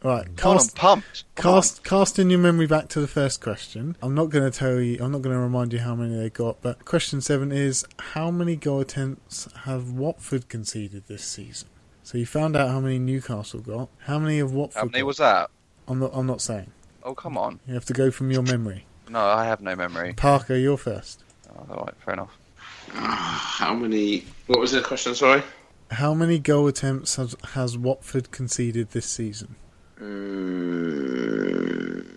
Right, 0.02 0.34
Come 0.38 0.52
on, 0.52 0.56
I'm 0.56 0.60
cast, 0.64 0.76
pumped. 0.78 1.24
Cast, 1.36 1.84
cast 1.84 2.20
in 2.20 2.30
your 2.30 2.40
memory 2.40 2.68
back 2.68 2.88
to 2.90 3.02
the 3.02 3.08
first 3.08 3.42
question. 3.42 3.98
I'm 4.02 4.16
not 4.16 4.30
going 4.30 4.50
to 4.50 4.58
tell 4.58 4.80
you. 4.80 4.98
I'm 5.04 5.12
not 5.12 5.22
going 5.22 5.36
to 5.36 5.42
remind 5.42 5.74
you 5.74 5.80
how 5.80 5.94
many 5.94 6.16
they 6.16 6.30
got. 6.30 6.62
But 6.62 6.86
question 6.86 7.20
seven 7.20 7.52
is: 7.52 7.86
How 8.14 8.32
many 8.32 8.56
goal 8.56 8.80
attempts 8.80 9.50
have 9.66 9.92
Watford 9.92 10.48
conceded 10.48 11.08
this 11.08 11.26
season? 11.26 11.68
So 12.10 12.18
you 12.18 12.26
found 12.26 12.56
out 12.56 12.70
how 12.70 12.80
many 12.80 12.98
Newcastle 12.98 13.60
got. 13.60 13.88
How 14.00 14.18
many 14.18 14.40
of 14.40 14.50
on. 14.50 14.58
Watford? 14.58 14.80
How 14.80 14.86
many 14.86 15.00
got? 15.02 15.06
was 15.06 15.18
that? 15.18 15.52
I'm 15.88 16.00
not. 16.00 16.10
I'm 16.12 16.26
not 16.26 16.42
saying. 16.42 16.72
Oh, 17.04 17.14
come 17.14 17.38
on. 17.38 17.60
You 17.68 17.76
have 17.76 17.86
to 17.86 17.94
go 17.94 18.10
from 18.10 18.32
your 18.32 18.42
memory. 18.42 18.88
No, 19.10 19.20
I 19.20 19.46
have 19.46 19.62
no 19.62 19.76
memory. 19.76 20.14
Parker, 20.14 20.56
you're 20.56 20.76
first. 20.76 21.24
Oh, 21.52 21.68
all 21.70 21.84
right, 21.86 21.94
fair 22.04 22.16
enough. 22.16 22.36
How 22.88 23.76
many. 23.76 24.26
What 24.48 24.60
was 24.60 24.72
the 24.72 24.82
question, 24.82 25.14
sorry? 25.14 25.44
How 25.92 26.16
many 26.16 26.40
goal 26.40 26.66
attempts 26.66 27.18
has, 27.18 27.36
has 27.54 27.78
Watford 27.78 28.32
conceded 28.32 28.90
this 28.90 29.06
season? 29.06 29.56
Mm, 30.00 32.08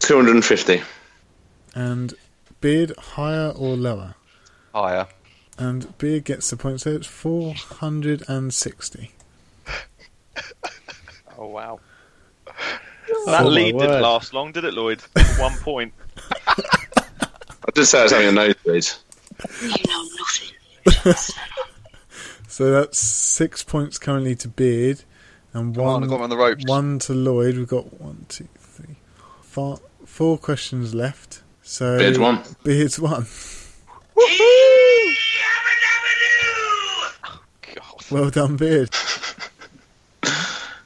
250. 0.00 0.82
And 1.76 2.14
bid 2.60 2.92
higher 2.98 3.50
or 3.50 3.76
lower? 3.76 4.16
Higher. 4.74 5.06
And 5.60 5.96
Beard 5.98 6.24
gets 6.24 6.50
the 6.50 6.56
point, 6.56 6.80
so 6.80 6.90
it's 6.90 7.06
460. 7.06 9.12
Oh 11.38 11.46
wow. 11.46 11.78
Oh, 12.46 12.52
That 13.26 13.44
my 13.44 13.48
lead 13.48 13.74
word. 13.74 13.86
didn't 13.86 14.02
last 14.02 14.34
long, 14.34 14.52
did 14.52 14.64
it, 14.64 14.74
Lloyd? 14.74 15.00
One 15.38 15.56
point. 15.58 15.94
I 16.46 17.70
just 17.74 17.90
say 17.92 18.00
I 18.00 18.02
was 18.02 18.12
having 18.12 18.28
a 18.28 18.32
nosebleed. 18.32 18.86
You 19.62 19.68
know 19.88 20.04
nothing. 20.18 21.14
so 22.46 22.70
that's 22.72 22.98
six 22.98 23.64
points 23.64 23.96
currently 23.98 24.34
to 24.36 24.48
Beard, 24.48 25.02
and 25.54 25.74
Come 25.74 25.82
on, 25.84 25.92
one 25.92 26.04
I 26.04 26.06
got 26.08 26.16
him 26.16 26.22
on 26.22 26.28
the 26.30 26.36
ropes. 26.36 26.64
one 26.66 26.98
to 27.00 27.14
Lloyd. 27.14 27.56
We've 27.56 27.66
got 27.66 27.98
one, 27.98 28.26
two, 28.28 28.48
three, 28.58 28.96
four, 29.40 29.80
four 30.04 30.36
questions 30.36 30.94
left. 30.94 31.42
So 31.62 31.96
Beard 31.96 32.18
one. 32.18 32.42
Beard's 32.64 33.00
one. 33.00 33.24
Well 38.10 38.30
done, 38.30 38.56
Beard. 38.56 38.90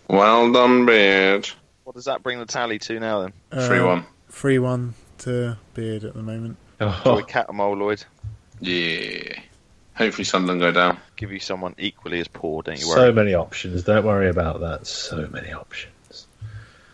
Well 0.06 0.52
done, 0.52 0.84
Beard. 0.84 1.48
What 1.84 1.96
does 1.96 2.04
that 2.04 2.22
bring 2.22 2.38
the 2.38 2.44
tally 2.46 2.78
to 2.80 3.00
now 3.00 3.22
then? 3.22 3.32
Uh, 3.50 3.66
3 3.66 3.80
1. 3.80 4.06
Three 4.28 4.58
one 4.58 4.94
to 5.18 5.56
Beard 5.74 6.04
at 6.04 6.14
the 6.14 6.22
moment. 6.22 6.56
Oh, 6.80 7.02
Lloyd 7.06 7.26
Catamole, 7.26 7.78
Lloyd. 7.78 8.04
Yeah. 8.60 9.40
Hopefully 9.96 10.24
Sunderland 10.24 10.60
go 10.60 10.72
down. 10.72 10.98
Give 11.16 11.32
you 11.32 11.40
someone 11.40 11.74
equally 11.78 12.20
as 12.20 12.28
poor, 12.28 12.62
don't 12.62 12.78
you 12.78 12.86
worry. 12.88 12.96
so 12.96 13.12
many 13.12 13.32
options. 13.34 13.82
Don't 13.84 14.04
worry 14.04 14.28
about 14.28 14.60
that. 14.60 14.86
So 14.86 15.26
many 15.32 15.52
options. 15.52 16.26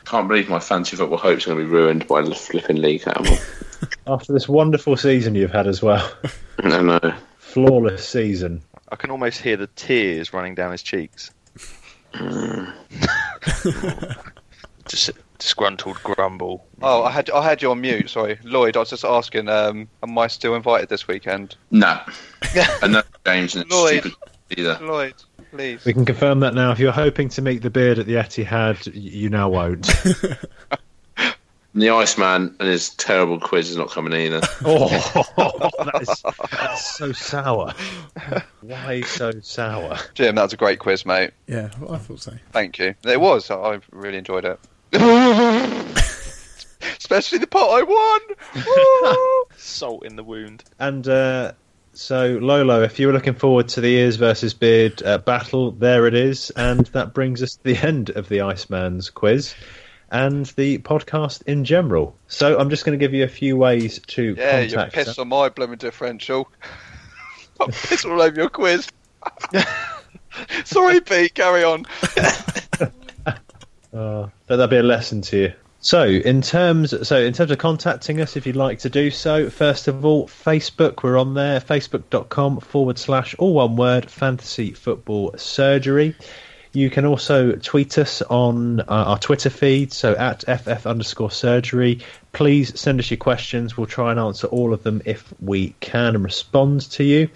Can't 0.05 0.29
believe 0.29 0.49
my 0.49 0.61
fancy 0.61 0.97
football 0.97 1.19
hopes 1.19 1.47
are 1.47 1.51
going 1.55 1.61
to 1.61 1.65
be 1.65 1.71
ruined 1.71 2.07
by 2.07 2.23
the 2.23 2.35
flipping 2.35 2.77
league 2.81 3.03
animal. 3.07 3.39
After 4.07 4.33
this 4.33 4.49
wonderful 4.49 4.97
season 4.97 5.35
you've 5.35 5.51
had 5.53 5.67
as 5.67 5.83
well, 5.83 6.11
no, 6.65 6.81
no. 6.83 7.15
flawless 7.39 8.07
season. 8.09 8.63
I 8.91 8.97
can 8.97 9.11
almost 9.11 9.41
hear 9.41 9.57
the 9.57 9.69
tears 9.69 10.33
running 10.33 10.55
down 10.55 10.73
his 10.73 10.83
cheeks. 10.83 11.31
Dis- 14.89 15.11
disgruntled 15.39 16.03
grumble. 16.03 16.67
Oh, 16.83 17.05
I 17.05 17.11
had 17.11 17.31
I 17.31 17.43
had 17.45 17.63
you 17.63 17.71
on 17.71 17.81
mute. 17.81 18.11
Sorry, 18.11 18.39
Lloyd. 18.43 18.77
I 18.77 18.81
was 18.81 18.91
just 18.91 19.05
asking. 19.05 19.49
Um, 19.49 19.89
am 20.03 20.19
I 20.19 20.27
still 20.27 20.55
invited 20.55 20.89
this 20.89 21.07
weekend? 21.07 21.57
No. 21.71 22.01
and 22.83 22.93
no 22.95 23.03
James 23.25 23.55
and 23.55 23.65
it's 23.67 23.73
Lloyd. 23.75 24.01
stupid 24.01 24.19
either. 24.57 24.79
Lloyd, 24.83 25.15
please. 25.53 25.85
We 25.85 25.93
can 25.93 26.05
confirm 26.05 26.41
that 26.41 26.55
now. 26.55 26.73
If 26.73 26.79
you're 26.81 26.91
hoping 26.93 27.29
to 27.31 27.43
meet 27.43 27.63
the 27.63 27.71
beard 27.71 27.99
at 28.01 28.07
the 28.07 28.15
Etihad, 28.15 28.87
y- 28.89 28.93
you 28.95 29.29
now 29.31 29.49
won't. 29.49 29.89
And 31.73 31.83
the 31.83 31.91
Iceman 31.91 32.57
and 32.59 32.69
his 32.69 32.91
terrible 32.91 33.39
quiz 33.39 33.71
is 33.71 33.77
not 33.77 33.91
coming 33.91 34.13
either. 34.13 34.41
oh, 34.65 34.89
that 35.85 36.03
is 36.03 36.23
that's 36.51 36.97
so 36.97 37.13
sour. 37.13 37.73
Why 38.61 39.03
so 39.03 39.31
sour? 39.41 39.97
Jim, 40.15 40.35
that 40.35 40.43
was 40.43 40.53
a 40.53 40.57
great 40.57 40.81
quiz, 40.81 41.07
mate. 41.07 41.31
Yeah, 41.47 41.71
well, 41.79 41.95
I 41.95 41.99
thought 41.99 42.21
so. 42.21 42.33
Thank 42.51 42.79
you. 42.79 42.95
It 43.05 43.21
was. 43.21 43.51
I 43.51 43.57
I 43.57 43.81
really 43.93 44.19
enjoyed 44.19 44.45
it. 44.45 44.59
Especially 46.99 47.39
the 47.39 47.47
part 47.47 47.71
I 47.71 47.83
won. 47.85 48.21
Salt 49.57 50.05
in 50.05 50.17
the 50.17 50.25
wound. 50.25 50.65
And 50.81 51.07
uh, 51.07 51.53
so, 51.93 52.39
Lolo, 52.41 52.83
if 52.83 52.99
you 52.99 53.07
were 53.07 53.13
looking 53.13 53.35
forward 53.35 53.69
to 53.71 53.81
the 53.81 53.95
ears 53.95 54.17
versus 54.17 54.55
beard 54.55 55.03
uh, 55.05 55.19
battle, 55.19 55.71
there 55.73 56.07
it 56.07 56.15
is. 56.15 56.51
And 56.51 56.87
that 56.87 57.15
brings 57.15 57.43
us 57.43 57.57
to 57.57 57.63
the 57.63 57.77
end 57.77 58.11
of 58.11 58.29
the 58.29 58.41
Iceman's 58.41 59.11
quiz 59.11 59.55
and 60.11 60.47
the 60.47 60.79
podcast 60.79 61.43
in 61.43 61.65
general. 61.65 62.17
So, 62.29 62.59
I'm 62.59 62.71
just 62.71 62.85
going 62.85 62.99
to 62.99 63.03
give 63.03 63.15
you 63.15 63.25
a 63.25 63.29
few 63.29 63.57
ways 63.57 64.01
to 64.09 64.35
yeah, 64.37 64.61
you're 64.61 64.77
contact 64.77 64.95
pissed 64.95 65.19
on 65.19 65.29
my 65.29 65.49
blooming 65.49 65.79
differential. 65.79 66.51
I'm 67.61 67.71
pissed 67.71 68.07
all 68.07 68.21
over 68.21 68.35
your 68.35 68.49
quiz. 68.49 68.89
Sorry, 70.65 71.01
Pete. 71.03 71.35
Carry 71.35 71.65
on. 71.65 71.87
Uh, 73.93 74.29
let 74.49 74.57
that 74.57 74.71
be 74.71 74.77
a 74.77 74.83
lesson 74.83 75.21
to 75.21 75.37
you. 75.37 75.53
So, 75.81 76.05
in 76.05 76.43
terms, 76.43 77.09
so 77.09 77.17
in 77.19 77.33
terms 77.33 77.51
of 77.51 77.59
contacting 77.59 78.21
us, 78.21 78.37
if 78.37 78.47
you'd 78.47 78.55
like 78.55 78.81
to 78.81 78.91
do 78.91 79.11
so, 79.11 79.49
first 79.49 79.89
of 79.89 80.05
all, 80.05 80.29
Facebook, 80.29 81.03
we're 81.03 81.17
on 81.19 81.33
there, 81.35 81.59
facebook.com 81.59 82.61
forward 82.61 82.99
slash 82.99 83.35
all 83.39 83.55
one 83.55 83.77
word 83.77 84.11
fantasy 84.11 84.73
football 84.73 85.35
surgery. 85.39 86.15
You 86.73 86.89
can 86.89 87.05
also 87.05 87.53
tweet 87.53 87.99
us 87.99 88.23
on 88.23 88.81
uh, 88.81 88.85
our 88.89 89.19
Twitter 89.19 89.51
feed, 89.51 89.93
so 89.93 90.15
at 90.15 90.45
ff 90.47 90.87
underscore 90.87 91.31
surgery. 91.31 92.01
Please 92.33 92.79
send 92.79 93.01
us 93.01 93.11
your 93.11 93.19
questions. 93.19 93.77
We'll 93.77 93.89
try 93.89 94.13
and 94.13 94.21
answer 94.21 94.47
all 94.47 94.73
of 94.73 94.85
them 94.85 95.03
if 95.05 95.33
we 95.41 95.75
can 95.81 96.15
and 96.15 96.25
respond 96.25 96.83
to 96.93 97.03
you. 97.03 97.29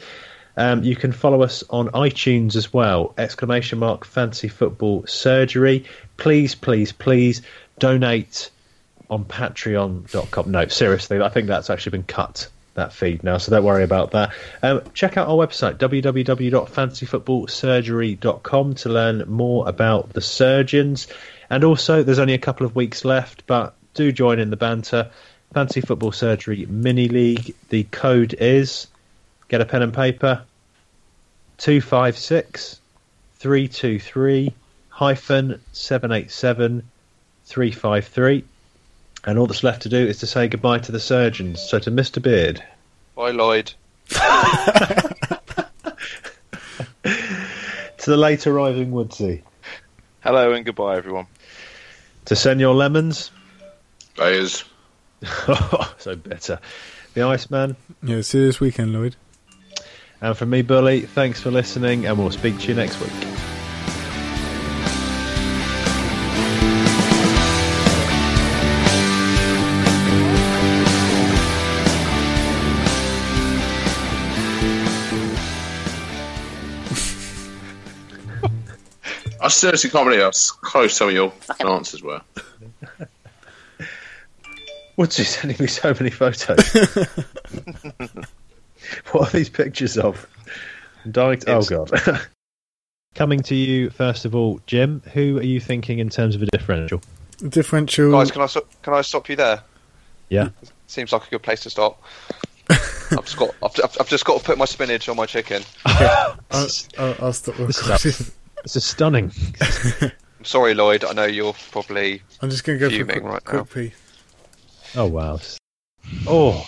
Um, 0.56 0.84
you 0.84 0.94
can 0.94 1.10
follow 1.10 1.42
us 1.42 1.64
on 1.68 1.88
iTunes 1.88 2.54
as 2.54 2.72
well. 2.72 3.12
Exclamation 3.18 3.80
mark 3.80 4.04
fantasy 4.04 4.46
football 4.46 5.04
surgery. 5.06 5.84
Please, 6.16 6.54
please, 6.54 6.92
please 6.92 7.42
donate 7.80 8.50
on 9.10 9.24
patreon.com. 9.24 10.50
No, 10.50 10.68
seriously, 10.68 11.20
I 11.20 11.28
think 11.28 11.48
that's 11.48 11.70
actually 11.70 11.90
been 11.90 12.04
cut, 12.04 12.48
that 12.74 12.92
feed 12.92 13.24
now, 13.24 13.38
so 13.38 13.50
don't 13.50 13.64
worry 13.64 13.84
about 13.84 14.10
that. 14.12 14.32
Um, 14.62 14.82
check 14.94 15.16
out 15.16 15.26
our 15.28 15.34
website, 15.34 15.78
www.fantasyfootballsurgery.com, 15.78 18.74
to 18.74 18.88
learn 18.88 19.24
more 19.26 19.68
about 19.68 20.12
the 20.12 20.20
surgeons. 20.20 21.08
And 21.50 21.64
also, 21.64 22.02
there's 22.02 22.18
only 22.18 22.34
a 22.34 22.38
couple 22.38 22.66
of 22.66 22.76
weeks 22.76 23.04
left, 23.04 23.46
but 23.46 23.74
do 23.94 24.12
join 24.12 24.38
in 24.38 24.50
the 24.50 24.56
banter. 24.56 25.10
Fantasy 25.52 25.80
Football 25.80 26.12
Surgery 26.12 26.66
Mini 26.66 27.08
League. 27.08 27.54
The 27.68 27.84
code 27.84 28.34
is, 28.34 28.88
get 29.48 29.60
a 29.60 29.64
pen 29.64 29.82
and 29.82 29.94
paper, 29.94 30.42
256 31.58 32.80
323 33.36 34.52
hyphen 34.88 35.60
787 35.72 36.82
353. 37.44 38.44
And 39.26 39.38
all 39.38 39.46
that's 39.46 39.64
left 39.64 39.82
to 39.82 39.88
do 39.88 39.96
is 39.98 40.18
to 40.18 40.26
say 40.26 40.48
goodbye 40.48 40.78
to 40.80 40.92
the 40.92 41.00
surgeons. 41.00 41.62
So 41.62 41.78
to 41.78 41.90
Mr. 41.90 42.20
Beard, 42.20 42.62
Bye, 43.16 43.30
Lloyd. 43.30 43.72
to 44.10 44.18
the 48.10 48.16
late 48.16 48.46
arriving 48.46 48.92
Woodsy, 48.92 49.42
Hello 50.20 50.52
and 50.52 50.64
goodbye, 50.64 50.96
everyone. 50.96 51.26
to 52.26 52.36
Senor 52.36 52.74
Lemons, 52.74 53.30
Players. 54.14 54.64
so 55.98 56.16
better, 56.16 56.58
the 57.14 57.22
Iceman, 57.22 57.76
Yeah, 58.02 58.20
see 58.22 58.38
you 58.40 58.46
this 58.46 58.60
weekend, 58.60 58.92
Lloyd. 58.92 59.16
and 60.20 60.36
from 60.36 60.50
me, 60.50 60.62
Bully, 60.62 61.02
thanks 61.02 61.40
for 61.40 61.50
listening, 61.50 62.06
and 62.06 62.18
we'll 62.18 62.30
speak 62.30 62.58
to 62.60 62.68
you 62.68 62.74
next 62.74 63.00
week. 63.00 63.10
I 79.44 79.48
seriously 79.48 79.90
can't 79.90 80.06
believe 80.06 80.22
how 80.22 80.30
close 80.62 80.96
some 80.96 81.08
of 81.08 81.14
your 81.14 81.30
answers 81.60 82.02
were. 82.02 82.22
What's 84.96 85.18
he 85.18 85.24
sending 85.24 85.58
me 85.60 85.66
so 85.66 85.92
many 85.92 86.08
photos. 86.08 86.72
what 89.12 89.28
are 89.28 89.30
these 89.36 89.50
pictures 89.50 89.98
of? 89.98 90.26
Died. 91.10 91.44
Oh 91.46 91.60
god. 91.62 91.90
Coming 93.14 93.40
to 93.42 93.54
you 93.54 93.90
first 93.90 94.24
of 94.24 94.34
all, 94.34 94.60
Jim. 94.66 95.02
Who 95.12 95.36
are 95.38 95.42
you 95.42 95.60
thinking 95.60 95.98
in 95.98 96.08
terms 96.08 96.34
of 96.36 96.42
a 96.42 96.46
differential? 96.46 97.02
Differential. 97.46 98.12
Guys, 98.12 98.30
can 98.30 98.40
I 98.40 98.46
stop, 98.46 98.64
can 98.82 98.94
I 98.94 99.02
stop 99.02 99.28
you 99.28 99.36
there? 99.36 99.60
Yeah. 100.30 100.48
Seems 100.86 101.12
like 101.12 101.26
a 101.26 101.30
good 101.30 101.42
place 101.42 101.60
to 101.64 101.70
stop. 101.70 102.02
I've 102.70 103.24
just 103.24 103.36
got 103.36 103.50
I've, 103.62 103.72
I've- 103.84 103.96
I've 104.00 104.08
just 104.08 104.24
got 104.24 104.38
to 104.38 104.44
put 104.44 104.56
my 104.56 104.64
spinach 104.64 105.06
on 105.10 105.16
my 105.16 105.26
chicken. 105.26 105.62
I'll, 105.84 106.38
I'll, 106.50 107.14
I'll 107.20 107.32
stop 107.34 107.56
This 107.56 107.78
is 107.78 107.88
recording. 107.88 108.32
This 108.64 108.74
is 108.76 108.84
stunning. 108.84 109.30
I'm 110.00 110.44
sorry, 110.44 110.74
Lloyd. 110.74 111.04
I 111.04 111.12
know 111.12 111.26
you're 111.26 111.54
probably 111.70 112.22
I'm 112.42 112.50
just 112.50 112.64
going 112.64 112.78
to 112.78 112.84
go 112.84 112.88
for 112.88 112.94
a 112.94 112.98
Fuming 112.98 113.20
quick, 113.20 113.32
right 113.32 113.44
quick 113.44 113.60
now. 113.60 113.64
pee. 113.72 113.92
Oh 114.96 115.06
wow. 115.06 115.38
Oh, 116.26 116.66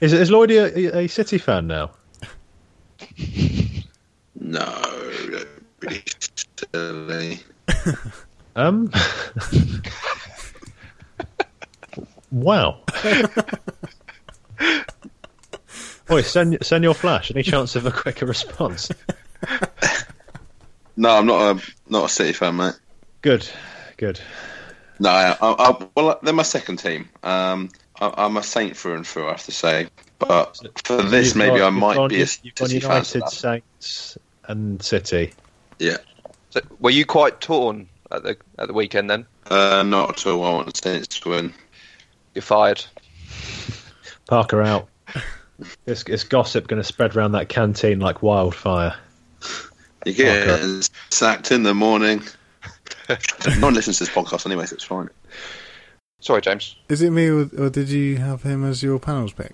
is 0.00 0.12
is 0.12 0.30
Lloyd 0.30 0.50
a, 0.52 0.98
a 0.98 1.06
City 1.08 1.38
fan 1.38 1.66
now? 1.66 1.90
No, 4.38 5.10
really 5.80 6.02
silly. 6.72 7.40
Um. 8.56 8.88
wow. 12.30 12.78
Oi, 16.08 16.22
send 16.22 16.64
send 16.64 16.84
your 16.84 16.94
flash. 16.94 17.32
Any 17.32 17.42
chance 17.42 17.74
of 17.74 17.84
a 17.84 17.90
quicker 17.90 18.26
response? 18.26 18.92
No, 20.96 21.10
I'm 21.10 21.26
not 21.26 21.56
a 21.56 21.72
not 21.88 22.04
a 22.04 22.08
City 22.08 22.32
fan, 22.32 22.56
mate. 22.56 22.74
Good, 23.22 23.48
good. 23.96 24.20
No, 25.00 25.10
I, 25.10 25.36
I, 25.40 25.70
I, 25.70 25.86
well, 25.96 26.18
they're 26.22 26.32
my 26.34 26.42
second 26.44 26.76
team. 26.78 27.08
Um, 27.22 27.70
I, 28.00 28.12
I'm 28.16 28.36
a 28.36 28.42
Saint 28.42 28.76
through 28.76 28.94
and 28.96 29.06
through, 29.06 29.26
I 29.26 29.30
have 29.32 29.42
to 29.44 29.52
say. 29.52 29.88
But 30.20 30.56
for 30.84 31.02
this, 31.02 31.34
maybe 31.34 31.58
got- 31.58 31.66
I 31.66 31.70
might 31.70 31.96
gone- 31.96 32.08
be 32.10 32.22
a 32.22 32.26
You've 32.42 32.54
gone 32.54 32.68
City 32.68 32.80
fan. 32.80 32.90
United, 32.90 33.28
Saints, 33.28 34.18
and 34.46 34.80
City. 34.82 35.32
Yeah, 35.80 35.96
So, 36.50 36.60
were 36.78 36.90
you 36.90 37.04
quite 37.04 37.40
torn 37.40 37.88
at 38.12 38.22
the 38.22 38.36
at 38.58 38.68
the 38.68 38.72
weekend? 38.74 39.10
Then 39.10 39.26
uh, 39.50 39.82
not 39.82 40.10
at 40.10 40.26
all. 40.26 40.44
I 40.44 40.50
want 40.52 40.76
Saints 40.76 41.18
to 41.20 41.28
win. 41.30 41.52
you're 42.34 42.42
fired. 42.42 42.84
Parker 44.26 44.62
out. 44.62 44.88
This, 45.84 46.02
this 46.02 46.24
gossip 46.24 46.66
going 46.66 46.82
to 46.82 46.84
spread 46.86 47.14
around 47.14 47.32
that 47.32 47.48
canteen 47.48 48.00
like 48.00 48.22
wildfire. 48.24 48.96
You 50.04 50.12
get 50.12 50.48
Okay. 50.48 50.80
sacked 51.10 51.50
in 51.52 51.62
the 51.62 51.74
morning. 51.74 52.22
no 53.08 53.16
one 53.60 53.74
listens 53.74 53.98
to 53.98 54.04
this 54.04 54.14
podcast 54.14 54.46
anyway, 54.46 54.66
so 54.66 54.74
it's 54.74 54.84
fine. 54.84 55.08
Sorry, 56.20 56.40
James. 56.40 56.76
Is 56.88 57.02
it 57.02 57.10
me, 57.10 57.28
or, 57.28 57.48
or 57.58 57.70
did 57.70 57.88
you 57.90 58.16
have 58.16 58.42
him 58.42 58.64
as 58.64 58.82
your 58.82 58.98
panels 58.98 59.32
pick? 59.32 59.52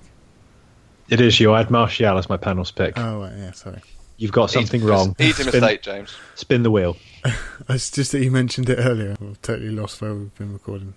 It 1.09 1.21
is 1.21 1.41
you. 1.41 1.53
I 1.53 1.59
had 1.59 1.71
Martial 1.71 2.17
as 2.19 2.29
my 2.29 2.37
panel's 2.37 2.71
pick. 2.71 2.97
Oh, 2.97 3.21
right, 3.23 3.33
yeah, 3.37 3.51
sorry. 3.53 3.81
You've 4.17 4.33
got 4.33 4.51
something 4.51 4.81
Easy- 4.81 4.89
wrong. 4.91 5.17
Easy 5.19 5.43
Spin- 5.43 5.47
mistake, 5.61 5.83
James. 5.83 6.15
Spin 6.35 6.63
the 6.63 6.71
wheel. 6.71 6.97
It's 7.69 7.91
just 7.91 8.13
that 8.13 8.23
you 8.25 8.31
mentioned 8.31 8.69
it 8.71 8.79
earlier. 8.81 9.17
I've 9.21 9.41
totally 9.43 9.71
lost 9.71 10.01
where 10.01 10.13
we've 10.15 10.35
been 10.37 10.53
recording. 10.53 10.95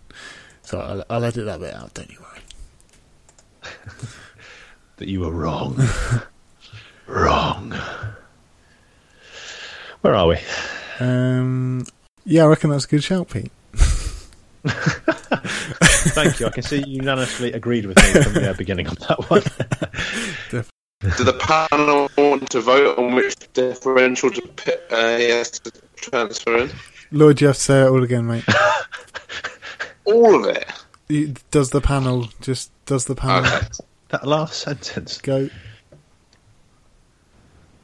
So 0.63 0.79
I'll, 0.79 1.03
I'll 1.09 1.23
edit 1.23 1.45
that 1.45 1.59
bit 1.59 1.73
out, 1.73 1.93
don't 1.93 2.09
you 2.09 2.17
worry. 2.21 2.39
that 4.97 5.07
you 5.07 5.19
were 5.19 5.31
wrong. 5.31 5.77
wrong. 7.05 7.75
Where 10.03 10.15
are 10.15 10.27
we? 10.27 10.37
Um, 10.99 11.85
yeah, 12.25 12.43
I 12.43 12.47
reckon 12.47 12.71
that's 12.71 12.83
a 12.83 12.87
good 12.89 13.03
shout, 13.05 13.29
Pete. 13.29 13.51
Thank 14.65 16.39
you. 16.41 16.47
I 16.47 16.49
can 16.49 16.61
see 16.63 16.79
you 16.79 16.95
unanimously 16.97 17.53
agreed 17.53 17.85
with 17.85 17.95
me 17.97 18.21
from 18.21 18.33
the 18.33 18.53
beginning 18.57 18.87
on 18.87 18.95
that 19.07 19.29
one. 19.29 19.41
Do 20.51 21.23
the 21.23 21.33
panel 21.39 22.09
want 22.17 22.49
to 22.49 22.59
vote 22.59 22.97
on 22.97 23.15
which 23.15 23.35
differential 23.53 24.29
to 24.31 24.41
pit, 24.41 24.85
uh, 24.91 25.17
he 25.17 25.29
has 25.29 25.51
to 25.51 25.71
transfer 25.95 26.57
in? 26.57 26.71
Lloyd, 27.11 27.39
you 27.39 27.47
have 27.47 27.55
to 27.55 27.61
say 27.61 27.81
it 27.83 27.87
all 27.87 28.03
again, 28.03 28.27
mate. 28.27 28.43
All 30.05 30.35
of 30.35 30.53
it. 30.53 30.67
You- 31.07 31.33
Does 31.51 31.69
the 31.69 31.79
panel 31.79 32.27
just 32.41 32.71
does 32.85 33.05
the 33.05 33.15
panel 33.15 33.45
Okay. 33.49 33.67
that 34.09 34.27
last 34.27 34.59
sentence. 34.63 35.21
go? 35.21 35.49